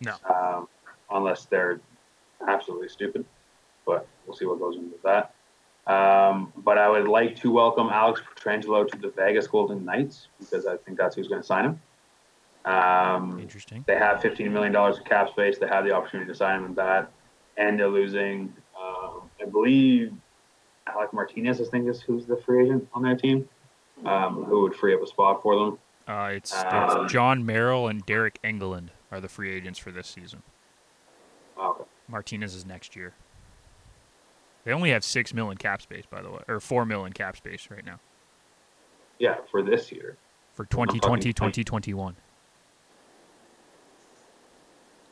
No. 0.00 0.14
Um, 0.28 0.68
unless 1.10 1.44
they're 1.44 1.80
absolutely 2.46 2.88
stupid, 2.88 3.24
but 3.86 4.06
we'll 4.26 4.36
see 4.36 4.44
what 4.44 4.58
goes 4.58 4.76
into 4.76 4.96
that. 5.04 5.34
Um, 5.86 6.52
but 6.56 6.78
I 6.78 6.88
would 6.88 7.08
like 7.08 7.36
to 7.40 7.50
welcome 7.50 7.88
Alex 7.90 8.22
Pietrangelo 8.36 8.88
to 8.88 8.98
the 8.98 9.10
Vegas 9.10 9.46
Golden 9.46 9.84
Knights 9.84 10.28
because 10.38 10.66
I 10.66 10.76
think 10.78 10.96
that's 10.96 11.14
who's 11.14 11.28
going 11.28 11.42
to 11.42 11.46
sign 11.46 11.64
him. 11.66 11.80
Um, 12.64 13.38
Interesting. 13.38 13.84
they 13.86 13.96
have 13.96 14.20
$15 14.20 14.50
million 14.50 14.74
of 14.74 15.04
cap 15.04 15.30
space. 15.30 15.58
They 15.58 15.68
have 15.68 15.84
the 15.84 15.92
opportunity 15.92 16.28
to 16.30 16.34
sign 16.34 16.60
him 16.60 16.68
with 16.68 16.76
that. 16.76 17.10
And 17.58 17.78
they're 17.78 17.88
losing, 17.88 18.54
um, 18.80 19.30
I 19.40 19.44
believe, 19.44 20.12
Alec 20.86 21.12
Martinez, 21.12 21.60
I 21.60 21.64
think 21.64 21.88
is 21.88 22.00
who's 22.00 22.26
the 22.26 22.36
free 22.38 22.64
agent 22.64 22.88
on 22.94 23.02
their 23.02 23.16
team, 23.16 23.48
um, 24.04 24.44
who 24.44 24.62
would 24.62 24.74
free 24.74 24.94
up 24.94 25.02
a 25.02 25.06
spot 25.06 25.42
for 25.42 25.56
them. 25.56 25.78
Uh, 26.06 26.30
it's, 26.32 26.54
Um, 26.64 27.08
Jon 27.08 27.46
Merrill 27.46 27.88
and 27.88 28.04
Deryk 28.06 28.36
Engelland 28.44 28.88
are 29.10 29.20
the 29.20 29.28
free 29.28 29.52
agents 29.54 29.78
for 29.78 29.90
this 29.90 30.06
season. 30.08 30.42
Okay. 31.58 31.84
Martinez 32.08 32.54
is 32.54 32.66
next 32.66 32.94
year. 32.96 33.14
They 34.64 34.72
only 34.72 34.90
have 34.90 35.04
six 35.04 35.32
mil 35.32 35.50
in 35.50 35.56
cap 35.58 35.80
space, 35.82 36.04
by 36.06 36.20
the 36.22 36.30
way, 36.30 36.40
or 36.48 36.60
four 36.60 36.84
mil 36.84 37.04
in 37.04 37.12
cap 37.12 37.36
space 37.36 37.68
right 37.70 37.84
now 37.84 38.00
Yeah, 39.18 39.36
for 39.50 39.62
this 39.62 39.90
year. 39.92 40.16
for 40.52 40.64
talking 40.64 41.00
2020, 41.00 41.32
twenty- 41.32 41.64
2021. 41.64 42.16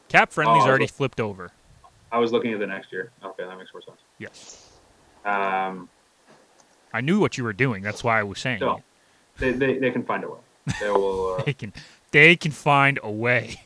Cap 0.09 0.31
friendly's 0.33 0.65
Oh, 0.65 0.69
already 0.69 0.87
flipped 0.87 1.21
over. 1.21 1.53
I 2.11 2.19
was 2.19 2.33
looking 2.33 2.53
at 2.53 2.59
the 2.61 2.67
next 2.67 2.93
year. 2.93 3.11
Okay, 3.25 3.45
that 3.45 3.57
makes 3.57 3.73
more 3.73 3.81
sense. 3.83 4.01
Yes, 4.19 4.79
Um, 5.25 5.89
I 6.93 7.01
knew 7.01 7.21
what 7.21 7.39
you 7.39 7.45
were 7.45 7.53
doing. 7.53 7.83
That's 7.83 8.03
why 8.05 8.19
I 8.21 8.23
was 8.23 8.39
saying 8.39 8.59
so 8.61 8.77
it. 8.77 8.83
they, 9.39 9.53
they, 9.53 9.79
they 9.79 9.91
can 9.91 10.03
find 10.05 10.25
a 10.25 10.29
way. 10.31 10.39
They 10.81 10.91
will. 10.91 11.37
Uh, 11.39 11.45
They 11.45 11.55
can, 11.55 11.73
they 12.11 12.37
can 12.37 12.51
find 12.53 12.99
a 13.03 13.11
way. 13.11 13.61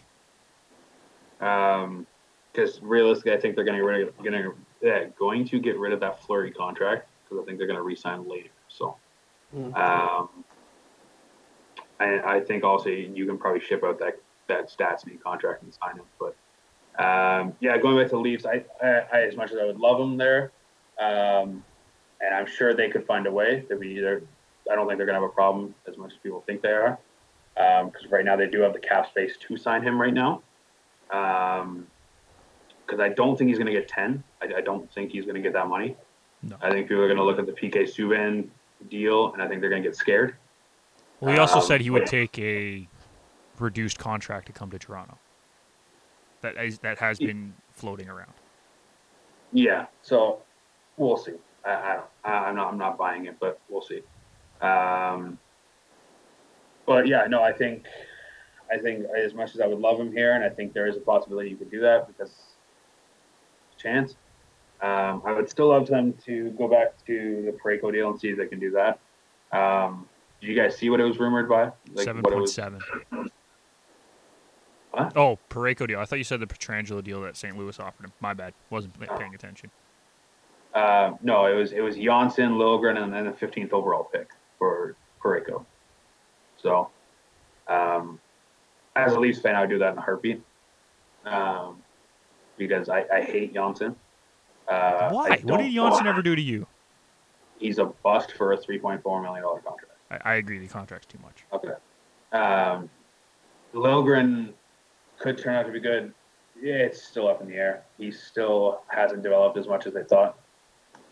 Um, 1.41 2.07
because 2.53 2.81
realistically, 2.81 3.33
I 3.33 3.39
think 3.39 3.55
they're 3.55 3.65
going 3.65 3.77
to 3.77 3.83
get 3.85 3.87
rid 3.87 4.09
of, 4.09 4.25
gonna, 4.81 5.11
going 5.19 5.45
to 5.49 5.61
get 5.61 5.79
rid 5.79 5.93
of 5.93 6.01
that 6.01 6.23
Fleury 6.23 6.51
contract 6.51 7.07
because 7.25 7.43
I 7.43 7.45
think 7.45 7.59
they're 7.59 7.67
going 7.67 7.77
to 7.79 7.83
re-sign 7.83 8.29
later. 8.29 8.51
So, 8.69 8.97
Mm. 9.55 9.77
um, 9.77 10.29
I, 12.01 12.37
I 12.37 12.41
think 12.41 12.65
also 12.65 12.89
you 12.89 13.27
can 13.27 13.39
probably 13.39 13.61
ship 13.61 13.85
out 13.85 13.99
that 14.01 14.19
that 14.49 14.69
Stastny 14.71 15.21
contract 15.21 15.63
and 15.63 15.73
sign 15.73 15.97
him. 15.97 16.05
But 16.19 16.35
um, 17.03 17.55
yeah, 17.61 17.79
going 17.79 17.97
back 17.97 18.07
to 18.11 18.17
the 18.17 18.21
Leafs, 18.21 18.45
I, 18.45 18.65
I, 18.83 19.03
I 19.13 19.21
as 19.23 19.37
much 19.37 19.53
as 19.53 19.59
I 19.59 19.65
would 19.65 19.79
love 19.79 19.99
them 19.99 20.17
there, 20.17 20.51
um, 20.99 21.63
and 22.21 22.35
I'm 22.35 22.47
sure 22.47 22.75
they 22.75 22.89
could 22.89 23.07
find 23.07 23.27
a 23.27 23.31
way. 23.31 23.65
They'd 23.69 23.81
be 23.81 23.89
either. 23.91 24.23
I 24.71 24.75
don't 24.75 24.87
think 24.87 24.99
they're 24.99 25.07
going 25.07 25.17
to 25.19 25.23
have 25.23 25.31
a 25.31 25.35
problem 25.35 25.75
as 25.87 25.97
much 25.97 26.13
as 26.13 26.19
people 26.19 26.43
think 26.47 26.63
they 26.63 26.73
are, 26.73 26.99
because 27.55 28.11
right 28.11 28.25
now 28.25 28.37
they 28.37 28.49
do 28.49 28.61
have 28.63 28.73
the 28.73 28.81
cap 28.81 29.09
space 29.09 29.37
to 29.37 29.57
sign 29.57 29.83
him 29.83 30.01
right 30.01 30.15
now. 30.15 30.43
Um, 31.11 31.87
because 32.85 33.01
I 33.01 33.09
don't 33.09 33.37
think 33.37 33.49
he's 33.49 33.59
going 33.59 33.67
to 33.67 33.73
get 33.73 33.89
10. 33.89 34.23
I, 34.41 34.59
I 34.59 34.61
don't 34.61 34.93
think 34.93 35.11
he's 35.11 35.25
going 35.25 35.35
to 35.35 35.41
get 35.41 35.53
that 35.55 35.67
money. 35.67 35.97
No. 36.43 36.57
I 36.63 36.71
think 36.71 36.89
people 36.89 37.03
are 37.03 37.09
going 37.09 37.19
to 37.19 37.25
look 37.25 37.39
at 37.39 37.47
the 37.47 37.53
PK 37.53 37.83
Subban 37.83 38.49
deal, 38.89 39.33
and 39.33 39.43
I 39.43 39.49
think 39.49 39.61
they're 39.61 39.71
going 39.71 39.83
to 39.83 39.89
get 39.89 39.97
scared. 39.97 40.37
Well, 41.21 41.33
he 41.33 41.39
also 41.39 41.59
Um, 41.59 41.65
said 41.65 41.81
he 41.81 41.91
would 41.91 42.07
take 42.07 42.39
a 42.39 42.87
reduced 43.59 43.99
contract 43.99 44.47
to 44.47 44.53
come 44.53 44.71
to 44.71 44.79
Toronto. 44.79 45.19
That 46.43 46.63
is, 46.63 46.79
that 46.81 46.99
has 46.99 47.19
been 47.19 47.55
floating 47.73 48.09
around. 48.09 48.35
Yeah, 49.53 49.87
so 50.03 50.43
we'll 50.97 51.17
see. 51.17 51.33
I, 51.67 52.01
I 52.25 52.31
I'm 52.31 52.57
not. 52.57 52.73
I'm 52.73 52.79
not 52.79 52.97
buying 52.97 53.27
it, 53.27 53.37
but 53.41 53.61
we'll 53.69 53.83
see. 53.83 54.03
Um, 54.61 55.39
but 56.87 57.07
yeah, 57.07 57.27
no, 57.29 57.43
I 57.43 57.53
think. 57.53 57.85
I 58.73 58.79
think 58.79 59.07
as 59.17 59.33
much 59.33 59.55
as 59.55 59.61
I 59.61 59.67
would 59.67 59.79
love 59.79 60.01
him 60.01 60.11
here, 60.11 60.35
and 60.35 60.43
I 60.43 60.49
think 60.49 60.73
there 60.73 60.89
is 60.89 60.97
a 60.97 61.01
possibility 61.01 61.51
you 61.51 61.57
could 61.57 61.71
do 61.71 61.81
that 61.81 62.09
because 62.09 62.35
chance. 63.77 64.17
Um, 64.83 65.23
I 65.25 65.33
would 65.33 65.49
still 65.49 65.69
love 65.69 65.87
them 65.87 66.15
to 66.27 66.51
go 66.51 66.69
back 66.69 67.03
to 67.07 67.43
the 67.47 67.53
Parayko 67.53 67.93
deal 67.93 68.11
and 68.11 68.21
see 68.21 68.29
if 68.29 68.37
they 68.37 68.47
can 68.47 68.61
do 68.61 68.71
that. 68.73 68.99
Um, 69.57 70.07
did 70.41 70.49
you 70.49 70.57
guys 70.57 70.77
see 70.77 70.91
what 70.91 71.01
it 71.01 71.05
was 71.05 71.19
rumored 71.19 71.49
by? 71.49 71.71
Seven 71.97 72.23
what 72.23 72.33
it 72.33 72.37
point 72.37 72.49
seven. 72.51 72.81
What? 74.91 75.17
Oh, 75.17 75.39
Parayko 75.49 75.87
deal. 75.87 75.99
I 75.99 76.05
thought 76.05 76.19
you 76.19 76.25
said 76.25 76.41
the 76.41 76.47
Pietrangelo 76.47 77.03
deal 77.03 77.23
that 77.23 77.37
St. 77.37 77.57
Louis 77.57 77.79
offered 77.81 78.05
him. 78.05 78.13
My 78.21 78.35
bad. 78.35 78.53
Wasn't 78.71 78.99
paying 79.17 79.35
attention. 79.35 79.71
Uh, 80.77 81.17
no, 81.23 81.47
it 81.47 81.55
was 81.55 81.73
it 81.73 81.81
was 81.81 81.97
Johnsson, 81.97 82.53
Liljegren, 82.53 83.03
and 83.03 83.11
then 83.11 83.25
the 83.25 83.33
15th 83.33 83.73
overall 83.73 84.05
pick 84.05 84.29
for 84.59 84.95
Parayko. 85.25 85.65
So, 86.59 86.91
um, 87.67 88.21
as 88.95 89.15
a 89.15 89.19
Leafs 89.19 89.41
fan, 89.41 89.57
I 89.57 89.63
would 89.63 89.71
do 89.71 89.79
that 89.79 89.93
in 89.93 89.99
a 89.99 90.03
heartbeat. 90.03 90.43
Um, 91.25 91.83
because 92.59 92.91
I, 92.91 93.07
I 93.11 93.23
hate 93.23 93.55
Johnsson. 93.55 93.97
Uh, 94.69 95.09
Why? 95.09 95.41
What 95.45 95.63
did 95.63 95.73
Johnsson 95.73 96.07
ever 96.07 96.21
do 96.21 96.37
to 96.37 96.43
you? 96.43 96.67
He's 97.59 97.79
a 97.79 97.87
bust 97.87 98.33
for 98.33 98.53
a 98.53 98.59
3.4 98.59 99.23
million 99.23 99.43
dollar 99.43 99.61
contract. 99.61 99.95
I, 100.11 100.33
I 100.33 100.35
agree. 100.35 100.59
The 100.59 100.69
contract's 100.69 101.07
too 101.07 101.19
much. 101.23 101.47
Okay. 101.55 101.73
Um, 102.39 102.91
Lilgren 103.73 104.53
could 105.19 105.39
turn 105.39 105.55
out 105.55 105.65
to 105.65 105.73
be 105.73 105.81
good. 105.81 106.13
It's 106.61 107.03
still 107.03 107.29
up 107.29 107.41
in 107.41 107.49
the 107.49 107.55
air. 107.55 107.85
He 107.97 108.11
still 108.11 108.83
hasn't 108.89 109.23
developed 109.23 109.57
as 109.57 109.67
much 109.67 109.87
as 109.87 109.95
they 109.95 110.05
thought. 110.05 110.39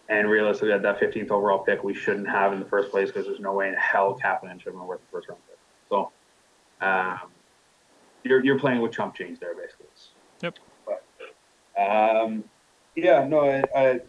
And 0.09 0.29
realistically, 0.29 0.73
at 0.73 0.83
that 0.83 1.01
15th 1.01 1.31
overall 1.31 1.61
pick, 1.61 1.83
we 1.83 1.95
shouldn't 1.95 2.29
have 2.29 2.53
in 2.53 2.61
the 2.61 2.67
first 2.67 2.91
place 2.91 3.09
because 3.09 3.27
there's 3.27 3.41
no 3.41 3.53
way 3.53 3.69
in 3.69 3.75
hell 3.75 4.19
Kapanen 4.23 4.59
should 4.59 4.67
have 4.67 4.75
been 4.75 4.87
worth 4.87 5.01
the 5.01 5.17
first 5.17 5.29
round 5.29 5.41
pick. 5.49 5.59
So, 5.89 6.11
um, 6.81 7.31
you're 8.23 8.45
you're 8.45 8.59
playing 8.59 8.81
with 8.81 8.93
chump 8.93 9.15
change 9.15 9.41
there, 9.41 9.55
basically. 9.55 9.87
Yep. 10.43 10.59
But, 10.87 11.81
um, 11.81 12.45
yeah, 12.97 13.27
no, 13.27 13.41
I, 13.49 13.63
I, 13.75 14.01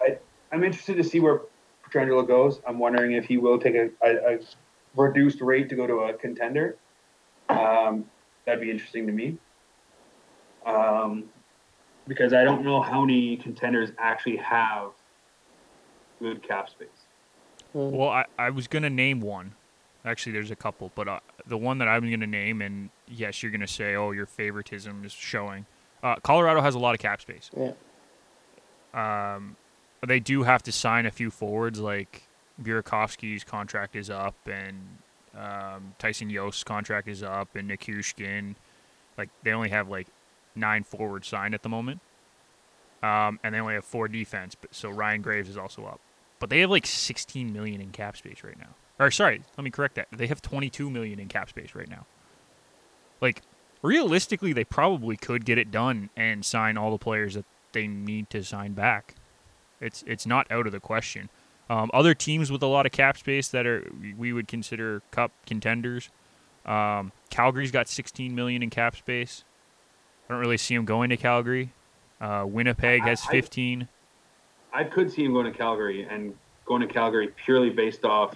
I, 0.00 0.18
I'm 0.50 0.64
interested 0.64 0.96
to 0.96 1.04
see 1.04 1.20
where 1.20 1.42
Pietrangelo 1.88 2.26
goes. 2.26 2.60
I'm 2.66 2.78
wondering 2.78 3.12
if 3.12 3.24
he 3.24 3.36
will 3.36 3.58
take 3.58 3.74
a, 3.74 3.90
a, 4.02 4.34
a 4.34 4.38
reduced 4.96 5.40
rate 5.40 5.68
to 5.68 5.76
go 5.76 5.86
to 5.86 5.94
a 6.00 6.14
contender. 6.14 6.76
Um, 7.48 8.06
that'd 8.44 8.60
be 8.60 8.70
interesting 8.70 9.06
to 9.06 9.12
me. 9.12 9.38
Um, 10.66 11.24
because 12.06 12.32
I 12.32 12.44
don't 12.44 12.64
know 12.64 12.80
how 12.80 13.04
many 13.04 13.36
contenders 13.36 13.90
actually 13.98 14.36
have 14.36 14.90
good 16.18 16.42
cap 16.42 16.68
space. 16.68 16.88
Mm. 17.74 17.90
Well, 17.90 18.08
I, 18.08 18.24
I 18.38 18.50
was 18.50 18.68
gonna 18.68 18.90
name 18.90 19.20
one. 19.20 19.54
Actually, 20.04 20.32
there's 20.32 20.50
a 20.50 20.56
couple, 20.56 20.92
but 20.94 21.08
uh, 21.08 21.20
the 21.46 21.56
one 21.56 21.78
that 21.78 21.88
I'm 21.88 22.08
gonna 22.10 22.26
name, 22.26 22.60
and 22.62 22.90
yes, 23.08 23.42
you're 23.42 23.52
gonna 23.52 23.66
say, 23.66 23.94
"Oh, 23.94 24.10
your 24.10 24.26
favoritism 24.26 25.04
is 25.04 25.12
showing." 25.12 25.66
Uh, 26.02 26.16
Colorado 26.16 26.60
has 26.60 26.74
a 26.74 26.78
lot 26.78 26.94
of 26.94 27.00
cap 27.00 27.20
space. 27.22 27.50
Yeah. 27.56 27.72
Um, 28.94 29.56
they 30.06 30.20
do 30.20 30.42
have 30.42 30.62
to 30.64 30.72
sign 30.72 31.06
a 31.06 31.10
few 31.10 31.30
forwards, 31.30 31.80
like 31.80 32.28
Burakovsky's 32.62 33.42
contract 33.44 33.96
is 33.96 34.10
up, 34.10 34.36
and 34.46 34.98
um, 35.36 35.94
Tyson 35.98 36.30
Jost's 36.30 36.64
contract 36.64 37.08
is 37.08 37.22
up, 37.22 37.56
and 37.56 37.70
Nichushkin. 37.70 38.54
Like 39.16 39.30
they 39.42 39.52
only 39.52 39.70
have 39.70 39.88
like 39.88 40.08
nine 40.54 40.84
forwards 40.84 41.28
signed 41.28 41.54
at 41.54 41.62
the 41.62 41.68
moment, 41.68 42.00
um, 43.04 43.38
and 43.44 43.54
they 43.54 43.58
only 43.58 43.74
have 43.74 43.84
four 43.84 44.08
defense. 44.08 44.54
But 44.54 44.74
so 44.74 44.88
Ryan 44.88 45.20
Graves 45.20 45.50
is 45.50 45.58
also 45.58 45.84
up, 45.84 46.00
but 46.38 46.48
they 46.48 46.60
have 46.60 46.70
like 46.70 46.86
16 46.86 47.52
million 47.52 47.80
in 47.80 47.90
cap 47.90 48.16
space 48.16 48.42
right 48.42 48.58
now. 48.58 48.74
Or 48.98 49.10
sorry, 49.10 49.42
let 49.58 49.64
me 49.64 49.70
correct 49.70 49.96
that. 49.96 50.08
They 50.10 50.26
have 50.28 50.40
22 50.40 50.88
million 50.88 51.18
in 51.18 51.28
cap 51.28 51.50
space 51.50 51.74
right 51.74 51.88
now. 51.88 52.06
Like 53.20 53.42
realistically, 53.82 54.52
they 54.54 54.64
probably 54.64 55.16
could 55.16 55.44
get 55.44 55.58
it 55.58 55.70
done 55.70 56.08
and 56.16 56.44
sign 56.44 56.78
all 56.78 56.90
the 56.90 56.98
players 56.98 57.34
that 57.34 57.44
they 57.72 57.86
need 57.86 58.30
to 58.30 58.42
sign 58.42 58.72
back. 58.72 59.16
It's 59.80 60.02
it's 60.06 60.26
not 60.26 60.50
out 60.50 60.66
of 60.66 60.72
the 60.72 60.80
question. 60.80 61.28
Um, 61.68 61.90
other 61.92 62.14
teams 62.14 62.50
with 62.50 62.62
a 62.62 62.66
lot 62.66 62.86
of 62.86 62.92
cap 62.92 63.18
space 63.18 63.48
that 63.48 63.66
are 63.66 63.86
we 64.16 64.32
would 64.32 64.48
consider 64.48 65.02
cup 65.10 65.32
contenders. 65.44 66.08
Um, 66.64 67.12
Calgary's 67.28 67.70
got 67.70 67.88
16 67.88 68.34
million 68.34 68.62
in 68.62 68.70
cap 68.70 68.96
space. 68.96 69.44
I 70.26 70.32
don't 70.32 70.40
really 70.40 70.56
see 70.56 70.74
them 70.74 70.86
going 70.86 71.10
to 71.10 71.18
Calgary. 71.18 71.72
Uh, 72.20 72.44
Winnipeg 72.46 73.02
I- 73.02 73.08
has 73.08 73.24
15. 73.24 73.88
I 74.72 74.84
could 74.84 75.10
see 75.10 75.24
him 75.24 75.32
going 75.32 75.50
to 75.50 75.56
Calgary 75.56 76.06
and 76.08 76.34
going 76.64 76.80
to 76.80 76.88
Calgary 76.88 77.28
purely 77.44 77.70
based 77.70 78.04
off 78.04 78.34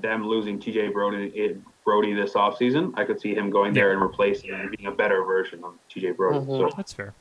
them 0.00 0.26
losing 0.26 0.58
TJ 0.58 0.92
Brodie, 0.92 1.26
it, 1.34 1.58
Brodie 1.84 2.14
this 2.14 2.32
offseason. 2.32 2.92
I 2.96 3.04
could 3.04 3.20
see 3.20 3.34
him 3.34 3.50
going 3.50 3.74
there 3.74 3.92
and 3.92 4.00
replacing 4.00 4.50
and 4.50 4.70
being 4.70 4.88
a 4.88 4.94
better 4.94 5.22
version 5.24 5.62
of 5.62 5.74
TJ 5.90 6.16
Brodie. 6.16 6.38
Mhm. 6.38 6.70
So 6.70 6.76
That's 6.76 6.92
fair. 6.92 7.14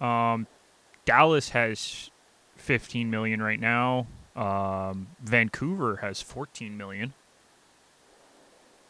Um, 0.00 0.46
Dallas 1.04 1.50
has 1.50 2.10
15 2.56 3.10
million 3.10 3.42
right 3.42 3.60
now. 3.60 4.06
Um, 4.34 5.08
Vancouver 5.20 5.96
has 5.96 6.22
14 6.22 6.76
million. 6.76 7.12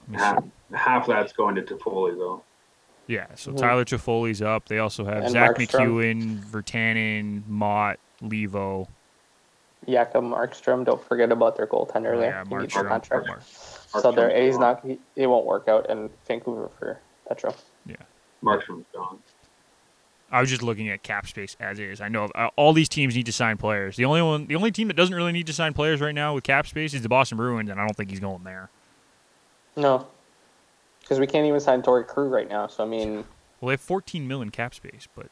Let 0.02 0.08
me 0.10 0.18
see. 0.18 0.24
half, 0.24 0.44
half 0.72 1.06
that's 1.06 1.32
going 1.32 1.56
to 1.56 1.62
Toffoli 1.62 2.16
though. 2.16 2.44
Yeah, 3.06 3.26
so 3.34 3.50
Mhm. 3.52 3.56
Tyler 3.58 3.84
Toffoli's 3.84 4.40
up. 4.42 4.66
They 4.66 4.78
also 4.78 5.04
have 5.04 5.24
And 5.24 5.30
Zach 5.30 5.56
Markstrom. 5.56 5.86
MacEwen, 5.88 6.38
Virtanen, 6.44 7.42
Motte, 7.48 7.98
Leivo. 8.22 8.86
Jakob 9.88 10.24
Markstrom. 10.24 10.84
Don't 10.84 11.02
forget 11.04 11.32
about 11.32 11.56
their 11.56 11.66
goaltender 11.66 12.14
Oh, 12.14 12.20
there. 12.20 12.30
yeah, 12.30 12.44
He 12.44 12.54
a 12.54 12.58
Markstrom. 12.58 12.88
contract. 12.88 13.26
Mark- 13.26 13.42
So 13.42 14.12
there, 14.12 14.30
Markstrom's 14.30 14.44
he's 14.44 14.56
gone. 14.56 14.60
not. 14.88 14.98
It 15.16 15.26
won't 15.26 15.44
work 15.44 15.68
out 15.68 15.90
in 15.90 16.08
Vancouver 16.26 16.68
for 16.78 16.98
Petro. 17.28 17.54
Yeah, 17.86 17.96
Markstrom's 18.42 18.86
gone. 18.94 19.18
I 20.30 20.40
was 20.40 20.48
just 20.48 20.62
looking 20.62 20.88
at 20.88 21.02
cap 21.02 21.26
space 21.26 21.56
as 21.60 21.78
is. 21.78 22.00
I 22.00 22.08
know 22.08 22.24
uh, 22.34 22.48
all 22.56 22.72
these 22.72 22.88
teams 22.88 23.14
need 23.14 23.26
to 23.26 23.32
sign 23.32 23.58
players. 23.58 23.96
The 23.96 24.06
only 24.06 24.22
one, 24.22 24.46
the 24.46 24.54
only 24.56 24.70
team 24.70 24.88
that 24.88 24.94
doesn't 24.96 25.14
really 25.14 25.32
need 25.32 25.46
to 25.48 25.52
sign 25.52 25.74
players 25.74 26.00
right 26.00 26.14
now 26.14 26.32
with 26.34 26.44
cap 26.44 26.66
space 26.66 26.94
is 26.94 27.02
the 27.02 27.08
Boston 27.10 27.36
Bruins, 27.36 27.68
and 27.68 27.78
I 27.78 27.84
don't 27.84 27.94
think 27.94 28.08
he's 28.08 28.20
going 28.20 28.44
there. 28.44 28.70
No, 29.76 30.06
because 31.02 31.18
we 31.20 31.26
can't 31.26 31.46
even 31.46 31.60
sign 31.60 31.82
Torey 31.82 32.06
Krug 32.06 32.30
right 32.30 32.48
now. 32.48 32.66
So 32.66 32.82
I 32.84 32.86
mean, 32.86 33.24
Well, 33.60 33.68
they 33.68 33.72
have 33.72 33.80
14 33.80 34.26
million 34.26 34.50
cap 34.50 34.74
space, 34.74 35.06
but 35.14 35.26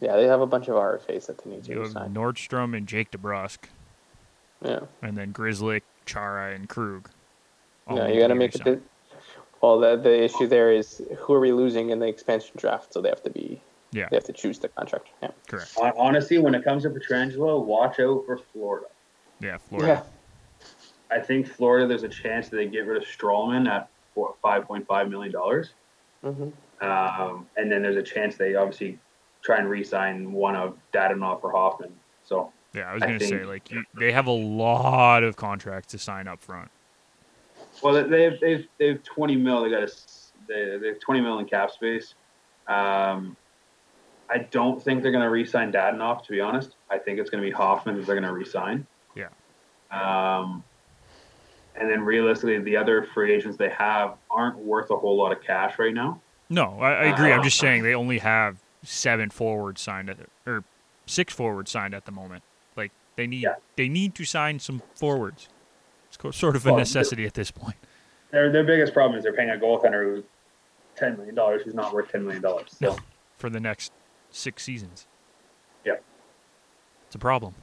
yeah, 0.00 0.16
they 0.16 0.24
have 0.26 0.40
a 0.40 0.46
bunch 0.46 0.68
of 0.68 0.74
RFAs 0.74 1.26
that 1.26 1.42
they 1.44 1.50
need 1.50 1.66
you 1.66 1.74
to 1.76 1.80
have 1.82 1.92
sign. 1.92 2.14
Nordstrom 2.14 2.76
and 2.76 2.86
Jake 2.86 3.10
DeBrusk, 3.10 3.58
Yeah, 4.64 4.80
and 5.02 5.16
then 5.16 5.32
Grzelcyk, 5.32 5.82
Chara, 6.06 6.54
and 6.54 6.68
Krug. 6.68 7.08
all 7.86 7.96
no, 7.96 8.06
you 8.06 8.20
got 8.20 8.28
to 8.28 8.34
make 8.34 8.54
re-signed. 8.54 8.76
it. 8.78 8.82
Well, 9.60 9.78
the 9.80 9.96
the 9.96 10.22
issue 10.24 10.46
there 10.46 10.72
is 10.72 11.00
who 11.18 11.32
are 11.34 11.40
we 11.40 11.52
losing 11.52 11.90
in 11.90 11.98
the 11.98 12.06
expansion 12.06 12.52
draft? 12.56 12.92
So 12.92 13.00
they 13.00 13.08
have 13.08 13.22
to 13.22 13.30
be. 13.30 13.60
Yeah. 13.92 14.08
They 14.10 14.16
have 14.16 14.24
to 14.24 14.32
choose 14.32 14.58
the 14.58 14.68
contract. 14.68 15.06
Yeah. 15.22 15.30
Correct. 15.46 15.72
Honestly, 15.96 16.38
when 16.38 16.54
it 16.56 16.64
comes 16.64 16.82
to 16.82 16.90
Pietrangelo, 16.90 17.64
watch 17.64 18.00
out 18.00 18.24
for 18.26 18.38
Florida. 18.52 18.86
Yeah, 19.40 19.56
Florida. 19.58 20.04
I 21.12 21.20
think 21.20 21.46
Florida, 21.46 21.86
there's 21.86 22.02
a 22.02 22.08
chance 22.08 22.48
that 22.48 22.56
they 22.56 22.66
get 22.66 22.86
rid 22.86 23.00
of 23.00 23.08
Stralman 23.08 23.68
at 23.68 23.88
what, 24.14 24.40
$5.5 24.42 25.10
million. 25.10 25.32
Yeah. 25.32 26.30
hmm 26.30 26.48
Um, 26.84 27.46
and 27.56 27.70
then 27.70 27.82
there's 27.82 27.96
a 27.96 28.02
chance 28.02 28.36
they 28.36 28.54
obviously 28.54 28.98
try 29.42 29.58
and 29.58 29.68
re-sign 29.68 30.32
one 30.32 30.56
of 30.56 30.76
Dadonov 30.92 31.40
or 31.42 31.52
Hoffman. 31.52 31.92
So 32.24 32.52
Yeah, 32.72 32.90
I 32.90 32.94
was 32.94 33.02
gonna 33.02 33.20
say 33.20 33.44
like 33.44 33.70
you, 33.70 33.84
they 33.98 34.12
have 34.12 34.26
a 34.26 34.30
lot 34.32 35.22
of 35.22 35.36
contracts 35.36 35.90
to 35.92 35.98
sign 35.98 36.26
up 36.28 36.40
front. 36.40 36.70
Well, 37.82 37.92
they 38.08 38.22
have 38.22 38.40
they 38.40 38.52
have, 38.52 38.62
they 38.78 38.88
have 38.88 39.02
20 39.02 39.36
mil. 39.36 39.62
They 39.62 39.70
got 39.70 39.80
a 39.80 39.84
s- 39.84 40.32
they, 40.48 40.78
they 40.78 40.88
have 40.88 41.00
20 41.00 41.20
mil 41.20 41.38
in 41.38 41.46
cap 41.46 41.70
space. 41.70 42.14
Um, 42.66 43.36
I 44.30 44.38
don't 44.50 44.82
think 44.82 45.02
they're 45.02 45.12
going 45.12 45.22
to 45.24 45.30
re-sign 45.30 45.70
Dadonov. 45.70 46.22
To 46.24 46.30
be 46.32 46.40
honest, 46.40 46.76
I 46.90 46.98
think 46.98 47.18
it's 47.18 47.28
going 47.30 47.42
to 47.42 47.46
be 47.46 47.52
Hoffman 47.52 47.96
that 47.96 48.06
they're 48.06 48.14
going 48.14 48.26
to 48.26 48.32
re-sign. 48.32 48.86
Yeah. 49.14 49.28
Um, 49.90 50.64
and 51.76 51.90
then 51.90 52.02
realistically, 52.02 52.58
the 52.58 52.76
other 52.76 53.02
free 53.14 53.32
agents 53.32 53.56
they 53.56 53.70
have 53.70 54.16
aren't 54.30 54.56
worth 54.58 54.90
a 54.90 54.96
whole 54.96 55.16
lot 55.16 55.32
of 55.32 55.42
cash 55.42 55.78
right 55.78 55.94
now. 55.94 56.20
No, 56.50 56.78
I, 56.80 56.92
I 56.92 57.04
agree. 57.14 57.32
I'm 57.32 57.40
Uh, 57.40 57.44
just 57.44 57.58
saying 57.58 57.82
they 57.82 57.94
only 57.94 58.18
have 58.18 58.58
seven 58.82 59.30
forwards 59.30 59.80
signed 59.80 60.10
at 60.10 60.18
or 60.46 60.62
six 61.06 61.32
forwards 61.34 61.70
signed 61.70 61.94
at 61.94 62.04
the 62.04 62.12
moment. 62.12 62.42
Like 62.76 62.92
they 63.16 63.26
need 63.26 63.42
Yeah. 63.42 63.54
they 63.76 63.88
need 63.88 64.14
to 64.16 64.24
sign 64.24 64.58
some 64.60 64.82
forwards. 64.94 65.48
It's 66.08 66.16
co- 66.16 66.30
sort 66.30 66.54
of 66.54 66.66
a 66.66 66.70
Well, 66.70 66.78
necessity 66.78 67.24
at 67.26 67.34
this 67.34 67.50
point. 67.50 67.76
Their 68.30 68.50
their 68.52 68.64
biggest 68.64 68.92
problem 68.92 69.16
is 69.16 69.24
they're 69.24 69.32
paying 69.32 69.50
a 69.50 69.54
goaltender 69.54 70.02
who's 70.16 70.24
10 70.96 71.16
million 71.16 71.34
dollars 71.34 71.62
who's 71.64 71.74
not 71.74 71.92
worth 71.94 72.10
10 72.10 72.24
million 72.24 72.42
dollars. 72.42 72.76
So. 72.78 72.88
No. 72.90 72.96
for 73.38 73.48
the 73.50 73.60
next 73.60 73.92
six 74.30 74.62
seasons. 74.62 75.06
Yeah. 75.84 75.94
It's 77.06 77.14
a 77.14 77.18
problem. 77.18 77.54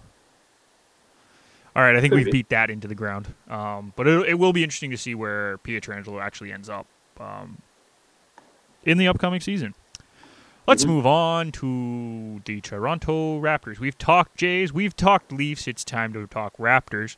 All 1.75 1.81
right, 1.83 1.95
I 1.95 2.01
think 2.01 2.11
Could 2.11 2.17
we've 2.17 2.25
be. 2.25 2.31
beat 2.31 2.49
that 2.49 2.69
into 2.69 2.87
the 2.87 2.95
ground. 2.95 3.33
Um, 3.49 3.93
but 3.95 4.07
it, 4.07 4.29
it 4.29 4.33
will 4.39 4.51
be 4.53 4.63
interesting 4.63 4.91
to 4.91 4.97
see 4.97 5.15
where 5.15 5.57
Pietrangelo 5.59 6.21
actually 6.21 6.51
ends 6.51 6.69
up 6.69 6.85
um, 7.19 7.61
in 8.83 8.97
the 8.97 9.07
upcoming 9.07 9.39
season. 9.39 9.73
Let's 10.67 10.83
Mhm. 10.83 10.89
move 10.89 11.05
on 11.07 11.51
to 11.53 12.41
the 12.45 12.59
Toronto 12.61 13.39
Raptors. 13.41 13.79
We've 13.79 13.97
talked 13.97 14.37
Jays, 14.37 14.73
we've 14.73 14.95
talked 14.95 15.31
Leafs. 15.31 15.67
It's 15.67 15.83
time 15.85 16.11
to 16.13 16.27
talk 16.27 16.55
Raptors. 16.57 17.15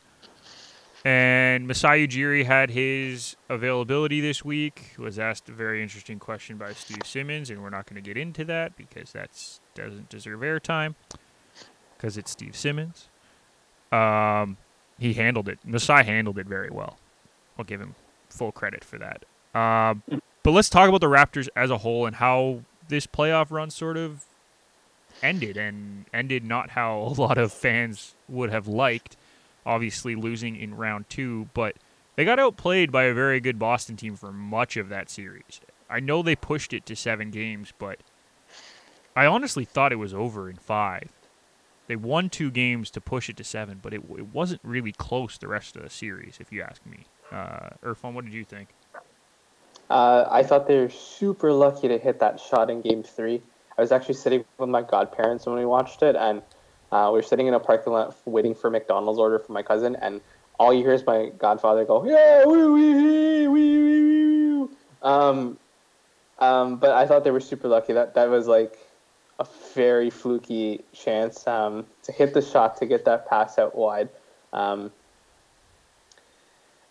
And 1.06 1.68
Masai 1.68 2.08
Ujiri 2.08 2.46
had 2.46 2.70
his 2.70 3.36
availability 3.50 4.22
this 4.22 4.46
week. 4.46 4.94
Was 4.98 5.20
asked 5.20 5.50
a 5.50 5.52
very 5.52 5.84
interesting 5.84 6.18
question 6.18 6.58
by 6.58 6.72
Steve 6.72 7.02
Simmons, 7.06 7.50
and 7.50 7.62
we're 7.62 7.70
not 7.72 7.88
going 7.88 8.02
to 8.02 8.08
get 8.08 8.16
into 8.16 8.46
that 8.46 8.78
because 8.78 9.12
that 9.12 9.32
doesn't 9.76 10.08
deserve 10.08 10.40
airtime 10.40 10.96
because 11.98 12.18
it's 12.18 12.32
Steve 12.32 12.56
Simmons. 12.56 13.10
Um, 13.94 14.58
he 14.98 15.14
handled 15.14 15.50
it. 15.50 15.60
Masai 15.64 16.04
handled 16.04 16.38
it 16.38 16.48
very 16.48 16.70
well. 16.70 16.98
I'll 17.58 17.66
give 17.66 17.82
him 17.82 17.96
full 18.30 18.52
credit 18.52 18.84
for 18.84 18.98
that. 18.98 19.26
Um, 19.58 20.04
but 20.42 20.52
let's 20.52 20.70
talk 20.70 20.90
about 20.90 21.02
the 21.02 21.08
Raptors 21.08 21.48
as 21.56 21.70
a 21.70 21.80
whole 21.80 22.06
and 22.06 22.16
how 22.16 22.62
this 22.88 23.06
playoff 23.06 23.52
run 23.52 23.70
sort 23.70 23.98
of 23.98 24.26
ended 25.22 25.58
and 25.58 26.06
ended 26.14 26.44
not 26.44 26.72
how 26.72 26.98
a 27.00 27.14
lot 27.22 27.38
of 27.38 27.52
fans 27.54 28.16
would 28.28 28.50
have 28.50 28.68
liked, 28.68 29.16
obviously 29.66 30.16
losing 30.16 30.56
in 30.56 30.76
round 30.76 31.10
two, 31.10 31.50
but 31.54 31.76
they 32.16 32.26
got 32.26 32.40
outplayed 32.40 32.92
by 32.92 33.04
a 33.04 33.14
very 33.14 33.40
good 33.40 33.60
Boston 33.60 33.96
team 33.96 34.16
for 34.16 34.32
much 34.32 34.76
of 34.78 34.90
that 34.90 35.10
series. 35.10 35.62
I 35.90 36.00
know 36.00 36.24
they 36.24 36.36
pushed 36.36 36.74
it 36.74 36.86
to 36.88 36.96
seven 36.96 37.30
games, 37.30 37.74
but 37.78 38.00
I 39.16 39.26
honestly 39.28 39.66
thought 39.66 39.92
it 39.92 39.98
was 39.98 40.14
over 40.14 40.50
in 40.50 40.58
five. 40.58 41.10
They 41.88 41.96
won 41.96 42.30
two 42.30 42.50
games 42.50 42.90
to 42.92 43.02
push 43.02 43.30
it 43.30 43.38
to 43.38 43.44
seven, 43.44 43.80
but 43.82 43.94
it, 43.94 44.02
it 44.18 44.34
wasn't 44.34 44.62
really 44.64 44.94
close 44.94 45.38
the 45.38 45.48
rest 45.48 45.76
of 45.76 45.84
the 45.84 45.90
series, 45.90 46.38
if 46.40 46.52
you 46.52 46.62
ask 46.62 46.86
me. 46.86 47.06
Uh, 47.32 47.70
Irfan, 47.84 48.14
what 48.14 48.24
did 48.24 48.34
you 48.34 48.46
think? 48.46 48.70
Uh, 49.90 50.26
I 50.30 50.44
thought 50.44 50.68
they 50.68 50.80
were 50.80 50.90
super 50.90 51.52
lucky 51.52 51.88
to 51.90 51.98
hit 51.98 52.20
that 52.20 52.40
shot 52.40 52.70
in 52.70 52.82
game 52.82 53.04
three. 53.04 53.42
I 53.78 53.82
was 53.82 53.92
actually 53.92 54.16
sitting 54.16 54.46
with 54.58 54.70
my 54.70 54.82
godparents 54.82 55.46
when 55.46 55.56
we 55.56 55.66
watched 55.66 56.04
it, 56.04 56.16
and 56.16 56.42
uh, 56.92 57.10
we 57.12 57.20
were 57.20 57.24
sitting 57.24 57.48
in 57.48 57.54
a 57.54 57.60
parking 57.60 57.92
lot 57.92 58.16
waiting 58.26 58.56
for 58.56 58.70
McDonald's 58.70 59.20
order 59.20 59.40
for 59.40 59.52
my 59.52 59.64
cousin, 59.64 59.96
and 59.98 60.22
all 60.60 60.74
you 60.74 60.84
hear 60.84 60.94
is 60.94 61.06
my 61.06 61.32
godfather 61.38 61.84
go, 61.84 62.06
"Yeah, 62.06 62.46
woo, 62.46 62.74
wee, 62.74 62.94
wee, 62.94 63.48
wee, 63.48 64.64
wee." 64.64 64.68
Um, 65.02 65.58
um, 66.40 66.78
but 66.78 66.92
I 66.92 67.06
thought 67.06 67.24
they 67.24 67.32
were 67.32 67.40
super 67.40 67.68
lucky. 67.68 67.94
That 67.94 68.14
that 68.14 68.30
was 68.30 68.48
like 68.48 68.78
a 69.40 69.48
very 69.74 70.10
fluky 70.10 70.84
chance 70.94 71.48
um, 71.48 71.86
to 72.04 72.12
hit 72.12 72.34
the 72.34 72.42
shot 72.42 72.78
to 72.78 72.86
get 72.86 73.06
that 73.06 73.28
pass 73.28 73.58
out 73.58 73.76
wide. 73.76 74.10
Um, 74.52 74.92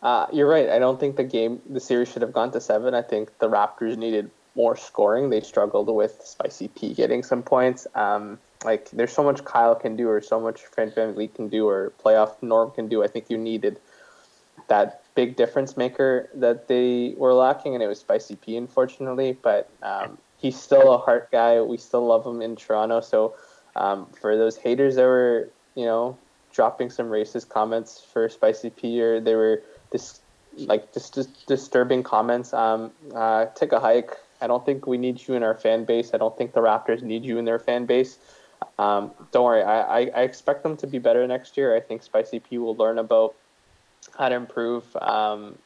uh, 0.02 0.26
you're 0.32 0.48
right. 0.48 0.68
I 0.68 0.78
don't 0.78 0.98
think 0.98 1.16
the 1.16 1.24
game, 1.24 1.62
the 1.68 1.78
series 1.78 2.10
should 2.10 2.22
have 2.22 2.32
gone 2.32 2.50
to 2.52 2.60
seven. 2.60 2.94
I 2.94 3.02
think 3.02 3.38
the 3.38 3.48
Raptors 3.48 3.96
needed 3.96 4.30
more 4.56 4.76
scoring. 4.76 5.30
They 5.30 5.40
struggled 5.40 5.88
with 5.94 6.20
Spicy 6.24 6.68
P 6.68 6.92
getting 6.94 7.22
some 7.22 7.42
points. 7.42 7.86
Um, 7.94 8.38
like 8.64 8.90
there's 8.90 9.12
so 9.12 9.22
much 9.22 9.44
Kyle 9.44 9.74
can 9.74 9.96
do, 9.96 10.08
or 10.08 10.20
so 10.20 10.40
much 10.40 10.60
Fred 10.62 10.94
VanVleet 10.94 11.34
can 11.34 11.48
do, 11.48 11.68
or 11.68 11.92
playoff 12.04 12.34
Norm 12.42 12.70
can 12.72 12.88
do. 12.88 13.02
I 13.02 13.06
think 13.06 13.30
you 13.30 13.38
needed 13.38 13.78
that 14.68 15.02
big 15.14 15.36
difference 15.36 15.76
maker 15.76 16.28
that 16.34 16.68
they 16.68 17.14
were 17.16 17.34
lacking, 17.34 17.74
and 17.74 17.82
it 17.82 17.86
was 17.86 18.00
Spicy 18.00 18.36
P, 18.36 18.56
unfortunately. 18.56 19.36
But 19.40 19.70
um, 19.82 20.18
he's 20.42 20.60
still 20.60 20.92
a 20.92 20.98
heart 20.98 21.30
guy. 21.30 21.62
We 21.62 21.78
still 21.78 22.04
love 22.04 22.26
him 22.26 22.42
in 22.42 22.56
Toronto. 22.56 23.00
So 23.00 23.34
um, 23.76 24.08
for 24.20 24.36
those 24.36 24.56
haters 24.56 24.96
that 24.96 25.04
were, 25.04 25.48
you 25.76 25.86
know, 25.86 26.18
dropping 26.52 26.90
some 26.90 27.06
racist 27.06 27.48
comments 27.48 28.04
for 28.12 28.28
Spicy 28.28 28.70
P, 28.70 29.00
or 29.00 29.20
they 29.20 29.36
were 29.36 29.62
this 29.90 30.20
like 30.58 30.92
just, 30.92 31.14
just 31.14 31.46
disturbing 31.46 32.02
comments. 32.02 32.52
Um, 32.52 32.90
uh, 33.14 33.46
take 33.54 33.72
a 33.72 33.80
hike. 33.80 34.10
I 34.42 34.48
don't 34.48 34.66
think 34.66 34.86
we 34.86 34.98
need 34.98 35.26
you 35.26 35.34
in 35.34 35.44
our 35.44 35.54
fan 35.54 35.84
base. 35.84 36.10
I 36.12 36.18
don't 36.18 36.36
think 36.36 36.52
the 36.52 36.60
Raptors 36.60 37.02
need 37.02 37.24
you 37.24 37.38
in 37.38 37.44
their 37.44 37.60
fan 37.60 37.86
base. 37.86 38.18
Um, 38.78 39.12
don't 39.30 39.44
worry. 39.44 39.62
I, 39.62 39.80
I, 39.80 39.98
I, 40.14 40.22
expect 40.22 40.62
them 40.62 40.76
to 40.78 40.86
be 40.86 40.98
better 40.98 41.26
next 41.26 41.56
year. 41.56 41.76
I 41.76 41.80
think 41.80 42.02
Spicy 42.02 42.38
P 42.38 42.58
will 42.58 42.76
learn 42.76 42.98
about 42.98 43.34
how 44.16 44.28
to 44.28 44.34
improve. 44.36 44.84
Um, 44.96 45.56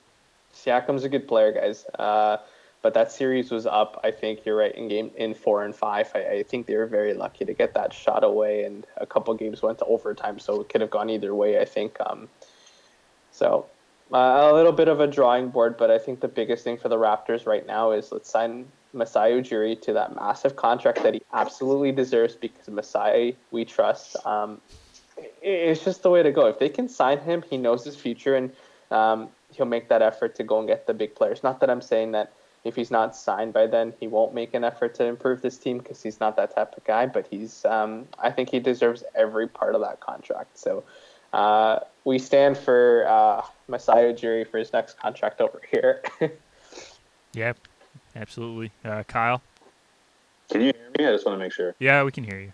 Siakam's 0.55 1.05
a 1.05 1.09
good 1.09 1.29
player, 1.29 1.53
guys. 1.53 1.85
Uh, 1.99 2.39
but 2.87 2.95
that 2.95 3.11
series 3.11 3.51
was 3.51 3.67
up. 3.67 3.99
I 4.05 4.13
think 4.13 4.47
you're 4.47 4.55
right 4.55 4.73
in 4.73 4.87
game 4.87 5.11
in 5.17 5.35
four 5.35 5.65
and 5.65 5.75
five. 5.75 6.09
I, 6.15 6.21
I, 6.21 6.43
think 6.45 6.69
they 6.69 6.77
were 6.77 6.87
very 6.87 7.15
lucky 7.15 7.45
to 7.45 7.53
get 7.53 7.75
that 7.75 7.93
shot 7.93 8.23
away, 8.23 8.63
and 8.63 8.87
a 8.99 9.05
couple 9.05 9.35
games 9.35 9.61
went 9.61 9.79
to 9.79 9.85
overtime, 9.87 10.39
so 10.39 10.61
it 10.61 10.69
could 10.69 10.83
have 10.83 10.91
gone 10.91 11.11
either 11.11 11.35
way. 11.35 11.61
I 11.61 11.65
think. 11.65 11.97
Um, 11.99 12.29
so 13.33 13.67
uh, 14.13 14.51
a 14.53 14.55
little 14.55 14.71
bit 14.71 14.87
of 14.87 15.01
a 15.01 15.09
drawing 15.09 15.49
board, 15.49 15.77
but 15.77 15.91
I 15.91 15.99
think 15.99 16.21
the 16.21 16.29
biggest 16.29 16.63
thing 16.63 16.79
for 16.79 16.89
the 16.89 16.97
Raptors 16.97 17.45
right 17.45 17.67
now 17.67 17.91
is 17.91 18.13
let's 18.13 18.31
sign 18.31 18.67
Masai 18.93 19.33
Ujiri 19.33 19.83
to 19.83 19.93
that 19.95 20.15
massive 20.15 20.55
contract 20.55 21.03
that 21.03 21.15
he 21.15 21.23
absolutely 21.33 21.91
deserves 21.91 22.37
because 22.37 22.69
Masai 22.69 23.35
we 23.51 23.65
trust. 23.65 24.15
Um, 24.25 24.61
it's 25.43 25.83
just 25.83 26.05
the 26.05 26.11
way 26.11 26.23
to 26.23 26.31
go. 26.31 26.47
If 26.47 26.61
they 26.61 26.69
can 26.69 26.89
sign 26.89 27.19
him, 27.19 27.43
he 27.51 27.57
knows 27.57 27.83
his 27.83 27.97
future 27.97 28.37
and 28.37 28.53
um, 28.93 29.29
he'll 29.51 29.67
make 29.67 29.89
that 29.89 30.03
effort 30.03 30.37
to 30.37 30.45
go 30.45 30.61
and 30.61 30.69
get 30.69 30.87
the 30.87 30.95
big 30.95 31.17
players. 31.17 31.43
Not 31.43 31.59
that 31.59 31.69
I'm 31.69 31.83
saying 31.83 32.13
that 32.13 32.33
if 32.67 32.75
he's 32.75 32.91
not 32.91 33.15
signed 33.15 33.53
by 33.53 33.67
then, 33.67 33.95
he 34.01 34.09
won't 34.09 34.35
make 34.35 34.53
an 34.55 34.65
effort 34.65 34.95
to 34.97 35.05
improve 35.05 35.41
this 35.41 35.57
team 35.57 35.79
because 35.79 36.03
he's 36.03 36.19
not 36.19 36.37
that 36.37 36.55
type 36.55 36.77
of 36.77 36.85
guy. 36.85 37.07
But 37.07 37.29
he's, 37.31 37.65
um, 37.65 38.09
I 38.19 38.31
think 38.31 38.51
he 38.51 38.59
deserves 38.59 39.05
every 39.15 39.47
part 39.47 39.75
of 39.75 39.81
that 39.83 40.01
contract. 40.01 40.59
So 40.59 40.83
uh, 41.33 41.79
we 42.05 42.19
stand 42.19 42.59
for 42.59 43.07
uh, 43.09 43.43
Masai 43.69 44.13
Ujiri 44.13 44.51
for 44.51 44.59
his 44.59 44.73
next 44.73 44.99
contract 44.99 45.41
over 45.41 45.61
here. 45.71 46.03
yep, 47.35 47.57
absolutely. 48.17 48.73
Uh, 48.85 49.05
Kyle? 49.05 49.41
Can 50.51 50.63
you 50.63 50.73
hear 50.75 50.91
me? 50.99 51.07
I 51.07 51.13
just 51.13 51.25
want 51.25 51.39
to 51.39 51.45
make 51.45 51.53
sure. 51.53 51.75
Yeah, 51.79 52.03
we 52.03 52.11
can 52.11 52.25
hear 52.25 52.41
you. 52.41 52.53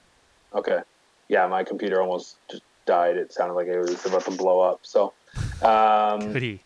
Okay. 0.54 0.80
Yeah, 1.28 1.46
my 1.46 1.64
computer 1.64 2.02
almost 2.02 2.36
just 2.50 2.62
died. 2.86 3.16
It 3.16 3.32
sounded 3.32 3.54
like 3.54 3.66
it 3.66 3.78
was 3.78 4.04
about 4.04 4.24
to 4.26 4.32
blow 4.32 4.60
up. 4.60 4.80
So, 4.82 5.14
um, 5.62 6.20
Goody. 6.32 6.62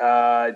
Uh, 0.00 0.52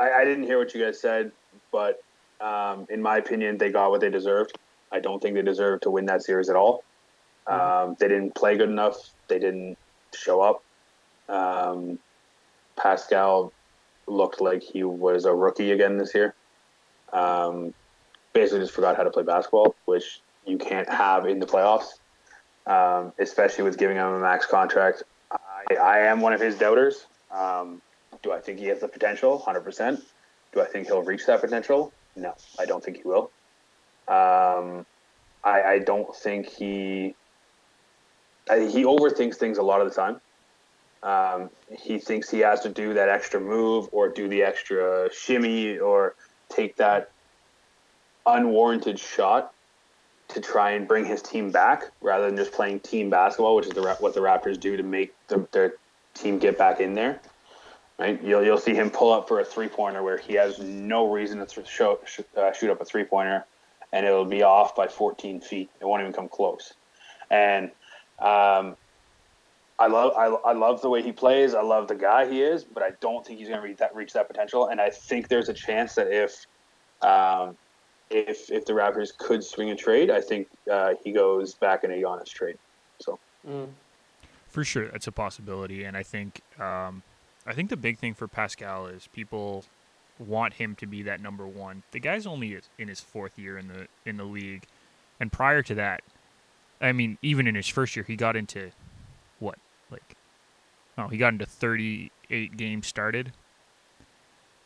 I, 0.00 0.22
I 0.22 0.24
didn't 0.24 0.44
hear 0.44 0.58
what 0.58 0.74
you 0.74 0.82
guys 0.82 1.00
said, 1.00 1.30
but 1.70 2.02
um, 2.40 2.86
in 2.88 3.02
my 3.02 3.18
opinion, 3.18 3.58
they 3.58 3.70
got 3.70 3.90
what 3.90 4.00
they 4.00 4.10
deserved. 4.10 4.58
I 4.90 4.98
don't 4.98 5.22
think 5.22 5.34
they 5.34 5.42
deserved 5.42 5.82
to 5.84 5.90
win 5.90 6.06
that 6.06 6.22
series 6.22 6.48
at 6.48 6.56
all. 6.56 6.82
Mm-hmm. 7.46 7.90
Um, 7.90 7.96
they 8.00 8.08
didn't 8.08 8.34
play 8.34 8.56
good 8.56 8.70
enough. 8.70 8.96
They 9.28 9.38
didn't 9.38 9.76
show 10.14 10.40
up. 10.40 10.64
Um, 11.28 11.98
Pascal 12.76 13.52
looked 14.06 14.40
like 14.40 14.62
he 14.62 14.82
was 14.82 15.26
a 15.26 15.34
rookie 15.34 15.70
again 15.72 15.98
this 15.98 16.14
year. 16.14 16.34
Um, 17.12 17.74
basically, 18.32 18.60
just 18.60 18.72
forgot 18.72 18.96
how 18.96 19.04
to 19.04 19.10
play 19.10 19.22
basketball, 19.22 19.74
which 19.84 20.20
you 20.46 20.58
can't 20.58 20.88
have 20.88 21.26
in 21.26 21.38
the 21.38 21.46
playoffs, 21.46 21.98
um, 22.66 23.12
especially 23.18 23.64
with 23.64 23.78
giving 23.78 23.96
him 23.96 24.06
a 24.06 24.18
max 24.18 24.46
contract. 24.46 25.02
I, 25.30 25.74
I 25.76 25.98
am 26.00 26.20
one 26.20 26.32
of 26.32 26.40
his 26.40 26.56
doubters. 26.56 27.06
Um, 27.30 27.82
do 28.22 28.32
I 28.32 28.40
think 28.40 28.58
he 28.58 28.66
has 28.66 28.80
the 28.80 28.88
potential? 28.88 29.42
100%. 29.46 30.02
Do 30.52 30.60
I 30.60 30.66
think 30.66 30.86
he'll 30.86 31.02
reach 31.02 31.26
that 31.26 31.40
potential? 31.40 31.92
No, 32.16 32.34
I 32.58 32.66
don't 32.66 32.82
think 32.82 32.98
he 32.98 33.02
will. 33.04 33.30
Um, 34.08 34.84
I, 35.44 35.62
I 35.62 35.78
don't 35.78 36.14
think 36.14 36.48
he 36.48 37.14
he 38.48 38.82
overthinks 38.82 39.36
things 39.36 39.58
a 39.58 39.62
lot 39.62 39.80
of 39.80 39.88
the 39.88 39.94
time. 39.94 40.20
Um, 41.02 41.50
he 41.78 41.98
thinks 41.98 42.28
he 42.28 42.40
has 42.40 42.60
to 42.60 42.68
do 42.68 42.94
that 42.94 43.08
extra 43.08 43.40
move 43.40 43.88
or 43.92 44.08
do 44.08 44.28
the 44.28 44.42
extra 44.42 45.08
shimmy 45.14 45.78
or 45.78 46.14
take 46.48 46.76
that 46.76 47.10
unwarranted 48.26 48.98
shot 48.98 49.54
to 50.28 50.40
try 50.40 50.72
and 50.72 50.86
bring 50.86 51.04
his 51.04 51.22
team 51.22 51.50
back 51.50 51.84
rather 52.00 52.26
than 52.26 52.36
just 52.36 52.52
playing 52.52 52.80
team 52.80 53.08
basketball, 53.08 53.56
which 53.56 53.66
is 53.66 53.72
the, 53.72 53.82
what 54.00 54.14
the 54.14 54.20
Raptors 54.20 54.58
do 54.58 54.76
to 54.76 54.82
make 54.82 55.14
the, 55.28 55.46
their 55.52 55.74
team 56.14 56.38
get 56.38 56.58
back 56.58 56.80
in 56.80 56.94
there. 56.94 57.20
Right? 58.00 58.20
You'll, 58.22 58.42
you'll 58.42 58.58
see 58.58 58.74
him 58.74 58.90
pull 58.90 59.12
up 59.12 59.28
for 59.28 59.40
a 59.40 59.44
three 59.44 59.68
pointer 59.68 60.02
where 60.02 60.16
he 60.16 60.32
has 60.34 60.58
no 60.58 61.12
reason 61.12 61.38
to 61.38 61.44
th- 61.44 61.68
show, 61.68 62.00
sh- 62.06 62.20
uh, 62.34 62.50
shoot 62.52 62.70
up 62.70 62.80
a 62.80 62.84
three 62.84 63.04
pointer 63.04 63.44
and 63.92 64.06
it'll 64.06 64.24
be 64.24 64.42
off 64.42 64.74
by 64.74 64.86
14 64.86 65.40
feet. 65.42 65.68
It 65.80 65.84
won't 65.84 66.00
even 66.00 66.14
come 66.14 66.28
close. 66.28 66.72
And 67.30 67.66
um, 68.18 68.76
I 69.78 69.86
love 69.86 70.14
I, 70.16 70.26
I 70.50 70.52
love 70.52 70.80
the 70.80 70.88
way 70.88 71.02
he 71.02 71.12
plays. 71.12 71.54
I 71.54 71.62
love 71.62 71.88
the 71.88 71.94
guy 71.94 72.26
he 72.26 72.42
is, 72.42 72.64
but 72.64 72.82
I 72.82 72.92
don't 73.00 73.26
think 73.26 73.38
he's 73.38 73.48
going 73.48 73.60
to 73.60 73.66
reach 73.66 73.78
that 73.78 73.94
reach 73.94 74.12
that 74.14 74.28
potential. 74.28 74.68
And 74.68 74.80
I 74.80 74.90
think 74.90 75.28
there's 75.28 75.48
a 75.48 75.54
chance 75.54 75.94
that 75.94 76.08
if 76.08 76.46
um, 77.02 77.56
if 78.10 78.50
if 78.50 78.66
the 78.66 78.72
Raptors 78.72 79.16
could 79.16 79.44
swing 79.44 79.70
a 79.70 79.76
trade, 79.76 80.10
I 80.10 80.20
think 80.20 80.48
uh, 80.70 80.94
he 81.04 81.12
goes 81.12 81.54
back 81.54 81.84
in 81.84 81.90
a 81.90 81.94
Giannis 81.94 82.28
trade. 82.28 82.58
So 83.00 83.18
mm. 83.48 83.68
for 84.48 84.64
sure, 84.64 84.88
that's 84.88 85.06
a 85.06 85.12
possibility. 85.12 85.84
And 85.84 85.96
I 85.96 86.02
think 86.02 86.40
um, 86.58 87.02
I 87.46 87.54
think 87.54 87.70
the 87.70 87.76
big 87.76 87.98
thing 87.98 88.14
for 88.14 88.28
Pascal 88.28 88.86
is 88.86 89.08
people 89.12 89.64
want 90.18 90.54
him 90.54 90.74
to 90.76 90.86
be 90.86 91.02
that 91.02 91.20
number 91.20 91.46
one. 91.46 91.82
The 91.92 92.00
guy's 92.00 92.26
only 92.26 92.58
in 92.78 92.88
his 92.88 93.00
fourth 93.00 93.38
year 93.38 93.56
in 93.56 93.68
the 93.68 93.88
in 94.04 94.16
the 94.16 94.24
league, 94.24 94.64
and 95.18 95.32
prior 95.32 95.62
to 95.62 95.74
that, 95.74 96.02
I 96.80 96.92
mean, 96.92 97.18
even 97.22 97.46
in 97.46 97.54
his 97.54 97.68
first 97.68 97.94
year, 97.94 98.04
he 98.04 98.16
got 98.16 98.36
into 98.36 98.70
what, 99.38 99.58
like, 99.90 100.16
oh, 100.96 101.08
he 101.08 101.18
got 101.18 101.32
into 101.32 101.46
38 101.46 102.56
games 102.56 102.86
started. 102.86 103.32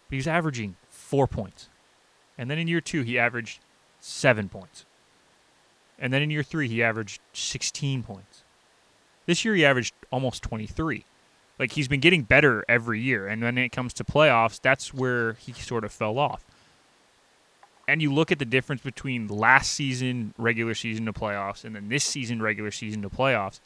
But 0.09 0.11
he 0.11 0.17
was 0.17 0.29
averaging 0.29 0.77
four 0.89 1.27
points. 1.27 1.69
And 2.39 2.51
then 2.51 2.59
in 2.59 2.69
year 2.69 2.81
two, 2.81 3.03
he 3.03 3.19
averaged 3.19 3.61
seven 4.01 4.49
points. 4.49 4.85
And 5.99 6.13
then 6.13 6.23
in 6.23 6.31
year 6.31 6.43
three, 6.43 6.69
he 6.69 6.83
averaged 6.83 7.21
16 7.33 8.03
points. 8.03 8.43
This 9.27 9.45
year, 9.45 9.55
he 9.55 9.65
averaged 9.65 9.95
almost 10.11 10.43
23. 10.43 11.05
Like, 11.59 11.73
he's 11.73 11.89
been 11.89 12.01
getting 12.01 12.23
better 12.23 12.65
every 12.69 13.01
year. 13.01 13.27
And 13.27 13.43
when 13.43 13.59
it 13.59 13.71
comes 13.71 13.93
to 13.95 14.05
playoffs, 14.05 14.61
that's 14.61 14.93
where 14.93 15.35
he 15.35 15.53
sort 15.53 15.85
of 15.85 15.93
fell 15.93 16.19
off 16.19 16.45
and 17.87 18.01
you 18.01 18.13
look 18.13 18.33
at 18.33 18.39
the 18.39 18.45
difference 18.45 18.83
between 18.83 19.29
last 19.29 19.73
season 19.73 20.35
regular 20.39 20.75
season 20.75 21.05
to 21.05 21.13
playoffs 21.13 21.65
and 21.65 21.75
then 21.77 21.89
this 21.89 22.05
season 22.05 22.41
regular 22.41 22.71
season 22.71 23.03
to 23.03 23.11
playoffs 23.11 23.61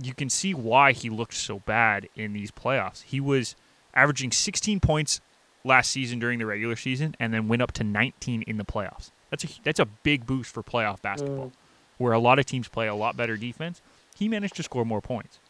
you 0.00 0.14
can 0.14 0.28
see 0.28 0.52
why 0.52 0.92
he 0.92 1.08
looked 1.08 1.34
so 1.34 1.60
bad 1.60 2.08
in 2.14 2.32
these 2.32 2.50
playoffs 2.50 3.02
he 3.02 3.20
was 3.20 3.56
averaging 3.94 4.30
16 4.30 4.80
points 4.80 5.20
last 5.64 5.90
season 5.90 6.18
during 6.18 6.38
the 6.38 6.46
regular 6.46 6.76
season 6.76 7.14
and 7.18 7.32
then 7.32 7.48
went 7.48 7.62
up 7.62 7.72
to 7.72 7.82
19 7.82 8.42
in 8.42 8.56
the 8.56 8.64
playoffs 8.64 9.10
That's 9.30 9.44
a 9.44 9.48
that's 9.64 9.80
a 9.80 9.86
big 9.86 10.26
boost 10.26 10.52
for 10.52 10.62
playoff 10.62 11.02
basketball, 11.02 11.46
mm. 11.46 11.52
where 11.98 12.12
a 12.12 12.18
lot 12.18 12.38
of 12.38 12.46
teams 12.46 12.68
play 12.68 12.86
a 12.86 12.94
lot 12.94 13.16
better 13.16 13.36
defense. 13.36 13.80
He 14.16 14.28
managed 14.28 14.56
to 14.56 14.62
score 14.62 14.84
more 14.84 15.00
points. 15.00 15.40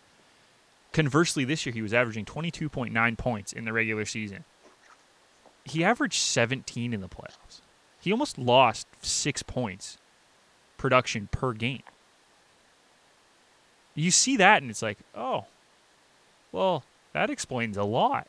Conversely, 0.96 1.44
this 1.44 1.66
year 1.66 1.74
he 1.74 1.82
was 1.82 1.92
averaging 1.92 2.24
22.9 2.24 3.18
points 3.18 3.52
in 3.52 3.66
the 3.66 3.72
regular 3.74 4.06
season. 4.06 4.44
He 5.66 5.84
averaged 5.84 6.18
17 6.18 6.94
in 6.94 7.02
the 7.02 7.08
playoffs. 7.08 7.60
He 8.00 8.10
almost 8.10 8.38
lost 8.38 8.86
six 9.02 9.42
points 9.42 9.98
production 10.78 11.28
per 11.30 11.52
game. 11.52 11.82
You 13.94 14.10
see 14.10 14.38
that, 14.38 14.62
and 14.62 14.70
it's 14.70 14.80
like, 14.80 14.96
oh, 15.14 15.44
well, 16.50 16.82
that 17.12 17.28
explains 17.28 17.76
a 17.76 17.84
lot. 17.84 18.26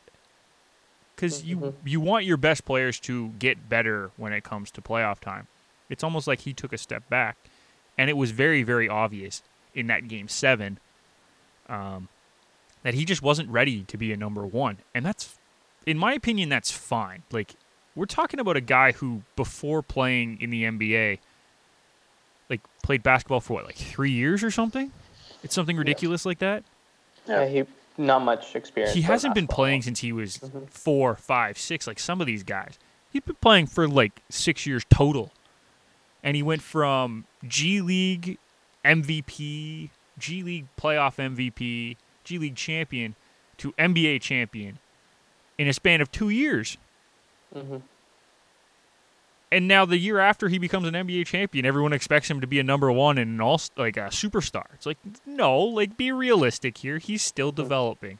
Because 1.15 1.45
you 1.45 1.57
Mhm. 1.57 1.76
you 1.86 2.01
want 2.01 2.26
your 2.26 2.36
best 2.36 2.65
players 2.65 2.99
to 3.01 3.30
get 3.39 3.70
better 3.70 4.11
when 4.18 4.34
it 4.34 4.43
comes 4.43 4.72
to 4.72 4.82
playoff 4.82 5.22
time. 5.22 5.47
It's 5.89 6.03
almost 6.03 6.28
like 6.28 6.41
he 6.41 6.51
took 6.51 6.74
a 6.74 6.78
step 6.78 7.07
back, 7.07 7.38
and 7.97 8.09
it 8.09 8.18
was 8.18 8.32
very 8.32 8.61
very 8.61 8.89
obvious 8.89 9.41
in 9.74 9.88
that 9.88 10.09
game 10.09 10.28
seven 10.28 10.80
um, 11.70 12.09
that 12.88 12.94
he 12.94 13.04
just 13.04 13.22
wasn't 13.22 13.50
ready 13.50 13.82
to 13.84 13.98
be 13.98 14.14
a 14.14 14.16
number 14.18 14.46
one, 14.46 14.78
and 14.96 15.06
that's, 15.06 15.36
in 15.86 15.98
my 15.98 16.14
opinion, 16.14 16.48
that's 16.48 16.72
fine. 16.72 17.24
Like 17.34 17.56
we're 17.96 18.06
talking 18.06 18.40
about 18.40 18.56
a 18.56 18.62
guy 18.62 18.94
who 18.94 19.24
before 19.36 19.82
playing 19.82 20.40
in 20.40 20.52
the 20.52 20.64
NBA, 20.64 21.20
like 22.50 22.62
played 22.84 23.04
basketball 23.04 23.42
for 23.42 23.56
what 23.56 23.66
like 23.66 23.76
three 23.76 24.12
years 24.12 24.42
or 24.42 24.52
something. 24.52 24.94
It's 25.44 25.54
something 25.54 25.76
ridiculous 25.76 26.26
like 26.26 26.40
that. 26.40 26.64
Yeah. 27.28 27.44
Yeah, 27.44 27.48
he 27.50 27.64
not 27.98 28.22
much 28.22 28.56
experience. 28.56 28.94
He 28.96 29.02
hasn't 29.02 29.36
been 29.36 29.48
playing 29.48 29.82
since 29.82 30.00
he 30.00 30.14
was 30.14 30.38
Mhm. 30.38 30.70
four, 30.70 31.14
five, 31.16 31.58
six, 31.58 31.88
like 31.88 32.00
some 32.00 32.22
of 32.22 32.28
these 32.28 32.44
guys. 32.44 32.80
He's 33.12 33.24
been 33.24 33.36
playing 33.42 33.68
for 33.68 33.86
like 33.86 34.22
six 34.30 34.66
years 34.66 34.86
total. 34.90 35.34
And 36.24 36.38
he 36.38 36.42
went 36.42 36.62
from 36.62 37.26
G 37.46 37.82
League 37.82 38.38
MVP, 38.86 39.90
G 40.18 40.42
League 40.44 40.68
playoff 40.80 41.20
MVP, 41.20 41.98
G 42.28 42.38
League 42.38 42.55
champion 42.55 43.15
to 43.57 43.71
NBA 43.73 44.21
champion 44.21 44.78
in 45.57 45.67
a 45.67 45.73
span 45.73 46.01
of 46.01 46.11
two 46.11 46.30
years. 46.30 46.78
Mhm. 47.55 47.82
And 49.49 49.67
now 49.67 49.86
the 49.86 49.97
year 49.97 50.19
after 50.19 50.49
he 50.49 50.57
becomes 50.57 50.88
an 50.88 50.93
NBA 50.93 51.25
champion, 51.25 51.65
everyone 51.65 51.93
expects 51.93 52.30
him 52.30 52.41
to 52.41 52.47
be 52.47 52.59
a 52.59 52.63
number 52.63 52.91
one 52.91 53.17
and 53.17 53.32
an 53.32 53.41
all 53.41 53.61
like 53.78 53.95
a 53.95 54.09
superstar. 54.09 54.65
It's 54.73 54.86
like 54.86 54.97
no, 55.25 55.57
like 55.59 55.95
be 55.95 56.11
realistic 56.11 56.80
here. 56.80 56.97
He's 56.97 57.21
still 57.21 57.51
developing. 57.53 58.19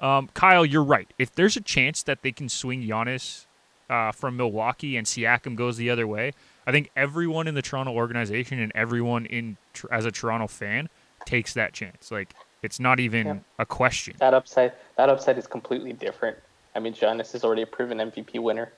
Um, 0.00 0.28
Kyle, 0.34 0.66
you're 0.66 0.84
right. 0.84 1.08
If 1.18 1.34
there's 1.34 1.56
a 1.56 1.62
chance 1.62 2.02
that 2.02 2.20
they 2.20 2.30
can 2.30 2.50
swing 2.50 2.82
Giannis 2.82 3.46
uh, 3.88 4.12
from 4.12 4.36
Milwaukee 4.36 4.98
and 4.98 5.06
Siakam 5.06 5.56
goes 5.56 5.78
the 5.78 5.88
other 5.88 6.06
way, 6.06 6.32
I 6.66 6.72
think 6.72 6.90
everyone 6.94 7.48
in 7.48 7.54
the 7.54 7.62
Toronto 7.62 7.92
organization 7.92 8.58
and 8.58 8.70
everyone 8.74 9.24
in 9.24 9.56
as 9.90 10.04
a 10.04 10.10
Toronto 10.10 10.46
fan 10.46 10.90
takes 11.24 11.54
that 11.54 11.72
chance. 11.72 12.10
Like 12.10 12.34
it's 12.66 12.78
not 12.78 13.00
even 13.00 13.26
Yeah. 13.26 13.38
a 13.58 13.64
question. 13.66 14.14
That 14.18 14.34
upside, 14.34 14.72
that 14.96 15.08
upside 15.08 15.38
is 15.38 15.46
completely 15.46 15.92
different. 15.92 16.36
I 16.74 16.80
mean, 16.80 16.92
Giannis 16.92 17.34
is 17.34 17.42
already 17.42 17.62
a 17.62 17.66
proven 17.66 18.00
MVP 18.00 18.38
winner. 18.38 18.72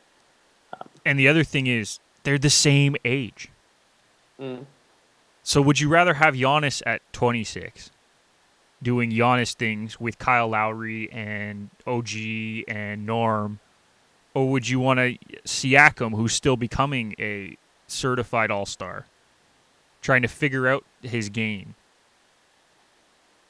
And 1.05 1.19
the 1.19 1.27
other 1.27 1.43
thing 1.43 1.67
is 1.67 1.99
they're 2.23 2.39
the 2.39 2.51
same 2.51 2.95
age. 3.05 3.49
Mm. 4.41 4.67
So 5.43 5.61
would 5.63 5.81
you 5.81 5.89
rather 5.89 6.15
have 6.15 6.35
Giannis 6.35 6.83
at 6.87 7.01
26 7.13 7.91
doing 8.83 9.11
Giannis 9.11 9.55
things 9.55 9.99
with 9.99 10.19
Kyle 10.19 10.49
Lowry 10.49 11.11
and 11.11 11.71
OG 11.87 12.65
and 12.69 13.05
Norm 13.07 13.59
or 14.35 14.49
would 14.51 14.69
you 14.69 14.79
want 14.79 14.99
to 14.99 15.19
Siakam 15.45 16.15
who's 16.15 16.33
still 16.33 16.57
becoming 16.57 17.15
a 17.19 17.57
certified 17.89 18.51
all-star 18.51 19.07
trying 20.01 20.23
to 20.23 20.29
figure 20.29 20.69
out 20.69 20.85
his 21.03 21.29
game 21.29 21.75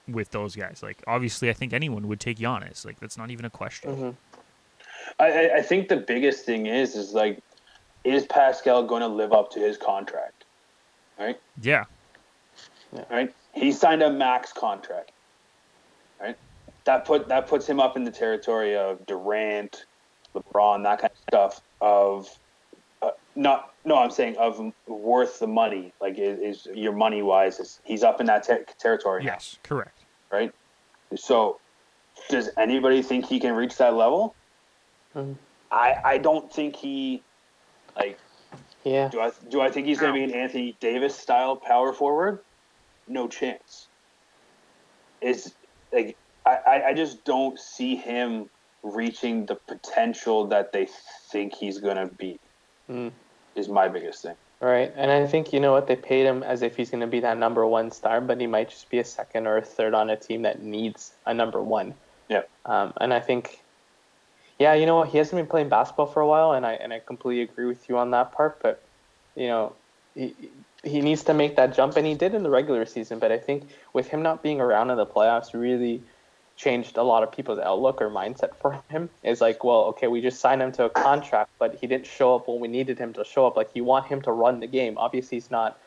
with 0.09 0.31
those 0.31 0.57
guys? 0.57 0.81
Like 0.83 1.03
obviously 1.07 1.51
I 1.51 1.53
think 1.53 1.73
anyone 1.73 2.09
would 2.09 2.21
take 2.21 2.39
Giannis. 2.39 2.85
Like 2.85 2.99
that's 3.01 3.17
not 3.19 3.31
even 3.31 3.45
a 3.45 3.51
question. 3.51 3.95
hmm 3.95 4.11
I, 5.19 5.27
I- 5.33 5.57
I 5.59 5.63
think 5.63 5.89
the 5.89 5.97
biggest 5.97 6.45
thing 6.45 6.67
is 6.67 6.95
is 6.97 7.13
like, 7.13 7.41
is 8.05 8.27
Pascal 8.27 8.85
going 8.85 9.01
to 9.03 9.09
live 9.09 9.33
up 9.33 9.51
to 9.53 9.61
his 9.61 9.77
contract? 9.77 10.45
Right, 11.19 11.39
Yeah. 11.61 11.85
right. 13.11 13.35
He 13.55 13.73
signed 13.73 14.03
a 14.03 14.11
max 14.11 14.53
contract. 14.53 15.11
Right, 16.21 16.37
that 16.85 17.05
put 17.05 17.29
that 17.29 17.47
puts 17.49 17.67
him 17.69 17.81
up 17.81 17.97
in 17.97 18.05
the 18.05 18.11
territory 18.11 18.77
of 18.77 19.05
Durant, 19.07 19.85
LeBron, 20.35 20.83
that 20.85 21.01
kind 21.01 21.11
of 21.13 21.19
stuff. 21.29 21.61
Of 21.81 22.29
uh, 23.03 23.11
not 23.37 23.73
no, 23.85 23.97
I'm 23.97 24.11
saying 24.11 24.37
of 24.37 24.61
worth 24.87 25.39
the 25.41 25.47
money. 25.49 25.93
Like 26.01 26.19
is, 26.19 26.67
is 26.67 26.69
your 26.75 26.93
money 26.93 27.23
wise? 27.23 27.59
Is, 27.61 27.81
he's 27.85 28.03
up 28.05 28.21
in 28.21 28.27
that 28.27 28.45
ter- 28.45 28.65
territory. 28.79 29.25
Yes, 29.25 29.59
correct. 29.63 29.98
Right? 30.31 30.53
So, 31.17 31.59
does 32.29 32.51
anybody 32.59 33.03
think 33.03 33.27
he 33.27 33.41
can 33.41 33.55
reach 33.55 33.77
that 33.79 33.95
level? 33.95 34.35
Mhm. 35.15 35.37
I 35.71 35.97
I 36.05 36.19
don't 36.19 36.53
think 36.53 36.77
he 36.77 37.23
like. 37.97 38.19
Yeah. 38.85 39.09
Do 39.09 39.21
I 39.21 39.33
do 39.49 39.61
I 39.61 39.71
think 39.71 39.87
he's 39.87 39.99
going 39.99 40.13
to 40.13 40.19
be 40.19 40.25
an 40.25 40.39
Anthony 40.39 40.77
Davis 40.81 41.15
style 41.17 41.57
power 41.57 41.93
forward? 41.93 42.41
No 43.07 43.29
chance. 43.29 43.89
Is 45.21 45.53
like 45.93 46.17
I, 46.47 46.59
I 46.67 46.87
I 46.89 46.95
just 46.95 47.25
don't 47.25 47.59
see 47.59 47.97
him 47.97 48.49
reaching 48.83 49.47
the 49.47 49.57
potential 49.69 50.47
that 50.49 50.73
they 50.73 50.89
think 51.33 51.55
he's 51.55 51.79
going 51.79 51.97
to 51.97 52.07
be. 52.07 52.39
Mm. 52.89 53.13
Is 53.57 53.69
my 53.69 53.89
biggest 53.89 54.23
thing. 54.23 54.37
Right. 54.61 54.93
And 54.97 55.11
I 55.11 55.25
think, 55.29 55.53
you 55.53 55.61
know 55.61 55.71
what, 55.71 55.87
they 55.87 55.95
paid 55.95 56.27
him 56.27 56.43
as 56.43 56.63
if 56.63 56.77
he's 56.77 56.91
going 56.91 57.03
to 57.03 57.07
be 57.07 57.21
that 57.21 57.39
number 57.39 57.65
one 57.65 57.93
star, 57.93 58.21
but 58.21 58.41
he 58.41 58.49
might 58.49 58.71
just 58.71 58.91
be 58.91 58.99
a 58.99 59.05
second 59.05 59.47
or 59.47 59.57
a 59.57 59.63
third 59.63 59.95
on 59.95 60.11
a 60.11 60.17
team 60.17 60.43
that 60.43 60.63
needs 60.63 61.13
a 61.27 61.33
number 61.33 61.63
one. 61.63 61.95
Yeah. 62.29 62.43
Um, 62.67 62.93
and 63.01 63.15
I 63.15 63.21
think, 63.21 63.63
yeah, 64.59 64.75
you 64.75 64.85
know 64.85 64.97
what, 64.97 65.09
he 65.11 65.19
hasn't 65.19 65.39
been 65.39 65.47
playing 65.47 65.69
basketball 65.69 66.07
for 66.07 66.21
a 66.21 66.27
while, 66.27 66.53
and 66.53 66.67
I 66.67 66.73
and 66.73 66.93
I 66.93 66.99
completely 66.99 67.43
agree 67.43 67.67
with 67.67 67.89
you 67.89 67.99
on 67.99 68.11
that 68.11 68.33
part. 68.33 68.59
But, 68.61 68.83
you 69.37 69.47
know, 69.47 69.75
he 70.17 70.35
he 70.83 71.01
needs 71.01 71.23
to 71.25 71.35
make 71.35 71.55
that 71.55 71.75
jump, 71.75 71.97
and 71.97 72.05
he 72.05 72.15
did 72.15 72.35
in 72.35 72.43
the 72.43 72.51
regular 72.51 72.85
season. 72.85 73.21
But 73.21 73.31
I 73.31 73.39
think 73.39 73.69
with 73.93 74.09
him 74.09 74.23
not 74.23 74.43
being 74.43 74.61
around 74.61 74.91
in 74.91 74.97
the 74.97 75.07
playoffs, 75.07 75.55
really 75.55 76.03
changed 76.59 76.99
a 76.99 77.03
lot 77.03 77.23
of 77.23 77.33
people's 77.33 77.61
outlook 77.61 78.03
or 78.03 78.11
mindset 78.11 78.55
for 78.57 78.83
him. 78.91 79.09
Is 79.23 79.41
like, 79.41 79.65
well, 79.65 79.85
okay, 79.91 80.09
we 80.09 80.21
just 80.21 80.41
signed 80.41 80.61
him 80.61 80.73
to 80.73 80.85
a 80.85 80.91
contract, 80.91 81.51
but 81.59 81.77
he 81.81 81.87
didn't 81.87 82.07
show 82.07 82.35
up 82.35 82.49
when 82.49 82.61
we 82.61 82.69
needed 82.69 82.99
him 82.99 83.15
to 83.15 83.25
show 83.25 83.47
up. 83.47 83.57
Like, 83.57 83.71
you 83.75 83.85
want 83.85 84.07
him 84.07 84.21
to 84.23 84.33
run 84.33 84.61
the 84.61 84.67
game. 84.67 84.99
Obviously, 84.99 85.37
he's 85.37 85.51
not 85.51 85.79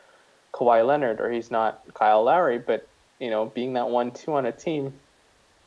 Kawhi 0.52 0.84
Leonard 0.84 1.20
or 1.20 1.30
he's 1.30 1.50
not 1.50 1.82
Kyle 1.94 2.24
Lowry, 2.24 2.58
but 2.58 2.88
you 3.20 3.30
know, 3.30 3.46
being 3.46 3.74
that 3.74 3.88
one-two 3.88 4.34
on 4.34 4.46
a 4.46 4.52
team, 4.52 4.92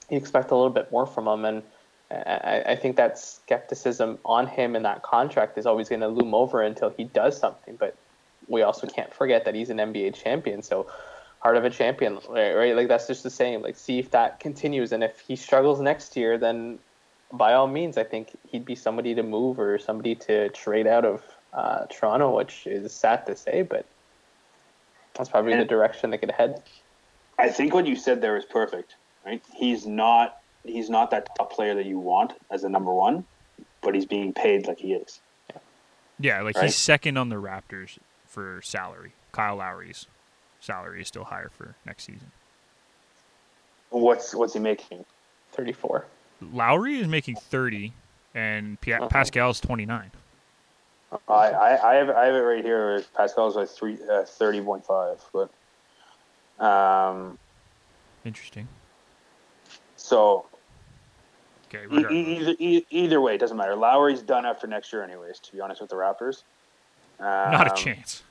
you 0.10 0.18
expect 0.18 0.52
a 0.52 0.56
little 0.56 0.72
bit 0.72 0.92
more 0.92 1.06
from 1.06 1.28
him, 1.28 1.46
and 1.46 1.64
I, 2.12 2.64
I 2.68 2.76
think 2.76 2.98
that 2.98 3.18
skepticism 3.18 4.20
on 4.26 4.48
him 4.48 4.76
and 4.76 4.84
that 4.86 5.04
contract 5.04 5.58
is 5.58 5.66
always 5.66 5.88
going 5.88 6.02
to 6.02 6.08
loom 6.08 6.34
over 6.36 6.62
until 6.62 6.90
he 6.90 7.06
does 7.06 7.38
something. 7.38 7.78
But 7.78 7.96
we 8.48 8.62
also 8.62 8.88
can't 8.88 9.14
forget 9.14 9.46
that 9.46 9.56
he's 9.56 9.70
an 9.70 9.78
NBA 9.78 10.16
champion, 10.16 10.64
so 10.64 10.88
heart 11.46 11.58
of 11.58 11.64
a 11.64 11.70
champion, 11.70 12.18
right? 12.28 12.56
right? 12.56 12.76
Like 12.76 12.88
that's 12.88 13.06
just 13.06 13.22
the 13.22 13.30
same. 13.30 13.62
Like, 13.62 13.78
see 13.78 14.00
if 14.00 14.10
that 14.12 14.40
continues, 14.40 14.92
and 14.92 15.04
if 15.04 15.20
he 15.20 15.36
struggles 15.36 15.80
next 15.80 16.18
year, 16.18 16.40
then 16.40 16.80
by 17.32 17.54
all 17.54 17.68
means, 17.68 18.00
I 18.00 18.04
think 18.04 18.36
he'd 18.50 18.66
be 18.66 18.74
somebody 18.74 19.14
to 19.14 19.22
move 19.22 19.60
or 19.60 19.78
somebody 19.78 20.16
to 20.28 20.50
trade 20.50 20.88
out 20.88 21.06
of 21.06 21.22
uh, 21.54 21.86
Toronto, 21.86 22.36
which 22.36 22.66
is 22.66 22.92
sad 22.92 23.28
to 23.28 23.36
say, 23.36 23.62
but 23.62 23.86
that's 25.14 25.30
probably 25.30 25.56
the 25.56 25.66
direction 25.66 26.10
they 26.10 26.18
could 26.18 26.32
head. 26.32 26.64
I 27.38 27.50
think 27.50 27.76
what 27.76 27.86
you 27.86 27.96
said 27.96 28.22
there 28.22 28.38
is 28.38 28.46
perfect. 28.46 28.96
Right? 29.24 29.44
He's 29.56 29.86
not 29.86 30.38
he's 30.64 30.90
not 30.90 31.12
that 31.12 31.30
top 31.38 31.54
player 31.54 31.76
that 31.76 31.86
you 31.86 32.00
want 32.00 32.34
as 32.50 32.64
a 32.64 32.70
number 32.70 32.92
one, 32.92 33.24
but 33.82 33.94
he's 33.94 34.08
being 34.08 34.34
paid 34.34 34.66
like 34.66 34.80
he 34.80 34.94
is. 34.94 35.20
Yeah, 36.20 36.42
like 36.42 36.56
Right. 36.56 36.66
he's 36.66 36.76
second 36.76 37.18
on 37.18 37.30
the 37.30 37.36
Raptors 37.36 38.00
for 38.26 38.62
salary. 38.64 39.14
Kyle 39.32 39.58
Lowry's 39.58 40.08
salary 40.66 41.02
is 41.02 41.08
still 41.08 41.24
higher 41.24 41.50
for 41.50 41.76
next 41.86 42.04
season. 42.06 42.32
What's 43.90 44.34
what's 44.36 44.54
he 44.54 44.60
making? 44.60 45.06
34. 45.54 46.06
Lowry 46.52 47.00
is 47.00 47.08
making 47.08 47.36
30 47.36 47.94
and 48.34 48.80
P- 48.82 48.92
Uh-huh. 48.94 49.08
Pascal's 49.08 49.62
29. 49.62 50.12
I, 51.30 51.34
I, 51.34 51.92
I 51.92 51.96
have 51.96 52.10
I 52.10 52.26
have 52.26 52.36
it 52.36 52.40
right 52.40 52.64
here. 52.64 53.02
Pascal's 53.16 53.56
like 53.56 53.70
three 53.70 53.98
uh, 54.12 54.24
thirty 54.26 54.60
point 54.60 54.86
five, 54.86 55.24
but 55.32 55.50
um, 56.64 57.38
Interesting. 58.26 58.68
so 59.96 60.46
Okay, 61.74 61.86
either 61.96 62.56
e- 62.60 62.86
either 62.90 63.22
way, 63.22 63.36
it 63.36 63.38
doesn't 63.38 63.56
matter. 63.56 63.76
Lowry's 63.76 64.22
done 64.22 64.46
after 64.46 64.68
next 64.68 64.92
year, 64.92 65.04
anyways. 65.04 65.40
To 65.40 65.52
be 65.54 65.62
honest 65.62 65.80
with 65.80 65.90
the 65.90 65.96
Raptors, 65.96 66.44
um, 67.20 67.52
not 67.52 67.68
a 67.80 67.82
chance. 67.82 68.24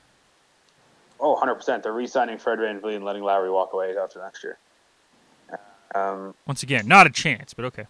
Oh, 1.19 1.31
100 1.31 1.55
percent. 1.55 1.83
They're 1.83 1.93
re-signing 1.93 2.37
Fred 2.37 2.59
VanVleet 2.59 2.95
and 2.97 3.05
letting 3.05 3.23
Lowry 3.23 3.49
walk 3.49 3.73
away 3.73 3.95
after 3.97 4.19
next 4.19 4.43
year. 4.43 4.57
Um, 5.93 6.33
Once 6.45 6.61
again, 6.63 6.87
not 6.87 7.07
a 7.07 7.09
chance, 7.09 7.53
but 7.53 7.63
okay. 7.65 7.85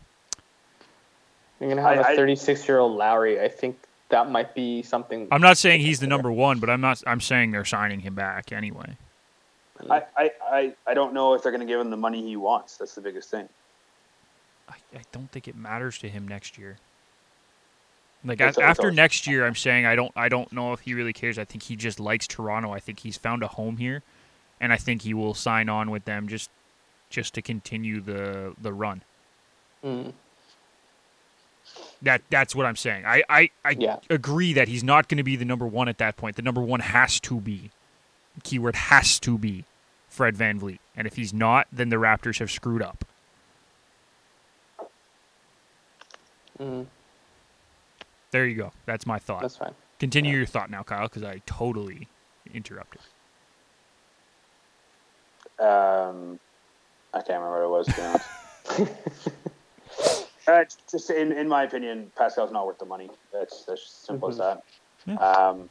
You're 1.60 1.70
going 1.70 1.78
to 1.78 1.84
have 1.84 2.06
I- 2.06 2.10
a 2.12 2.14
I- 2.14 2.16
36 2.16 2.68
year 2.68 2.80
old 2.80 2.96
Lowry. 2.98 3.42
I 3.42 3.48
think 3.48 3.78
that 4.10 4.30
might 4.30 4.54
be 4.54 4.84
something. 4.84 5.28
I'm 5.32 5.42
not 5.42 5.58
saying 5.58 5.82
he's 5.82 6.00
the 6.00 6.08
number 6.08 6.32
one, 6.32 6.60
but 6.60 6.70
I'm 6.70 6.82
not. 6.82 7.02
I'm 7.08 7.22
saying 7.22 7.52
they're 7.52 7.66
signing 7.66 8.02
him 8.02 8.14
back 8.14 8.52
anyway. 8.52 8.96
I, 9.90 10.04
I, 10.16 10.32
I, 10.50 10.74
I 10.88 10.94
don't 10.94 11.14
know 11.14 11.34
if 11.34 11.44
they're 11.44 11.52
going 11.52 11.66
to 11.66 11.68
give 11.68 11.80
him 11.82 11.90
the 11.90 11.98
money 11.98 12.22
he 12.22 12.38
wants. 12.38 12.78
That's 12.78 12.96
the 12.96 13.02
biggest 13.02 13.30
thing. 13.30 13.50
I, 14.70 14.74
I 14.96 15.02
don't 15.12 15.30
think 15.32 15.48
it 15.48 15.56
matters 15.56 15.98
to 16.00 16.08
him 16.10 16.28
next 16.28 16.58
year. 16.58 16.78
Like 18.26 18.40
It's- 18.42 18.58
a- 18.58 18.62
it's 18.62 18.68
after 18.80 18.92
next 18.92 19.28
year, 19.28 19.46
I'm 19.46 19.56
saying 19.56 19.86
I 19.86 19.96
don't. 19.96 20.12
I 20.16 20.28
don't 20.30 20.52
know 20.52 20.74
if 20.74 20.80
he 20.82 20.94
really 20.96 21.14
cares. 21.14 21.38
I 21.38 21.46
think 21.46 21.64
he 21.64 21.76
just 21.76 22.00
likes 22.00 22.26
Toronto. 22.28 22.72
I 22.74 22.80
think 22.80 23.00
he's 23.00 23.18
found 23.18 23.44
a 23.44 23.48
home 23.48 23.78
here, 23.78 24.02
and 24.60 24.74
I 24.74 24.78
think 24.78 25.04
he 25.04 25.14
will 25.14 25.34
sign 25.36 25.70
on 25.70 25.92
with 25.92 26.06
them 26.06 26.28
just, 26.28 26.50
just 27.12 27.34
to 27.36 27.42
continue 27.44 28.02
the 28.02 28.56
the 28.60 28.74
run. 28.74 29.04
Mm, 29.84 30.14
That 32.02 32.24
that's 32.32 32.56
what 32.56 32.66
I'm 32.66 32.76
saying. 32.76 33.06
I 33.06 33.24
I, 33.30 33.50
I 33.64 33.76
Yeah. 33.78 33.98
agree 34.10 34.54
that 34.54 34.68
he's 34.70 34.84
not 34.84 35.08
going 35.08 35.18
to 35.18 35.24
be 35.24 35.36
the 35.36 35.46
number 35.46 35.68
one 35.68 35.88
at 35.88 36.00
that 36.00 36.18
point. 36.18 36.36
The 36.36 36.42
number 36.42 36.62
one 36.62 36.80
has 36.80 37.20
to 37.22 37.40
be, 37.40 37.70
keyword 38.44 38.76
has 38.76 39.20
to 39.20 39.38
be, 39.38 39.66
Fred 40.10 40.36
VanVleet. 40.36 40.80
And 40.98 41.06
if 41.06 41.16
he's 41.16 41.34
not, 41.34 41.68
then 41.72 41.90
the 41.90 41.98
Raptors 41.98 42.40
have 42.40 42.50
screwed 42.50 42.82
up. 42.82 43.06
mm, 46.60 46.86
There 48.36 48.46
you 48.46 48.56
go. 48.56 48.74
That's 48.86 49.06
my 49.06 49.18
thought. 49.18 49.44
that's 49.44 49.56
fine. 49.56 49.74
Continue 49.98 50.32
yeah. 50.32 50.38
your 50.40 50.46
thought 50.46 50.70
now, 50.70 50.84
Kyle, 50.84 51.08
because 51.08 51.24
I 51.24 51.42
totally 51.46 52.10
interrupted. 52.54 53.00
Um, 55.58 56.38
I 57.14 57.22
can't 57.22 57.42
remember 57.42 57.70
what 57.70 57.86
it 57.86 57.96
was. 57.96 58.20
To 58.76 58.92
uh, 60.52 60.66
just 60.92 61.10
in, 61.12 61.32
in 61.32 61.48
my 61.48 61.64
opinion, 61.64 62.12
Pascal's 62.18 62.52
not 62.52 62.66
worth 62.68 62.78
the 62.78 62.86
money. 62.86 63.10
That's 63.32 63.64
that's 63.64 63.90
simple 63.90 64.28
as 64.28 64.38
that. 64.40 64.64
Yeah. 65.06 65.16
Um, 65.16 65.70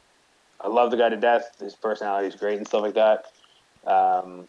I 0.59 0.67
love 0.67 0.89
the 0.89 0.97
guy 0.97 1.09
to 1.09 1.17
death. 1.17 1.57
His 1.59 1.75
personality 1.75 2.29
is 2.29 2.35
great 2.35 2.57
and 2.57 2.67
stuff 2.67 2.81
like 2.81 2.95
that. 2.95 3.25
Um, 3.85 4.47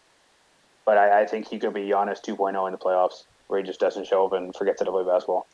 but 0.85 0.97
I, 0.97 1.21
I 1.21 1.25
think 1.27 1.47
he 1.47 1.59
could 1.59 1.75
be 1.75 1.81
Giannis 1.81 2.25
2.0 2.25 2.65
in 2.65 2.71
the 2.71 2.79
playoffs, 2.79 3.25
where 3.45 3.59
he 3.59 3.67
just 3.67 3.79
doesn't 3.79 4.07
show 4.07 4.25
up 4.25 4.33
and 4.33 4.55
forgets 4.55 4.81
how 4.81 4.85
to 4.85 4.91
play 4.91 5.03
basketball. 5.03 5.45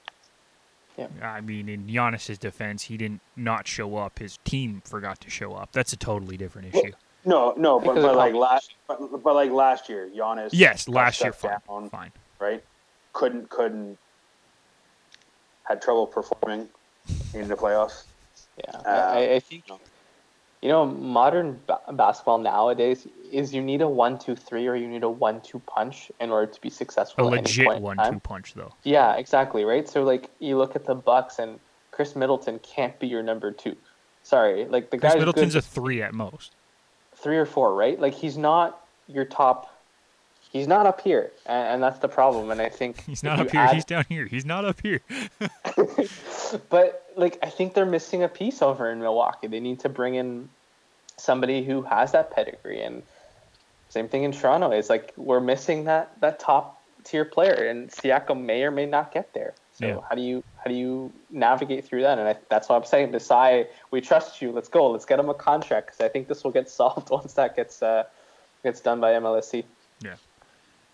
I 1.21 1.41
mean, 1.41 1.69
in 1.69 1.87
Giannis's 1.87 2.37
defense, 2.37 2.83
he 2.83 2.97
didn't 2.97 3.21
not 3.35 3.67
show 3.67 3.95
up. 3.97 4.19
His 4.19 4.37
team 4.43 4.81
forgot 4.85 5.19
to 5.21 5.29
show 5.29 5.53
up. 5.53 5.71
That's 5.71 5.93
a 5.93 5.97
totally 5.97 6.37
different 6.37 6.73
issue. 6.75 6.91
No, 7.25 7.53
no, 7.57 7.79
but, 7.79 7.95
Because 7.95 8.03
but 8.03 8.15
like 8.15 8.33
last, 8.33 8.73
but, 8.87 9.23
but 9.23 9.33
like 9.33 9.51
last 9.51 9.87
year, 9.89 10.09
Giannis. 10.13 10.49
Yes, 10.51 10.89
last 10.89 11.21
year, 11.21 11.31
fine, 11.31 11.57
down, 11.67 11.89
fine. 11.89 12.11
right? 12.39 12.63
Couldn't 13.13 13.49
couldn't 13.49 13.97
had 15.63 15.81
trouble 15.81 16.05
performing 16.05 16.67
in 17.33 17.47
the 17.47 17.55
playoffs. 17.55 18.03
Yeah, 18.57 18.75
Uh, 18.85 19.13
I, 19.15 19.33
I 19.35 19.39
think 19.39 19.63
no. 19.69 19.79
You 20.63 20.69
know 20.69 20.85
modern 20.85 21.59
ba- 21.67 21.81
basketball 21.91 22.37
nowadays 22.37 23.05
is 23.33 23.53
you 23.53 23.61
need 23.61 23.81
a 23.81 23.89
one 23.89 24.17
two 24.17 24.33
three 24.33 24.65
or 24.65 24.77
you 24.77 24.87
need 24.87 25.03
a 25.03 25.09
one 25.09 25.41
two 25.41 25.59
punch 25.59 26.09
in 26.21 26.29
order 26.29 26.49
to 26.49 26.61
be 26.61 26.69
successful. 26.69 27.27
A 27.27 27.29
legit 27.29 27.67
time. 27.67 27.81
one-two 27.81 28.21
punch, 28.21 28.53
though. 28.53 28.71
Yeah, 28.83 29.15
exactly. 29.15 29.65
Right. 29.65 29.89
So 29.89 30.03
like 30.03 30.29
you 30.39 30.57
look 30.57 30.77
at 30.77 30.85
the 30.85 30.95
Bucks 30.95 31.37
and 31.37 31.59
Khris 31.91 32.15
Middleton 32.15 32.59
can't 32.59 32.97
be 32.97 33.07
your 33.07 33.21
number 33.21 33.51
two. 33.51 33.75
Sorry, 34.23 34.63
like 34.63 34.89
the 34.89 34.97
Khris 34.97 35.11
guy's 35.11 35.19
Middleton's 35.19 35.55
good 35.55 35.63
a 35.63 35.67
three 35.67 36.01
at 36.01 36.13
most. 36.13 36.53
three 37.13 37.37
or 37.37 37.45
four, 37.45 37.75
right? 37.75 37.99
Like 37.99 38.13
he's 38.13 38.37
not 38.37 38.85
your 39.07 39.25
top. 39.25 39.72
He's 40.53 40.67
not 40.67 40.85
up 40.85 41.01
here, 41.01 41.31
and, 41.47 41.67
and 41.67 41.83
that's 41.83 41.97
the 41.99 42.07
problem. 42.07 42.51
And 42.51 42.61
I 42.61 42.69
think 42.69 43.03
He's 43.07 43.23
not 43.23 43.39
up 43.39 43.49
here. 43.51 43.59
add- 43.59 43.73
He's 43.73 43.85
down 43.85 44.05
here. 44.07 44.27
He's 44.27 44.45
not 44.45 44.63
up 44.63 44.79
here. 44.81 45.01
but 46.69 47.05
like 47.17 47.39
I 47.41 47.49
think 47.49 47.73
they're 47.73 47.85
missing 47.85 48.23
a 48.23 48.29
piece 48.29 48.61
over 48.61 48.89
in 48.91 48.99
Milwaukee. 48.99 49.47
They 49.47 49.59
need 49.59 49.79
to 49.81 49.89
bring 49.89 50.15
in 50.15 50.49
somebody 51.17 51.63
who 51.63 51.81
has 51.81 52.11
that 52.11 52.31
pedigree 52.35 52.81
and 52.81 53.03
same 53.89 54.07
thing 54.07 54.23
in 54.23 54.31
Toronto. 54.31 54.71
It's 54.71 54.89
like 54.89 55.13
we're 55.17 55.39
missing 55.39 55.85
that 55.85 56.19
that 56.21 56.39
top 56.39 56.81
tier 57.03 57.25
player 57.25 57.67
and 57.67 57.89
Siakam 57.89 58.45
may 58.45 58.63
or 58.63 58.71
may 58.71 58.85
not 58.85 59.11
get 59.11 59.33
there. 59.33 59.53
So 59.73 59.87
Yeah. 59.87 59.97
how 60.07 60.15
do 60.15 60.21
you 60.21 60.43
how 60.63 60.69
do 60.69 60.75
you 60.75 61.11
navigate 61.31 61.83
through 61.85 62.03
that? 62.03 62.17
And 62.19 62.27
I, 62.27 62.35
that's 62.49 62.69
what 62.69 62.75
I'm 62.75 62.85
saying. 62.85 63.11
Desai, 63.11 63.65
we 63.91 64.01
trust 64.01 64.41
you. 64.41 64.51
Let's 64.51 64.69
go. 64.69 64.89
Let's 64.91 65.05
get 65.05 65.19
him 65.19 65.29
a 65.29 65.33
contract 65.33 65.87
because 65.87 65.99
I 66.01 66.09
think 66.09 66.27
this 66.27 66.43
will 66.43 66.51
get 66.51 66.69
solved 66.79 67.09
once 67.09 67.33
that 67.33 67.55
gets 67.55 67.81
uh, 67.81 68.03
gets 68.63 68.81
done 68.81 68.99
by 69.01 69.13
MLSE. 69.13 69.63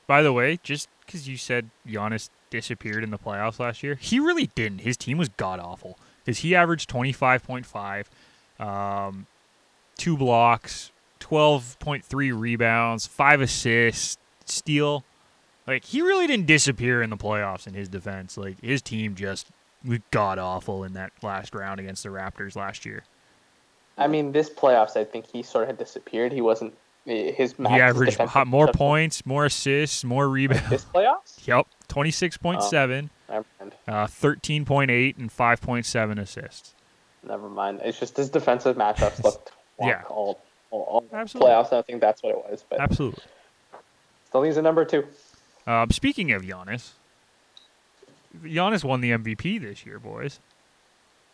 By 0.10 0.24
the 0.24 0.34
way, 0.34 0.58
just 0.64 0.90
because 1.06 1.28
you 1.28 1.38
said 1.38 1.70
Giannis 1.88 2.32
disappeared 2.50 3.04
in 3.04 3.12
the 3.12 3.20
playoffs 3.20 3.60
last 3.60 3.84
year, 3.84 3.94
he 3.94 4.20
really 4.20 4.48
didn't. 4.56 4.80
His 4.80 4.98
team 4.98 5.20
was 5.20 5.30
god 5.30 5.60
awful 5.60 6.00
because 6.26 6.40
he 6.40 6.56
averaged 6.56 6.90
twenty 6.90 7.12
five 7.12 7.44
point 7.44 7.64
five, 7.64 8.10
um, 8.60 9.28
two 10.00 10.18
blocks, 10.18 10.92
twelve 11.20 11.78
point 11.78 12.04
three 12.04 12.32
rebounds, 12.32 13.06
five 13.06 13.40
assists, 13.40 14.18
steal. 14.46 15.04
Like 15.68 15.86
he 15.86 16.02
really 16.02 16.26
didn't 16.26 16.48
disappear 16.48 17.04
in 17.04 17.12
the 17.12 17.16
playoffs 17.16 17.68
in 17.68 17.76
his 17.76 17.88
defense. 17.88 18.36
Like 18.36 18.60
his 18.62 18.82
team 18.82 19.14
just 19.14 19.46
was 19.86 20.00
god 20.10 20.40
awful 20.40 20.84
in 20.84 20.94
that 20.94 21.12
last 21.22 21.54
round 21.54 21.80
against 21.80 22.02
the 22.02 22.10
Raptors 22.10 22.56
last 22.56 22.84
year. 22.84 23.04
I 23.96 24.08
mean, 24.08 24.32
this 24.32 24.50
playoffs, 24.50 24.98
I 24.98 25.04
think 25.04 25.28
he 25.28 25.44
sort 25.44 25.66
of 25.66 25.68
had 25.68 25.78
disappeared. 25.78 26.32
He 26.32 26.42
wasn't 26.42 26.74
his 27.10 27.58
max 27.60 27.76
he 27.76 27.82
averaged 27.82 28.20
more 28.48 28.68
touch- 28.68 28.76
points, 28.76 29.26
more 29.26 29.46
assists, 29.46 30.04
more 30.04 30.28
rebounds. 30.30 30.70
This 30.70 30.86
playoffs? 30.86 31.46
Yep, 31.48 31.68
twenty 31.88 32.12
six 32.12 32.38
point 32.38 32.64
seven. 32.64 33.10
Never 33.30 33.46
mind. 33.60 33.74
Uh, 33.88 34.08
13.8 34.08 35.18
and 35.20 35.30
5.7 35.32 36.20
assists. 36.20 36.74
Never 37.24 37.48
mind. 37.48 37.80
It's 37.84 38.00
just 38.00 38.18
his 38.18 38.28
defensive 38.30 38.76
matchups 38.76 39.24
looked 39.24 39.52
Yeah. 39.80 40.02
all, 40.10 40.40
all, 40.72 40.82
all 41.12 41.24
playoffs. 41.28 41.72
I 41.72 41.84
think 41.84 42.02
that's 42.02 42.24
what 42.24 42.32
it 42.32 42.38
was, 42.38 42.66
but 42.68 42.80
Absolutely. 42.80 43.22
still 44.28 44.42
needs 44.42 44.58
a 44.58 44.64
number 44.64 44.84
two. 44.84 45.06
Um, 45.68 45.92
speaking 45.92 46.32
of 46.32 46.42
Giannis, 46.42 46.94
Giannis 48.44 48.84
won 48.84 49.02
the 49.02 49.12
MVP 49.12 49.62
this 49.62 49.86
year, 49.86 50.00
boys. 50.00 50.40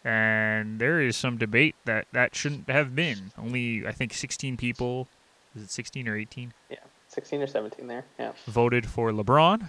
And 0.04 0.78
there 0.80 1.00
is 1.02 1.16
some 1.16 1.38
debate 1.38 1.76
that 1.86 2.08
that 2.12 2.36
shouldn't 2.36 2.70
have 2.70 2.94
been. 2.94 3.32
Only, 3.38 3.88
I 3.88 3.94
think, 3.94 4.14
16 4.14 4.58
people, 4.58 5.08
is 5.56 5.64
it 5.64 5.70
16 5.72 6.08
or 6.08 6.18
18, 6.18 6.54
Yeah, 6.70 6.78
sixteen 7.08 7.42
or 7.42 7.48
seventeen 7.48 7.88
there. 7.88 8.06
Yeah. 8.20 8.32
voted 8.48 8.88
for 8.88 9.12
LeBron. 9.12 9.68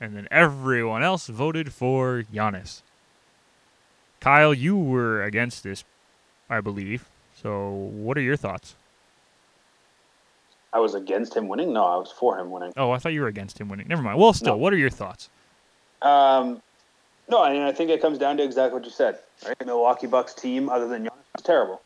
And 0.00 0.16
then 0.16 0.26
everyone 0.30 1.02
else 1.04 1.26
voted 1.28 1.72
for 1.72 2.24
Giannis. 2.32 2.82
Kyle, 4.20 4.52
you 4.54 4.76
were 4.76 5.22
against 5.22 5.62
this, 5.62 5.84
I 6.50 6.60
believe. 6.60 7.08
So, 7.40 7.70
what 7.70 8.16
are 8.18 8.20
your 8.20 8.36
thoughts? 8.36 8.74
I 10.72 10.78
was 10.80 10.94
against 10.94 11.36
him 11.36 11.48
winning. 11.48 11.72
No, 11.72 11.84
I 11.84 11.96
was 11.96 12.10
for 12.10 12.38
him 12.38 12.50
winning. 12.50 12.72
Oh, 12.76 12.90
I 12.92 12.98
thought 12.98 13.12
you 13.12 13.20
were 13.20 13.26
against 13.28 13.60
him 13.60 13.68
winning. 13.68 13.86
Never 13.88 14.02
mind. 14.02 14.18
Well, 14.18 14.32
still, 14.32 14.54
No. 14.54 14.56
what 14.56 14.72
are 14.72 14.76
your 14.78 14.90
thoughts? 14.90 15.28
Um, 16.00 16.62
no, 17.28 17.42
I 17.42 17.52
mean 17.52 17.62
I 17.62 17.72
think 17.72 17.90
it 17.90 18.00
comes 18.00 18.18
down 18.18 18.36
to 18.38 18.42
exactly 18.42 18.78
what 18.78 18.84
you 18.84 18.90
said. 18.90 19.18
Right, 19.46 19.56
the 19.58 19.64
Milwaukee 19.66 20.06
Bucks 20.08 20.34
team, 20.34 20.68
other 20.68 20.88
than 20.88 21.04
Giannis, 21.04 21.36
is 21.38 21.42
terrible. 21.44 21.80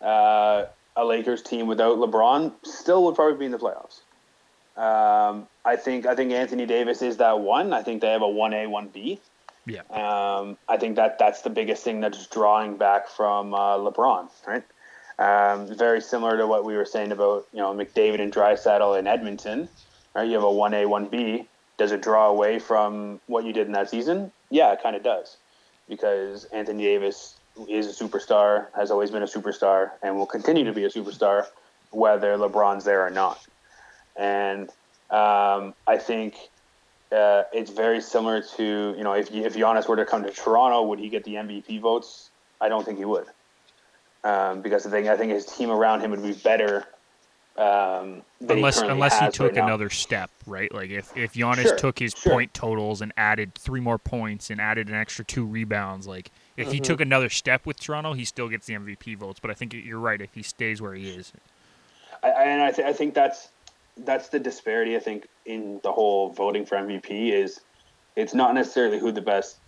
Uh, 0.00 0.66
a 1.00 1.04
Lakers 1.04 1.42
team 1.42 1.66
without 1.66 1.98
LeBron 1.98 2.52
still 2.64 3.04
would 3.04 3.14
probably 3.14 3.38
be 3.38 3.44
in 3.46 3.52
the 3.52 3.58
playoffs. 3.58 4.00
Um, 4.76 5.46
I 5.64 5.76
think 5.76 6.06
I 6.06 6.14
think 6.14 6.32
Anthony 6.32 6.66
Davis 6.66 7.02
is 7.02 7.18
that 7.18 7.40
one. 7.40 7.72
I 7.72 7.82
think 7.82 8.00
they 8.00 8.12
have 8.12 8.22
a 8.22 8.28
one 8.28 8.54
A, 8.54 8.66
one 8.66 8.88
B. 8.88 9.20
Yeah. 9.66 9.82
Um, 9.90 10.56
I 10.68 10.76
think 10.76 10.96
that 10.96 11.18
that's 11.18 11.42
the 11.42 11.50
biggest 11.50 11.84
thing 11.84 12.00
that's 12.00 12.26
drawing 12.26 12.76
back 12.76 13.08
from 13.08 13.52
uh, 13.52 13.76
LeBron, 13.78 14.28
right? 14.46 14.64
Um, 15.18 15.66
very 15.76 16.00
similar 16.00 16.38
to 16.38 16.46
what 16.46 16.64
we 16.64 16.76
were 16.76 16.86
saying 16.86 17.12
about 17.12 17.46
you 17.52 17.58
know 17.58 17.74
McDavid 17.74 18.20
and 18.20 18.32
Draisaitl 18.32 18.98
in 18.98 19.06
Edmonton, 19.06 19.68
right? 20.14 20.26
You 20.26 20.34
have 20.34 20.44
a 20.44 20.50
one 20.50 20.74
A, 20.74 20.86
one 20.86 21.06
B. 21.06 21.46
Does 21.76 21.92
it 21.92 22.02
draw 22.02 22.28
away 22.28 22.58
from 22.58 23.20
what 23.26 23.44
you 23.44 23.52
did 23.52 23.66
in 23.66 23.72
that 23.72 23.90
season? 23.90 24.32
Yeah, 24.50 24.72
it 24.72 24.82
kind 24.82 24.96
of 24.96 25.02
does, 25.02 25.36
because 25.88 26.44
Anthony 26.46 26.84
Davis 26.84 27.39
is 27.68 27.86
a 27.86 28.04
superstar, 28.04 28.66
has 28.74 28.90
always 28.90 29.10
been 29.10 29.22
a 29.22 29.26
superstar, 29.26 29.90
and 30.02 30.16
will 30.16 30.26
continue 30.26 30.64
to 30.64 30.72
be 30.72 30.84
a 30.84 30.88
superstar, 30.88 31.46
whether 31.90 32.36
LeBron's 32.36 32.84
there 32.84 33.06
or 33.06 33.10
not. 33.10 33.40
And 34.16 34.68
um, 35.10 35.74
I 35.86 35.98
think 35.98 36.36
uh, 37.12 37.42
it's 37.52 37.70
very 37.70 38.00
similar 38.00 38.42
to 38.56 38.94
you 38.96 39.02
know 39.02 39.14
if 39.14 39.30
if 39.32 39.54
Giannis 39.54 39.88
were 39.88 39.96
to 39.96 40.04
come 40.04 40.22
to 40.22 40.30
Toronto, 40.30 40.82
would 40.84 40.98
he 40.98 41.08
get 41.08 41.24
the 41.24 41.34
MVP 41.34 41.80
votes? 41.80 42.30
I 42.60 42.68
don't 42.68 42.84
think 42.84 42.98
he 42.98 43.04
would, 43.04 43.26
um, 44.22 44.60
because 44.62 44.86
I 44.86 44.90
think 44.90 45.08
I 45.08 45.16
think 45.16 45.32
his 45.32 45.46
team 45.46 45.70
around 45.70 46.02
him 46.02 46.10
would 46.12 46.22
be 46.22 46.32
better. 46.32 46.86
Um, 47.56 48.22
unless 48.48 48.76
currently 48.76 48.94
unless 48.94 49.18
he 49.18 49.28
took 49.30 49.54
right 49.54 49.62
another 49.62 49.90
step, 49.90 50.30
right? 50.46 50.72
Like 50.72 50.90
if 50.90 51.14
if 51.16 51.34
Giannis 51.34 51.62
Sure, 51.62 51.76
took 51.76 51.98
his 51.98 52.14
sure. 52.16 52.32
point 52.32 52.54
totals 52.54 53.02
and 53.02 53.12
added 53.16 53.54
three 53.56 53.80
more 53.80 53.98
points 53.98 54.50
and 54.50 54.60
added 54.60 54.88
an 54.88 54.94
extra 54.94 55.24
two 55.24 55.44
rebounds, 55.44 56.06
like 56.06 56.30
if 56.56 56.72
he 56.72 56.80
Mhm. 56.80 56.84
took 56.84 57.00
another 57.00 57.28
step 57.28 57.64
with 57.66 57.78
Toronto, 57.80 58.12
he 58.12 58.24
still 58.24 58.48
gets 58.48 58.66
the 58.66 58.74
MVP 58.74 59.14
votes. 59.14 59.40
But 59.40 59.50
I 59.50 59.54
think 59.54 59.72
you're 59.72 59.98
right. 59.98 60.20
If 60.20 60.34
he 60.34 60.42
stays 60.42 60.80
where 60.82 60.94
he 60.94 61.08
is, 61.08 61.32
I, 62.22 62.30
I- 62.30 62.42
and 62.44 62.62
I, 62.62 62.70
th- 62.72 62.86
I 62.86 62.92
think 62.92 63.14
that's 63.14 63.48
that's 63.96 64.28
the 64.28 64.38
disparity. 64.38 64.96
I 64.96 65.00
think 65.00 65.26
in 65.46 65.80
the 65.82 65.92
whole 65.92 66.30
voting 66.30 66.64
for 66.64 66.76
MVP 66.76 67.32
is 67.32 67.60
it's 68.16 68.34
not 68.34 68.54
necessarily 68.54 68.98
who 68.98 69.12
the 69.12 69.20
best 69.20 69.58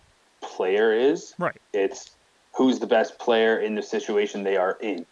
player 0.41 0.91
is. 0.93 1.33
right? 1.37 1.55
It's 1.73 2.11
who's 2.55 2.79
the 2.79 2.87
best 2.87 3.17
player 3.19 3.59
in 3.59 3.75
the 3.75 3.81
situation 3.81 4.43
they 4.43 4.57
are 4.57 4.77
in. 4.81 5.05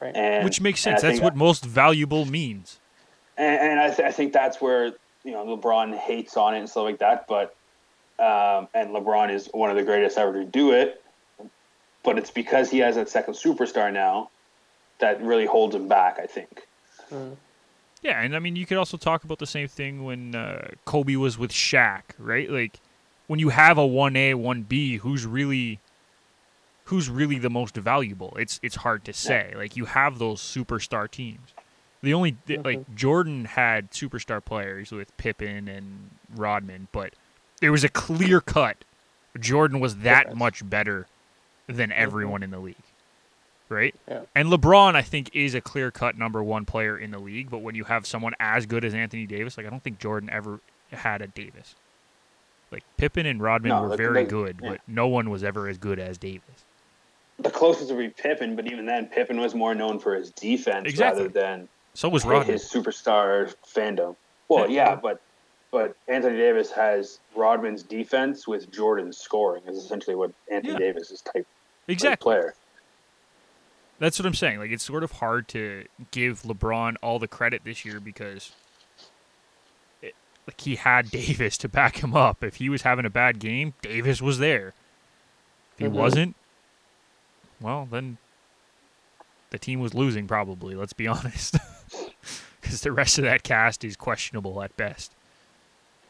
Right. 0.00 0.14
And, 0.14 0.44
Which 0.44 0.60
makes 0.60 0.80
sense. 0.80 1.00
That's 1.02 1.14
think- 1.14 1.24
what 1.24 1.34
most 1.36 1.64
valuable 1.64 2.24
means. 2.26 2.78
and, 3.38 3.58
and 3.72 3.80
I, 3.80 3.88
th- 3.88 4.06
I 4.06 4.12
think 4.12 4.32
that's 4.32 4.60
where 4.60 4.92
you 5.24 5.32
know 5.32 5.44
LeBron 5.56 5.96
hates 5.96 6.36
on 6.36 6.54
it 6.54 6.58
and 6.60 6.68
stuff 6.70 6.84
like 6.84 6.98
that. 6.98 7.26
But 7.26 7.55
um, 8.18 8.68
and 8.74 8.90
LeBron 8.90 9.30
is 9.30 9.48
one 9.52 9.70
of 9.70 9.76
the 9.76 9.82
greatest 9.82 10.18
ever 10.18 10.32
to 10.32 10.44
do 10.44 10.72
it. 10.72 11.02
But 12.02 12.18
it's 12.18 12.30
because 12.30 12.70
he 12.70 12.78
has 12.78 12.94
that 12.94 13.08
second 13.08 13.34
superstar 13.34 13.92
now 13.92 14.30
that 15.00 15.20
really 15.20 15.46
holds 15.46 15.74
him 15.74 15.88
back. 15.88 16.18
I 16.18 16.26
think. 16.26 16.66
Mm. 17.10 17.36
Yeah, 18.02 18.22
and 18.22 18.36
I 18.36 18.38
mean, 18.38 18.54
you 18.54 18.66
could 18.66 18.76
also 18.76 18.96
talk 18.96 19.24
about 19.24 19.38
the 19.38 19.46
same 19.46 19.66
thing 19.66 20.04
when 20.04 20.34
uh, 20.34 20.68
Kobe 20.84 21.16
was 21.16 21.38
with 21.38 21.50
Shaq, 21.50 22.02
right? 22.18 22.48
Like 22.48 22.78
when 23.26 23.40
you 23.40 23.48
have 23.48 23.78
a 23.78 23.86
one 23.86 24.16
A, 24.16 24.34
one 24.34 24.62
B, 24.62 24.98
who's 24.98 25.26
really, 25.26 25.80
who's 26.84 27.10
really 27.10 27.38
the 27.38 27.50
most 27.50 27.76
valuable? 27.76 28.36
It's 28.38 28.60
it's 28.62 28.76
hard 28.76 29.04
to 29.06 29.12
say. 29.12 29.52
Like 29.56 29.76
you 29.76 29.86
have 29.86 30.18
those 30.18 30.40
superstar 30.40 31.10
teams. 31.10 31.52
The 32.02 32.14
only 32.14 32.36
th- 32.46 32.60
like 32.64 32.94
Jordan 32.94 33.46
had 33.46 33.90
superstar 33.90 34.44
players 34.44 34.92
with 34.92 35.16
Pippen 35.16 35.66
and 35.66 36.10
Rodman, 36.34 36.88
but 36.92 37.14
there 37.60 37.72
was 37.72 37.84
a 37.84 37.88
clear 37.88 38.40
cut. 38.40 38.76
Jordan 39.38 39.80
was 39.80 39.96
that 39.98 40.24
Difference. 40.24 40.38
much 40.38 40.68
better 40.70 41.06
than 41.66 41.90
mm-hmm. 41.90 42.00
everyone 42.02 42.42
in 42.42 42.50
the 42.50 42.58
league, 42.58 42.76
right? 43.68 43.94
Yeah. 44.08 44.22
And 44.34 44.48
LeBron, 44.48 44.94
I 44.94 45.02
think, 45.02 45.30
is 45.34 45.54
a 45.54 45.60
clear 45.60 45.90
cut 45.90 46.16
number 46.16 46.42
one 46.42 46.64
player 46.64 46.96
in 46.96 47.10
the 47.10 47.18
league. 47.18 47.50
But 47.50 47.58
when 47.58 47.74
you 47.74 47.84
have 47.84 48.06
someone 48.06 48.34
as 48.40 48.66
good 48.66 48.84
as 48.84 48.94
Anthony 48.94 49.26
Davis, 49.26 49.56
like 49.56 49.66
I 49.66 49.70
don't 49.70 49.82
think 49.82 49.98
Jordan 49.98 50.30
ever 50.30 50.60
had 50.90 51.20
a 51.22 51.26
Davis. 51.26 51.74
Like 52.72 52.82
Pippen 52.96 53.26
and 53.26 53.40
Rodman 53.42 53.70
No, 53.70 53.82
were 53.82 53.88
like, 53.88 53.98
very 53.98 54.24
they- 54.24 54.30
good, 54.30 54.58
yeah. 54.62 54.70
but 54.70 54.80
no 54.86 55.06
one 55.08 55.30
was 55.30 55.44
ever 55.44 55.68
as 55.68 55.78
good 55.78 55.98
as 55.98 56.18
Davis. 56.18 56.64
The 57.38 57.50
closest 57.50 57.90
would 57.90 57.98
be 57.98 58.08
Pippen, 58.08 58.56
but 58.56 58.66
even 58.66 58.86
then, 58.86 59.06
Pippen 59.08 59.38
was 59.38 59.54
more 59.54 59.74
known 59.74 59.98
for 59.98 60.14
his 60.14 60.30
defense 60.30 60.88
Exactly. 60.88 61.24
rather 61.24 61.32
than 61.32 61.68
So 61.92 62.08
was 62.08 62.24
Rodman. 62.24 62.54
his 62.54 62.64
superstar 62.64 63.54
fandom. 63.74 64.16
Well, 64.48 64.70
yeah, 64.70 64.94
but 64.94 65.20
but 65.76 65.94
Anthony 66.08 66.38
Davis 66.38 66.70
has 66.72 67.18
Rodman's 67.34 67.82
defense 67.82 68.48
with 68.48 68.70
Jordan's 68.72 69.18
scoring 69.18 69.62
is 69.66 69.76
essentially 69.76 70.16
what 70.16 70.30
Anthony 70.50 70.72
Yeah. 70.72 70.78
Davis 70.78 71.10
is 71.10 71.20
type 71.20 71.36
of 71.42 71.44
Exactly. 71.92 72.32
player. 72.32 72.54
That's 73.98 74.18
what 74.18 74.24
I'm 74.24 74.32
saying. 74.34 74.58
Like 74.58 74.70
it's 74.70 74.82
sort 74.82 75.04
of 75.04 75.12
hard 75.12 75.48
to 75.48 75.84
give 76.12 76.42
LeBron 76.44 76.96
all 77.02 77.18
the 77.18 77.28
credit 77.28 77.60
this 77.64 77.84
year 77.84 78.00
because 78.00 78.52
it, 80.00 80.14
like 80.46 80.58
he 80.62 80.76
had 80.76 81.10
Davis 81.10 81.58
to 81.58 81.68
back 81.68 81.98
him 82.02 82.16
up. 82.16 82.42
If 82.42 82.54
he 82.56 82.70
was 82.70 82.80
having 82.82 83.04
a 83.04 83.10
bad 83.10 83.38
game, 83.38 83.74
Davis 83.82 84.22
was 84.22 84.38
there. 84.38 84.68
If 85.74 85.78
he 85.80 85.84
Mhm. 85.84 85.90
wasn't, 85.92 86.36
well, 87.60 87.86
then 87.90 88.16
the 89.50 89.58
team 89.58 89.80
was 89.80 89.92
losing 89.92 90.26
probably, 90.26 90.74
let's 90.74 90.94
be 90.94 91.06
honest. 91.16 91.56
Cuz 92.62 92.80
the 92.80 92.92
rest 92.92 93.18
of 93.18 93.24
that 93.24 93.42
cast 93.42 93.84
is 93.84 93.94
questionable 93.94 94.62
at 94.62 94.74
best. 94.78 95.12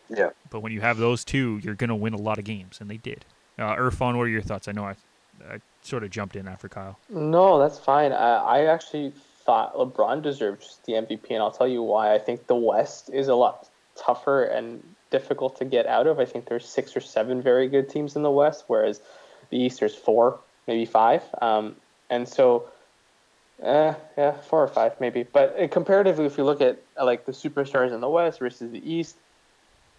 Yeah. 0.08 0.30
But 0.50 0.60
when 0.60 0.72
you 0.72 0.80
have 0.80 0.98
those 0.98 1.24
two, 1.24 1.60
you're 1.62 1.74
going 1.74 1.88
to 1.88 1.94
win 1.94 2.14
a 2.14 2.18
lot 2.18 2.38
of 2.38 2.44
games 2.44 2.80
and 2.80 2.90
they 2.90 2.98
did. 2.98 3.24
Uh 3.58 3.74
Irfan, 3.74 4.16
what 4.16 4.24
are 4.24 4.28
your 4.28 4.42
thoughts? 4.42 4.68
I 4.68 4.72
know 4.72 4.84
I 4.84 4.96
I 5.50 5.60
sort 5.82 6.04
of 6.04 6.10
jumped 6.10 6.36
in 6.36 6.48
after 6.48 6.68
Kyle. 6.68 6.98
No, 7.08 7.58
that's 7.58 7.78
fine. 7.78 8.12
I, 8.12 8.36
I 8.36 8.64
actually 8.66 9.12
thought 9.44 9.74
LeBron 9.74 10.22
deserves 10.22 10.78
the 10.84 10.94
MVP, 10.94 11.30
and 11.30 11.38
I'll 11.38 11.52
tell 11.52 11.68
you 11.68 11.82
why. 11.82 12.14
I 12.14 12.18
think 12.18 12.46
the 12.46 12.56
West 12.56 13.10
is 13.12 13.28
a 13.28 13.34
lot 13.34 13.68
tougher 13.96 14.44
and 14.44 14.82
difficult 15.10 15.56
to 15.58 15.64
get 15.64 15.86
out 15.86 16.06
of. 16.06 16.18
I 16.18 16.24
think 16.24 16.46
there's 16.46 16.66
six 16.66 16.96
or 16.96 17.00
seven 17.00 17.40
very 17.40 17.68
good 17.68 17.88
teams 17.88 18.16
in 18.16 18.22
the 18.22 18.30
West, 18.30 18.64
whereas 18.66 19.00
the 19.50 19.58
East 19.58 19.80
there's 19.80 19.94
four, 19.94 20.40
maybe 20.66 20.84
five. 20.84 21.22
Um, 21.40 21.76
and 22.10 22.28
so, 22.28 22.68
uh, 23.62 23.94
yeah, 24.18 24.32
four 24.32 24.62
or 24.62 24.68
five 24.68 25.00
maybe. 25.00 25.22
But 25.22 25.58
uh, 25.58 25.68
comparatively, 25.68 26.26
if 26.26 26.36
you 26.36 26.44
look 26.44 26.60
at 26.60 26.82
uh, 26.98 27.04
like 27.04 27.24
the 27.24 27.32
superstars 27.32 27.92
in 27.92 28.00
the 28.00 28.08
West 28.08 28.40
versus 28.40 28.70
the 28.70 28.90
East, 28.90 29.16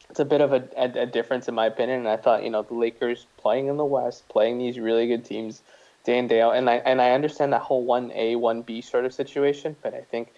it's 0.09 0.19
a 0.19 0.25
bit 0.25 0.41
of 0.41 0.53
a, 0.53 0.67
a, 0.77 1.03
a 1.03 1.05
difference 1.05 1.47
in 1.47 1.55
my 1.55 1.65
opinion. 1.65 1.99
And 1.99 2.07
I 2.07 2.17
thought, 2.17 2.43
you 2.43 2.49
know, 2.49 2.63
the 2.63 2.73
Lakers 2.73 3.27
playing 3.37 3.67
in 3.67 3.77
the 3.77 3.85
West, 3.85 4.27
playing 4.29 4.57
these 4.57 4.79
really 4.79 5.07
good 5.07 5.25
teams 5.25 5.61
day 6.05 6.17
in 6.17 6.27
day 6.27 6.41
out, 6.41 6.55
and 6.55 6.69
I 6.69 6.75
and 6.77 7.01
I 7.01 7.11
understand 7.11 7.53
that 7.53 7.61
whole 7.61 7.83
one 7.83 8.11
A 8.13 8.35
one 8.35 8.61
B 8.61 8.81
sort 8.81 9.05
of 9.05 9.13
situation, 9.13 9.75
but 9.81 9.93
I 9.93 10.01
think 10.01 10.29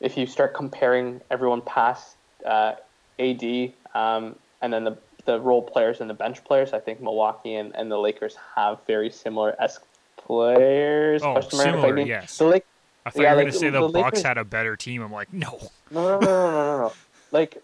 if 0.00 0.16
you 0.16 0.26
start 0.26 0.54
comparing 0.54 1.20
everyone 1.30 1.62
past 1.62 2.16
uh, 2.44 2.74
AD 3.18 3.72
um, 3.94 4.36
and 4.60 4.72
then 4.72 4.84
the 4.84 4.98
the 5.24 5.40
role 5.40 5.62
players 5.62 6.00
and 6.00 6.08
the 6.08 6.14
bench 6.14 6.42
players, 6.44 6.72
I 6.72 6.78
think 6.80 7.00
Milwaukee 7.02 7.54
and, 7.54 7.74
and 7.74 7.90
the 7.90 7.98
Lakers 7.98 8.36
have 8.56 8.78
very 8.86 9.10
similar 9.10 9.54
esque 9.60 9.82
players. 10.16 11.22
Oh, 11.22 11.40
similar, 11.40 11.98
I 11.98 12.02
yes. 12.02 12.38
The 12.38 12.44
Lake, 12.44 12.64
I 13.04 13.10
thought 13.10 13.22
Yeah, 13.22 13.30
you 13.30 13.36
were 13.36 13.36
like, 13.36 13.44
going 13.44 13.52
to 13.52 13.58
say 13.58 13.70
the, 13.70 13.80
the 13.80 13.88
Bucks 13.88 14.12
Lakers- 14.16 14.22
had 14.22 14.38
a 14.38 14.44
better 14.44 14.76
team. 14.76 15.02
I'm 15.02 15.12
like, 15.12 15.32
no, 15.32 15.70
no, 15.90 16.02
no, 16.02 16.20
no, 16.20 16.20
no, 16.20 16.50
no, 16.52 16.78
no. 16.78 16.92
Like, 17.30 17.62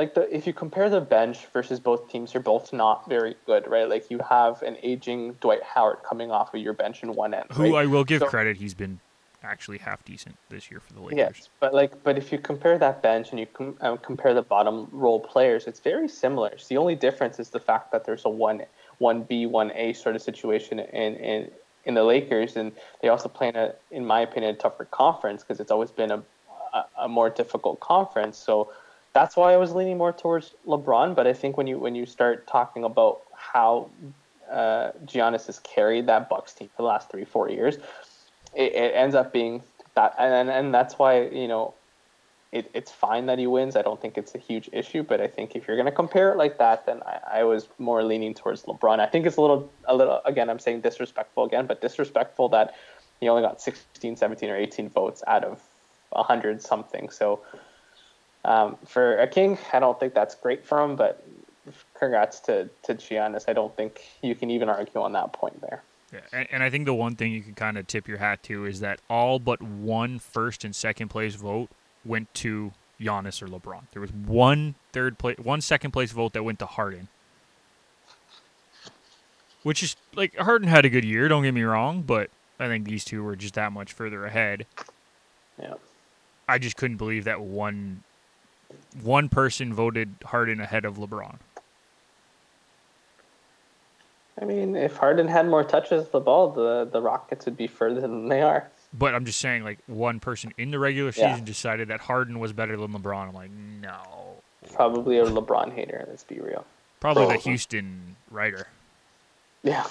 like 0.00 0.14
the 0.14 0.34
if 0.34 0.46
you 0.46 0.54
compare 0.54 0.88
the 0.88 1.00
bench 1.02 1.38
versus 1.52 1.78
both 1.78 2.08
teams, 2.10 2.32
they're 2.32 2.40
both 2.40 2.72
not 2.72 3.06
very 3.06 3.34
good, 3.44 3.68
right? 3.68 3.86
Like 3.94 4.10
you 4.10 4.18
have 4.36 4.62
an 4.62 4.78
aging 4.82 5.34
Dwight 5.42 5.62
Howard 5.62 5.98
coming 6.08 6.30
off 6.30 6.54
of 6.54 6.60
your 6.62 6.72
bench 6.72 7.02
in 7.02 7.12
one 7.12 7.34
end, 7.34 7.44
Who 7.52 7.64
right? 7.64 7.82
I 7.82 7.86
will 7.86 8.04
give 8.04 8.20
So- 8.20 8.26
credit, 8.28 8.56
he's 8.56 8.72
been 8.72 8.98
actually 9.42 9.78
half 9.78 10.02
decent 10.06 10.36
this 10.48 10.70
year 10.70 10.80
for 10.80 10.92
the 10.94 11.00
Lakers. 11.00 11.18
Yes, 11.18 11.48
but 11.60 11.72
like, 11.74 12.02
but 12.02 12.16
if 12.16 12.32
you 12.32 12.38
compare 12.38 12.78
that 12.78 13.02
bench 13.02 13.30
and 13.30 13.38
you 13.40 13.46
com- 13.46 13.76
um, 13.82 13.98
compare 13.98 14.32
the 14.32 14.42
bottom 14.42 14.88
role 14.90 15.20
players, 15.20 15.66
it's 15.66 15.80
very 15.80 16.08
similar. 16.08 16.56
So 16.56 16.66
the 16.70 16.78
only 16.78 16.94
difference 16.94 17.38
is 17.38 17.50
the 17.50 17.60
fact 17.60 17.92
that 17.92 18.04
there's 18.06 18.24
a 18.24 18.30
one 18.30 18.62
one 18.98 19.22
B 19.22 19.44
one 19.44 19.70
A 19.72 19.92
sort 19.92 20.16
of 20.16 20.22
situation 20.22 20.78
in 20.78 21.14
in 21.16 21.50
in 21.84 21.92
the 21.94 22.04
Lakers, 22.04 22.56
and 22.56 22.72
they 23.02 23.08
also 23.08 23.28
play 23.28 23.48
in 23.48 23.56
a, 23.56 23.74
in 23.90 24.04
my 24.06 24.20
opinion, 24.20 24.54
a 24.54 24.58
tougher 24.58 24.86
conference 24.86 25.42
because 25.42 25.60
it's 25.60 25.70
always 25.70 25.90
been 25.90 26.10
a, 26.10 26.22
a 26.74 26.84
a 27.04 27.08
more 27.08 27.28
difficult 27.28 27.80
conference. 27.80 28.38
So 28.38 28.70
that's 29.12 29.36
why 29.36 29.52
I 29.52 29.56
was 29.56 29.72
leaning 29.72 29.98
more 29.98 30.12
towards 30.12 30.54
LeBron. 30.66 31.14
But 31.14 31.26
I 31.26 31.32
think 31.32 31.56
when 31.56 31.66
you 31.66 31.78
when 31.78 31.94
you 31.94 32.06
start 32.06 32.46
talking 32.46 32.84
about 32.84 33.22
how 33.34 33.90
uh, 34.50 34.92
Giannis 35.04 35.46
has 35.46 35.58
carried 35.60 36.06
that 36.06 36.28
Bucks 36.28 36.52
team 36.52 36.68
for 36.76 36.82
the 36.82 36.88
last 36.88 37.10
three 37.10 37.24
four 37.24 37.50
years, 37.50 37.76
it, 38.54 38.72
it 38.72 38.94
ends 38.94 39.14
up 39.14 39.32
being 39.32 39.62
that, 39.94 40.14
and 40.18 40.48
and 40.48 40.72
that's 40.72 40.98
why 40.98 41.22
you 41.22 41.48
know, 41.48 41.74
it, 42.52 42.70
it's 42.72 42.92
fine 42.92 43.26
that 43.26 43.38
he 43.38 43.46
wins. 43.46 43.74
I 43.74 43.82
don't 43.82 44.00
think 44.00 44.16
it's 44.16 44.34
a 44.34 44.38
huge 44.38 44.70
issue, 44.72 45.02
but 45.02 45.20
I 45.20 45.26
think 45.26 45.56
if 45.56 45.66
you're 45.66 45.76
gonna 45.76 45.92
compare 45.92 46.32
it 46.32 46.36
like 46.36 46.58
that, 46.58 46.86
then 46.86 47.02
I, 47.04 47.40
I 47.40 47.44
was 47.44 47.68
more 47.78 48.04
leaning 48.04 48.34
towards 48.34 48.62
LeBron. 48.62 49.00
I 49.00 49.06
think 49.06 49.26
it's 49.26 49.36
a 49.36 49.40
little 49.40 49.70
a 49.86 49.94
little 49.94 50.20
again. 50.24 50.48
I'm 50.48 50.60
saying 50.60 50.82
disrespectful 50.82 51.44
again, 51.44 51.66
but 51.66 51.80
disrespectful 51.80 52.48
that 52.50 52.76
he 53.20 53.28
only 53.28 53.42
got 53.42 53.60
16, 53.60 54.16
17, 54.16 54.48
or 54.48 54.56
18 54.56 54.88
votes 54.88 55.22
out 55.26 55.44
of 55.44 55.60
hundred 56.12 56.62
something. 56.62 57.10
So. 57.10 57.40
Um, 58.44 58.76
for 58.86 59.18
a 59.18 59.26
king, 59.26 59.58
I 59.72 59.80
don't 59.80 59.98
think 60.00 60.14
that's 60.14 60.34
great 60.34 60.64
for 60.64 60.80
him, 60.82 60.96
but 60.96 61.24
congrats 61.94 62.40
to 62.40 62.68
to 62.84 62.94
Giannis. 62.94 63.44
I 63.48 63.52
don't 63.52 63.74
think 63.76 64.00
you 64.22 64.34
can 64.34 64.50
even 64.50 64.68
argue 64.68 65.00
on 65.00 65.12
that 65.12 65.32
point 65.32 65.60
there. 65.60 65.82
Yeah, 66.12 66.20
and, 66.32 66.48
and 66.50 66.62
I 66.62 66.70
think 66.70 66.86
the 66.86 66.94
one 66.94 67.14
thing 67.14 67.32
you 67.32 67.42
can 67.42 67.54
kind 67.54 67.78
of 67.78 67.86
tip 67.86 68.08
your 68.08 68.18
hat 68.18 68.42
to 68.44 68.64
is 68.64 68.80
that 68.80 69.00
all 69.08 69.38
but 69.38 69.62
one 69.62 70.18
first 70.18 70.64
and 70.64 70.74
second 70.74 71.08
place 71.08 71.34
vote 71.34 71.68
went 72.04 72.32
to 72.34 72.72
Giannis 73.00 73.42
or 73.42 73.46
LeBron. 73.46 73.82
There 73.92 74.00
was 74.00 74.12
one 74.12 74.74
third 74.92 75.18
place, 75.18 75.38
one 75.38 75.60
second 75.60 75.92
place 75.92 76.10
vote 76.10 76.32
that 76.32 76.42
went 76.42 76.58
to 76.60 76.66
Harden, 76.66 77.08
which 79.62 79.82
is 79.82 79.96
like 80.14 80.36
Harden 80.36 80.68
had 80.68 80.84
a 80.84 80.90
good 80.90 81.04
year. 81.04 81.28
Don't 81.28 81.42
get 81.42 81.54
me 81.54 81.62
wrong, 81.62 82.02
but 82.02 82.30
I 82.58 82.66
think 82.66 82.86
these 82.86 83.04
two 83.04 83.22
were 83.22 83.36
just 83.36 83.54
that 83.54 83.72
much 83.72 83.92
further 83.92 84.24
ahead. 84.24 84.66
Yeah. 85.60 85.74
I 86.48 86.58
just 86.58 86.76
couldn't 86.76 86.96
believe 86.96 87.24
that 87.24 87.40
one 87.40 88.02
one 89.02 89.28
person 89.28 89.72
voted 89.74 90.14
Harden 90.24 90.60
ahead 90.60 90.84
of 90.84 90.96
LeBron. 90.96 91.36
I 94.40 94.44
mean, 94.44 94.74
if 94.74 94.96
Harden 94.96 95.28
had 95.28 95.48
more 95.48 95.62
touches 95.64 96.04
of 96.06 96.12
the 96.12 96.20
ball, 96.20 96.50
the 96.50 96.88
the 96.90 97.00
Rockets 97.02 97.44
would 97.44 97.56
be 97.56 97.66
further 97.66 98.00
than 98.00 98.28
they 98.28 98.40
are. 98.42 98.68
But 98.92 99.14
I'm 99.14 99.24
just 99.24 99.38
saying, 99.40 99.64
like 99.64 99.78
one 99.86 100.18
person 100.18 100.52
in 100.58 100.70
the 100.70 100.78
regular 100.78 101.12
Yeah. 101.14 101.32
season 101.32 101.44
decided 101.44 101.88
that 101.88 102.00
Harden 102.00 102.38
was 102.40 102.52
better 102.52 102.76
than 102.76 102.92
LeBron. 102.92 103.28
I'm 103.28 103.34
like, 103.34 103.50
no, 103.50 104.36
Probably 104.74 105.18
a 105.18 105.24
LeBron 105.26 105.72
hater. 105.72 106.04
Let's 106.08 106.24
be 106.24 106.40
real. 106.40 106.64
probably 107.00 107.26
the 107.26 107.36
Houston 107.42 108.16
writer. 108.30 108.66
Yeah. 109.62 109.86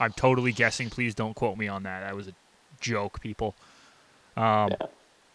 I'm 0.00 0.12
totally 0.12 0.52
guessing. 0.52 0.90
Please 0.90 1.14
don't 1.14 1.34
quote 1.34 1.56
me 1.58 1.66
on 1.68 1.82
that. 1.84 2.00
That 2.00 2.14
was 2.14 2.28
a 2.28 2.32
joke, 2.80 3.20
people. 3.20 3.54
Um, 4.36 4.70
Yeah. 4.70 4.86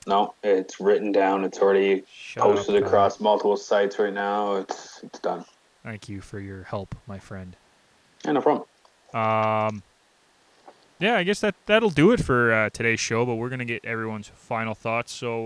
No, 0.06 0.34
it's 0.44 0.80
written 0.80 1.12
down. 1.12 1.44
It's 1.44 1.60
already 1.60 2.04
shut 2.12 2.44
posted 2.44 2.76
up, 2.76 2.82
Kyle. 2.82 2.88
across 2.88 3.20
multiple 3.20 3.58
sites 3.58 3.98
right 4.00 4.14
now. 4.14 4.58
It's 4.58 5.02
it's 5.04 5.20
done. 5.20 5.46
Thank 5.84 6.10
you 6.10 6.22
for 6.22 6.40
your 6.40 6.64
help, 6.64 6.96
my 7.08 7.20
friend. 7.20 7.56
Yeah, 8.26 8.34
no 8.34 8.42
problem. 8.42 8.66
Um, 9.14 9.84
yeah, 11.00 11.18
I 11.18 11.24
guess 11.24 11.40
that 11.42 11.56
that'll 11.66 11.90
do 11.90 12.12
it 12.12 12.24
for 12.24 12.54
uh, 12.54 12.70
today's 12.70 13.00
show. 13.00 13.26
But 13.26 13.36
we're 13.36 13.50
gonna 13.50 13.66
get 13.66 13.84
everyone's 13.86 14.28
final 14.28 14.74
thoughts. 14.74 15.12
So 15.12 15.42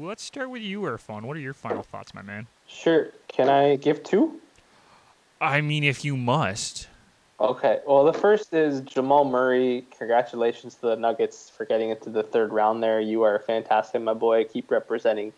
let's 0.00 0.22
start 0.22 0.50
with 0.50 0.62
you, 0.62 0.82
Irfan. 0.82 1.22
What 1.22 1.36
are 1.36 1.40
your 1.40 1.54
final 1.54 1.82
thoughts, 1.82 2.14
my 2.14 2.22
man? 2.22 2.46
Sure. 2.66 3.08
Can 3.28 3.48
I 3.48 3.76
give 3.76 4.02
two? 4.02 4.40
I 5.40 5.60
mean, 5.60 5.84
if 5.84 6.04
you 6.04 6.16
must. 6.16 6.88
Okay. 7.50 7.80
Well, 7.86 8.04
the 8.04 8.12
first 8.12 8.52
is 8.52 8.80
Jamal 8.80 9.24
Murray. 9.24 9.86
Congratulations 9.98 10.74
to 10.76 10.82
the 10.82 10.96
Nuggets 10.96 11.50
for 11.50 11.64
getting 11.64 11.90
into 11.90 12.10
the 12.10 12.22
third 12.22 12.52
round 12.52 12.82
there. 12.82 13.00
You 13.00 13.22
are 13.22 13.38
fantastic, 13.40 14.02
my 14.02 14.14
boy. 14.14 14.44
Keep 14.44 14.70
representing 14.70 15.32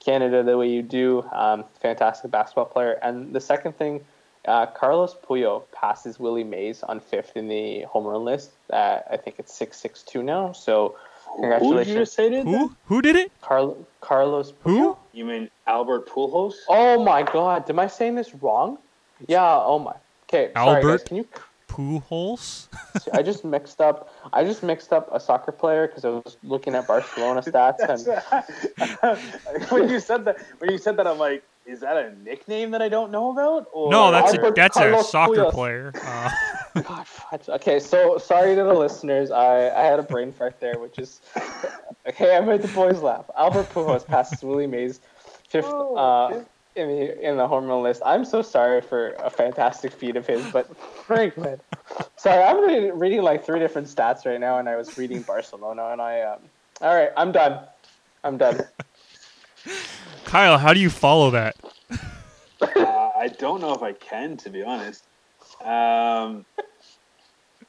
Canada 0.00 0.42
the 0.42 0.56
way 0.56 0.68
you 0.68 0.82
do. 0.82 1.24
Um, 1.32 1.64
fantastic 1.80 2.30
basketball 2.30 2.66
player. 2.66 2.98
And 3.02 3.32
the 3.32 3.40
second 3.40 3.76
thing, 3.76 4.04
uh, 4.46 4.66
Carlos 4.66 5.14
Puyo 5.14 5.62
passes 5.72 6.18
Willie 6.18 6.44
Mays 6.44 6.82
on 6.82 7.00
fifth 7.00 7.36
in 7.36 7.48
the 7.48 7.82
home 7.82 8.06
run 8.06 8.24
list. 8.24 8.52
Uh, 8.72 9.00
I 9.10 9.16
think 9.16 9.36
it's 9.38 9.52
six 9.52 9.76
six 9.78 10.02
two 10.02 10.22
now. 10.22 10.52
So 10.52 10.94
Who 11.26 11.42
did 11.42 11.44
you 11.44 11.50
congratulations, 11.50 11.96
just 11.96 12.14
say 12.14 12.30
did? 12.30 12.44
Who? 12.46 12.74
Who 12.86 13.02
did 13.02 13.16
it? 13.16 13.32
Carl- 13.42 13.76
Carlos. 14.00 14.52
Puyo? 14.52 14.78
Who? 14.78 14.96
You 15.12 15.24
mean 15.24 15.50
Albert 15.66 16.08
Pujols? 16.08 16.54
Oh 16.68 17.02
my 17.02 17.22
God! 17.22 17.68
Am 17.68 17.78
I 17.78 17.88
saying 17.88 18.14
this 18.14 18.34
wrong? 18.34 18.78
Yeah. 19.26 19.42
Oh 19.44 19.78
my. 19.78 19.94
Okay. 20.28 20.52
Sorry, 20.52 20.76
Albert? 20.76 20.98
guys. 20.98 21.02
Can 21.04 21.16
you 21.16 21.26
Pooholes? 21.78 22.66
I 23.12 23.22
just 23.22 23.44
mixed 23.44 23.80
up. 23.80 24.12
I 24.32 24.42
just 24.42 24.64
mixed 24.64 24.92
up 24.92 25.08
a 25.12 25.20
soccer 25.20 25.52
player 25.52 25.86
because 25.86 26.04
I 26.04 26.08
was 26.08 26.36
looking 26.42 26.74
at 26.74 26.88
Barcelona 26.88 27.40
stats 27.46 27.78
and 27.88 29.68
when 29.70 29.88
you 29.88 30.00
said 30.00 30.24
that, 30.24 30.38
when 30.58 30.72
you 30.72 30.78
said 30.78 30.96
that, 30.96 31.06
I'm 31.06 31.18
like, 31.18 31.44
is 31.66 31.80
that 31.80 31.96
a 31.96 32.14
nickname 32.24 32.72
that 32.72 32.82
I 32.82 32.88
don't 32.88 33.12
know 33.12 33.30
about? 33.30 33.68
Or 33.72 33.92
no, 33.92 34.10
that's 34.10 34.32
a, 34.32 34.38
Albert 34.38 34.56
that's 34.56 34.76
a 34.76 35.02
soccer 35.04 35.44
Puyos. 35.44 35.52
player. 35.52 35.92
Uh, 36.02 36.30
God, 36.82 37.06
fudge. 37.06 37.48
okay. 37.48 37.78
So 37.78 38.18
sorry 38.18 38.56
to 38.56 38.64
the 38.64 38.74
listeners. 38.74 39.30
I 39.30 39.68
I 39.68 39.84
had 39.84 40.00
a 40.00 40.02
brain 40.02 40.32
fart 40.32 40.58
there, 40.60 40.78
which 40.80 40.98
is 40.98 41.20
okay. 42.08 42.36
I 42.36 42.40
made 42.40 42.62
the 42.62 42.68
boys 42.68 43.02
laugh. 43.02 43.26
Albert 43.36 43.68
Pujols 43.70 44.04
passes 44.04 44.42
Willie 44.42 44.66
Mays 44.66 45.00
fifth 45.48 45.66
Oh, 45.68 45.96
uh, 45.96 46.34
okay. 46.34 46.44
In 46.76 46.88
the 46.88 47.28
in 47.28 47.36
the 47.36 47.46
home 47.46 47.66
run 47.66 47.82
list. 47.82 48.02
I'm 48.04 48.24
so 48.24 48.42
sorry 48.42 48.80
for 48.80 49.10
a 49.14 49.30
fantastic 49.30 49.92
feat 49.92 50.16
of 50.16 50.26
his, 50.26 50.44
but 50.52 50.74
Franklin. 51.06 51.60
Sorry, 52.16 52.42
I'm 52.42 52.60
reading, 52.60 52.98
reading 52.98 53.22
like 53.22 53.44
three 53.44 53.58
different 53.58 53.88
stats 53.88 54.26
right 54.26 54.40
now, 54.40 54.58
and 54.58 54.68
I 54.68 54.76
was 54.76 54.96
reading 54.98 55.22
Barcelona, 55.22 55.88
and 55.88 56.00
I 56.00 56.22
um. 56.22 56.40
All 56.80 56.94
right, 56.94 57.10
I'm 57.16 57.32
done. 57.32 57.64
I'm 58.22 58.38
done. 58.38 58.60
Kyle, 60.24 60.58
how 60.58 60.72
do 60.72 60.80
you 60.80 60.90
follow 60.90 61.30
that? 61.30 61.56
Uh, 62.60 63.10
I 63.16 63.28
don't 63.38 63.60
know 63.60 63.72
if 63.72 63.82
I 63.82 63.92
can, 63.92 64.36
to 64.38 64.50
be 64.50 64.62
honest. 64.62 65.04
Um, 65.64 66.44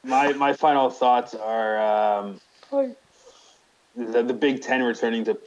my 0.04 0.32
my 0.32 0.52
final 0.52 0.90
thoughts 0.90 1.34
are 1.34 2.20
um, 2.20 2.40
the, 3.96 4.22
the 4.22 4.34
Big 4.34 4.62
Ten 4.62 4.82
returning 4.82 5.24
to 5.24 5.38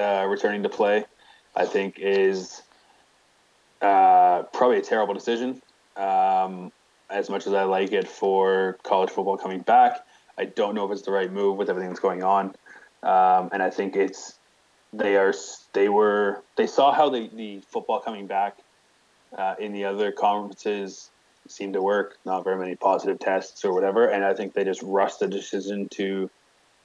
uh, 0.00 0.26
returning 0.26 0.62
to 0.62 0.68
play. 0.68 1.04
I 1.54 1.66
think 1.66 1.98
is 1.98 2.62
uh, 3.84 4.44
probably 4.44 4.78
a 4.78 4.82
terrible 4.82 5.12
decision. 5.12 5.60
Um, 5.96 6.72
as 7.10 7.28
much 7.28 7.46
as 7.46 7.52
I 7.52 7.64
like 7.64 7.92
it 7.92 8.08
for 8.08 8.78
college 8.82 9.10
football 9.10 9.36
coming 9.36 9.60
back, 9.60 10.00
I 10.38 10.46
don't 10.46 10.74
know 10.74 10.86
if 10.86 10.92
it's 10.92 11.02
the 11.02 11.12
right 11.12 11.30
move 11.30 11.58
with 11.58 11.68
everything 11.68 11.90
that's 11.90 12.00
going 12.00 12.22
on. 12.22 12.54
Um, 13.02 13.50
and 13.52 13.62
I 13.62 13.68
think 13.70 13.94
it's 13.94 14.38
they 14.92 15.16
are 15.16 15.34
they 15.74 15.88
were 15.88 16.42
they 16.56 16.66
saw 16.66 16.92
how 16.92 17.10
the, 17.10 17.28
the 17.34 17.60
football 17.60 18.00
coming 18.00 18.26
back 18.26 18.56
uh, 19.36 19.54
in 19.58 19.72
the 19.72 19.84
other 19.84 20.12
conferences 20.12 21.10
seemed 21.46 21.74
to 21.74 21.82
work. 21.82 22.16
Not 22.24 22.42
very 22.42 22.58
many 22.58 22.76
positive 22.76 23.18
tests 23.18 23.64
or 23.64 23.74
whatever, 23.74 24.08
and 24.08 24.24
I 24.24 24.32
think 24.32 24.54
they 24.54 24.64
just 24.64 24.82
rushed 24.82 25.20
the 25.20 25.28
decision 25.28 25.88
to 25.90 26.30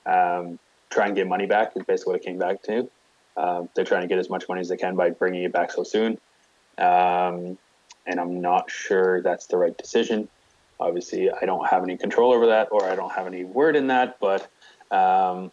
um, 0.06 0.60
try 0.90 1.08
and 1.08 1.16
get 1.16 1.28
money 1.28 1.46
back. 1.46 1.72
Is 1.78 1.86
basically 1.86 2.14
what 2.14 2.22
it 2.22 2.26
came 2.26 2.40
back 2.40 2.62
to. 2.64 2.90
Um, 3.38 3.70
they're 3.74 3.86
trying 3.86 4.02
to 4.02 4.08
get 4.08 4.20
as 4.20 4.30
much 4.30 4.50
money 4.50 4.60
as 4.60 4.68
they 4.68 4.76
can 4.76 4.98
by 4.98 5.12
bringing 5.12 5.44
it 5.44 5.54
back 5.54 5.72
so 5.72 5.84
soon, 5.84 6.20
um, 6.80 7.58
and 8.06 8.20
I'm 8.20 8.42
not 8.42 8.72
sure 8.72 9.22
that's 9.22 9.48
the 9.48 9.58
right 9.58 9.78
decision. 9.78 10.30
Obviously, 10.80 11.30
I 11.30 11.46
don't 11.46 11.68
have 11.68 11.84
any 11.84 11.98
control 11.98 12.34
over 12.34 12.48
that, 12.48 12.70
or 12.72 12.86
I 12.86 12.96
don't 12.96 13.12
have 13.12 13.28
any 13.28 13.44
word 13.44 13.76
in 13.76 13.88
that, 13.88 14.18
but 14.20 14.50
um, 14.92 15.52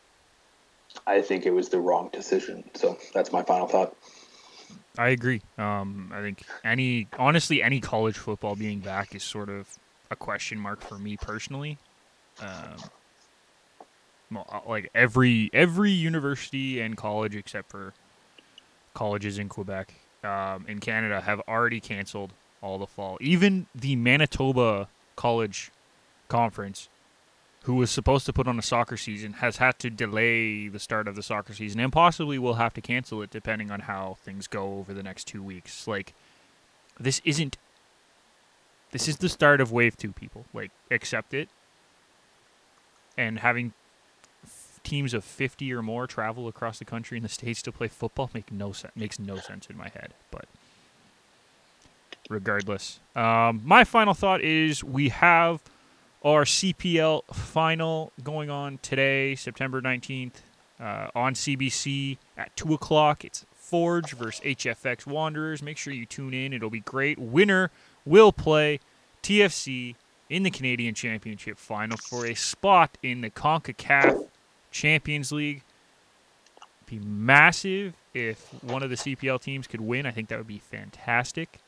I 1.06 1.20
think 1.20 1.46
it 1.46 1.50
was 1.50 1.68
the 1.68 1.80
wrong 1.80 2.10
decision. 2.12 2.64
So 2.74 2.96
that's 3.12 3.32
my 3.32 3.42
final 3.42 3.66
thought. 3.66 3.96
I 4.98 5.08
agree. 5.08 5.42
Um, 5.58 6.10
I 6.14 6.22
think 6.22 6.42
any, 6.64 7.08
honestly, 7.18 7.62
any 7.62 7.80
college 7.80 8.16
football 8.16 8.54
being 8.54 8.80
back 8.80 9.14
is 9.14 9.22
sort 9.22 9.50
of 9.50 9.68
a 10.10 10.16
question 10.16 10.58
mark 10.58 10.80
for 10.80 10.98
me 10.98 11.16
personally. 11.20 11.78
Um, 12.40 12.76
uh, 14.34 14.60
like 14.66 14.90
every 14.94 15.50
every 15.52 15.90
university 15.90 16.80
and 16.80 16.96
college 16.96 17.36
except 17.36 17.70
for 17.70 17.94
colleges 18.94 19.38
in 19.38 19.48
Quebec, 19.48 19.94
um, 20.26 20.66
in 20.68 20.80
Canada, 20.80 21.20
have 21.20 21.40
already 21.48 21.80
canceled 21.80 22.32
all 22.60 22.78
the 22.78 22.86
fall. 22.86 23.16
Even 23.20 23.66
the 23.74 23.96
Manitoba 23.96 24.88
College 25.14 25.70
Conference, 26.28 26.88
who 27.62 27.74
was 27.74 27.90
supposed 27.90 28.26
to 28.26 28.32
put 28.32 28.46
on 28.46 28.58
a 28.58 28.62
soccer 28.62 28.96
season, 28.96 29.34
has 29.34 29.56
had 29.58 29.78
to 29.78 29.90
delay 29.90 30.68
the 30.68 30.78
start 30.78 31.08
of 31.08 31.16
the 31.16 31.22
soccer 31.22 31.54
season 31.54 31.80
and 31.80 31.92
possibly 31.92 32.38
will 32.38 32.54
have 32.54 32.74
to 32.74 32.80
cancel 32.80 33.22
it 33.22 33.30
depending 33.30 33.70
on 33.70 33.80
how 33.80 34.16
things 34.24 34.46
go 34.46 34.78
over 34.78 34.92
the 34.92 35.02
next 35.02 35.26
two 35.26 35.42
weeks. 35.42 35.86
Like, 35.86 36.12
this 36.98 37.20
isn't. 37.24 37.56
This 38.92 39.08
is 39.08 39.16
the 39.18 39.28
start 39.28 39.60
of 39.60 39.72
wave 39.72 39.96
two, 39.96 40.12
people. 40.12 40.44
Like, 40.54 40.70
accept 40.90 41.34
it. 41.34 41.48
And 43.18 43.38
having 43.40 43.72
teams 44.86 45.12
of 45.12 45.24
50 45.24 45.72
or 45.72 45.82
more 45.82 46.06
travel 46.06 46.46
across 46.46 46.78
the 46.78 46.84
country 46.84 47.16
in 47.16 47.22
the 47.24 47.28
states 47.28 47.60
to 47.62 47.72
play 47.72 47.88
football 47.88 48.30
make 48.32 48.52
no 48.52 48.70
sen- 48.72 48.92
makes 48.94 49.18
no 49.18 49.36
sense 49.36 49.66
in 49.68 49.76
my 49.76 49.88
head 49.88 50.14
but 50.30 50.46
regardless. 52.30 53.00
Um, 53.14 53.62
my 53.64 53.84
final 53.84 54.14
thought 54.14 54.40
is 54.40 54.84
we 54.84 55.08
have 55.08 55.60
our 56.24 56.44
cpl 56.44 57.24
final 57.32 58.12
going 58.22 58.48
on 58.48 58.78
today 58.82 59.34
september 59.34 59.82
19th 59.82 60.34
uh, 60.80 61.08
on 61.14 61.34
cbc 61.34 62.18
at 62.36 62.54
2 62.56 62.74
o'clock. 62.74 63.24
It's 63.24 63.44
forge 63.52 64.12
versus 64.12 64.40
hfx 64.44 65.04
wanderers. 65.04 65.62
Make 65.62 65.78
sure 65.78 65.92
you 65.92 66.06
tune 66.06 66.32
in. 66.32 66.52
It'll 66.52 66.70
be 66.70 66.80
great. 66.80 67.18
Winner 67.18 67.70
will 68.04 68.32
play 68.32 68.78
tfc 69.22 69.96
in 70.28 70.42
the 70.44 70.50
canadian 70.50 70.94
championship 70.94 71.58
final 71.58 71.96
for 71.96 72.26
a 72.26 72.34
spot 72.34 72.98
in 73.02 73.20
the 73.20 73.30
concacaf 73.30 74.25
champions 74.70 75.32
league 75.32 75.62
be 76.86 76.98
massive 77.00 77.94
if 78.14 78.52
one 78.62 78.82
of 78.82 78.90
the 78.90 78.96
cpl 78.96 79.40
teams 79.40 79.66
could 79.66 79.80
win 79.80 80.06
i 80.06 80.10
think 80.10 80.28
that 80.28 80.38
would 80.38 80.46
be 80.46 80.58
fantastic 80.58 81.58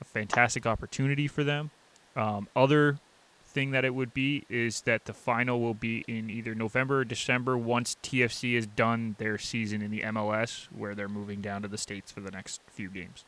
a 0.00 0.04
fantastic 0.04 0.66
opportunity 0.66 1.28
for 1.28 1.44
them. 1.44 1.70
Um, 2.14 2.48
other 2.54 2.98
thing 3.44 3.70
that 3.70 3.84
it 3.84 3.94
would 3.94 4.12
be 4.12 4.44
is 4.50 4.82
that 4.82 5.06
the 5.06 5.12
final 5.12 5.60
will 5.60 5.74
be 5.74 6.04
in 6.06 6.28
either 6.28 6.54
November 6.54 7.00
or 7.00 7.04
December 7.04 7.56
once 7.56 7.96
TFC 8.02 8.54
has 8.54 8.66
done 8.66 9.16
their 9.18 9.38
season 9.38 9.82
in 9.82 9.90
the 9.90 10.00
MLS, 10.00 10.66
where 10.76 10.94
they're 10.94 11.08
moving 11.08 11.40
down 11.40 11.62
to 11.62 11.68
the 11.68 11.78
states 11.78 12.10
for 12.12 12.20
the 12.20 12.30
next 12.30 12.60
few 12.68 12.88
games. 12.88 13.24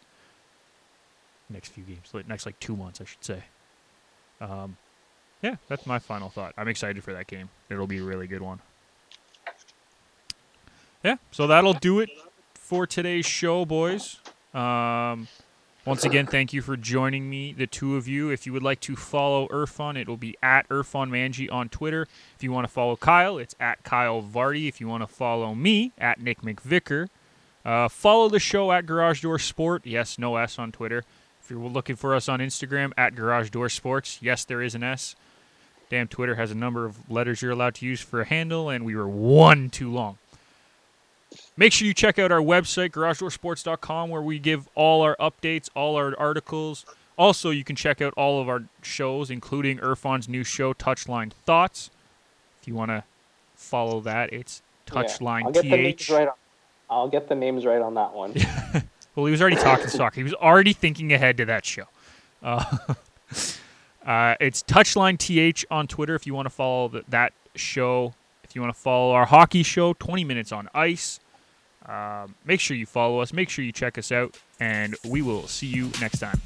Next 1.51 1.71
few 1.71 1.85
games, 1.85 2.13
next 2.27 2.45
like 2.45 2.61
two 2.61 2.77
months, 2.77 3.01
I 3.01 3.05
should 3.05 3.25
say. 3.25 3.45
Um, 4.41 4.77
yeah, 5.41 5.57
that's 5.69 5.87
my 5.87 5.99
final 5.99 6.29
thought. 6.29 6.53
I'm 6.59 6.69
excited 6.69 7.03
for 7.03 7.13
that 7.15 7.27
game. 7.27 7.49
It'll 7.71 7.87
be 7.87 7.99
a 7.99 8.03
really 8.03 8.27
good 8.27 8.43
one. 8.43 8.61
Yeah, 11.05 11.17
so 11.31 11.47
that'll 11.47 11.75
do 11.75 12.01
it 12.01 12.11
for 12.55 12.87
today's 12.87 13.25
show, 13.25 13.65
boys. 13.65 14.19
Um, 14.53 15.29
once 15.85 16.05
again, 16.05 16.27
thank 16.27 16.53
you 16.53 16.61
for 16.61 16.77
joining 16.77 17.31
me, 17.31 17.53
the 17.53 17.67
two 17.67 17.97
of 17.97 18.09
you. 18.09 18.31
If 18.31 18.47
you 18.47 18.53
would 18.53 18.63
like 18.63 18.81
to 18.81 18.97
follow 18.97 19.49
Irfan, 19.49 19.97
it 19.97 20.09
will 20.09 20.17
be 20.17 20.37
at 20.43 20.69
Irfan 20.69 21.09
Manji 21.09 21.51
on 21.51 21.69
Twitter. 21.69 22.09
If 22.37 22.43
you 22.43 22.53
want 22.53 22.67
to 22.67 22.73
follow 22.73 22.97
Kyle, 22.97 23.39
it's 23.39 23.55
at 23.61 23.85
Kyle 23.85 24.23
Vardy. 24.23 24.69
If 24.69 24.81
you 24.81 24.89
want 24.89 25.03
to 25.03 25.07
follow 25.07 25.55
me, 25.55 25.93
at 25.97 26.21
Nick 26.21 26.43
McVicker. 26.43 27.09
Uh, 27.65 27.89
follow 27.89 28.29
the 28.29 28.39
show 28.39 28.73
at 28.73 28.85
Garage 28.85 29.23
Door 29.23 29.39
Sport. 29.39 29.87
Yes, 29.87 30.19
no 30.19 30.37
S 30.37 30.59
on 30.59 30.73
Twitter. 30.73 31.05
If 31.43 31.51
you're 31.51 31.61
looking 31.61 31.97
for 31.97 32.15
us 32.15 32.29
on 32.29 32.41
Instagram, 32.41 32.93
at 32.99 33.15
Garage 33.15 33.51
Door 33.51 33.71
Sports. 33.71 34.19
Yes, 34.21 34.45
there 34.45 34.61
is 34.61 34.75
an 34.75 34.83
S. 34.83 35.17
Damn, 35.89 36.09
Twitter 36.09 36.35
has 36.35 36.51
a 36.51 36.55
number 36.55 36.85
of 36.85 37.11
letters 37.11 37.41
you're 37.41 37.53
allowed 37.53 37.77
to 37.77 37.87
use 37.87 38.01
for 38.01 38.21
a 38.21 38.27
handle, 38.27 38.69
and 38.69 38.85
we 38.85 38.95
were 38.95 39.09
one 39.09 39.71
too 39.71 39.91
long. 39.91 40.19
Make 41.57 41.73
sure 41.73 41.87
you 41.87 41.95
check 41.95 42.19
out 42.19 42.33
our 42.33 42.41
website, 42.41 42.91
garagedoorsports.com, 42.91 44.11
where 44.11 44.23
we 44.23 44.39
give 44.39 44.69
all 44.75 45.03
our 45.03 45.17
updates, 45.17 45.69
all 45.75 45.97
our 45.97 46.19
articles. 46.19 46.87
Also, 47.17 47.51
you 47.51 47.65
can 47.65 47.77
check 47.77 48.01
out 48.01 48.15
all 48.17 48.41
of 48.41 48.49
our 48.49 48.65
shows, 48.83 49.31
including 49.31 49.79
Irfan's 49.79 50.29
new 50.29 50.45
show, 50.45 50.73
Touchline 50.73 51.33
Thoughts. 51.33 51.91
If 52.63 52.69
you 52.69 52.75
want 52.75 52.91
to 52.91 53.05
follow 53.57 54.01
that, 54.01 54.33
it's 54.33 54.63
Yeah, 54.87 55.03
Touchline 55.03 55.45
I'll 55.45 55.53
get 55.53 55.63
the 55.63 55.71
names 55.71 55.97
TH. 56.07 56.11
right. 56.11 56.29
On, 56.29 56.35
I'll 56.89 57.09
get 57.09 57.29
the 57.29 57.35
names 57.35 57.67
right 57.67 57.83
on 57.83 57.95
that 57.95 58.13
one. 58.15 58.35
Well, 59.17 59.27
he 59.27 59.33
was 59.33 59.41
already 59.41 59.57
talking 59.57 59.89
soccer. 59.89 60.15
He 60.15 60.23
was 60.23 60.35
already 60.35 60.73
thinking 60.73 61.13
ahead 61.13 61.39
to 61.39 61.45
that 61.47 61.67
show. 61.67 61.87
Uh, 62.41 62.63
uh, 64.07 64.37
it's 64.41 64.63
Touchline 64.63 65.19
TH 65.19 65.67
on 65.73 65.89
Twitter 65.89 66.15
if 66.15 66.25
you 66.25 66.35
want 66.35 66.47
to 66.47 66.51
follow 66.51 66.89
th- 66.89 67.05
that 67.09 67.33
show. 67.57 68.15
If 68.49 68.55
you 68.55 68.63
want 68.63 68.75
to 68.75 68.81
follow 68.81 69.13
our 69.13 69.27
hockey 69.27 69.63
show, 69.63 69.93
20 69.95 70.25
Minutes 70.25 70.53
on 70.53 70.69
Ice. 70.75 71.21
Um, 71.87 72.35
make 72.45 72.61
sure 72.61 72.77
you 72.77 72.87
follow 72.87 73.21
us. 73.21 73.33
Make 73.33 73.51
sure 73.51 73.65
you 73.65 73.73
check 73.73 73.99
us 73.99 74.11
out. 74.11 74.39
And 74.59 74.97
we 75.07 75.23
will 75.23 75.47
see 75.47 75.67
you 75.67 75.91
next 76.01 76.19
time. 76.19 76.41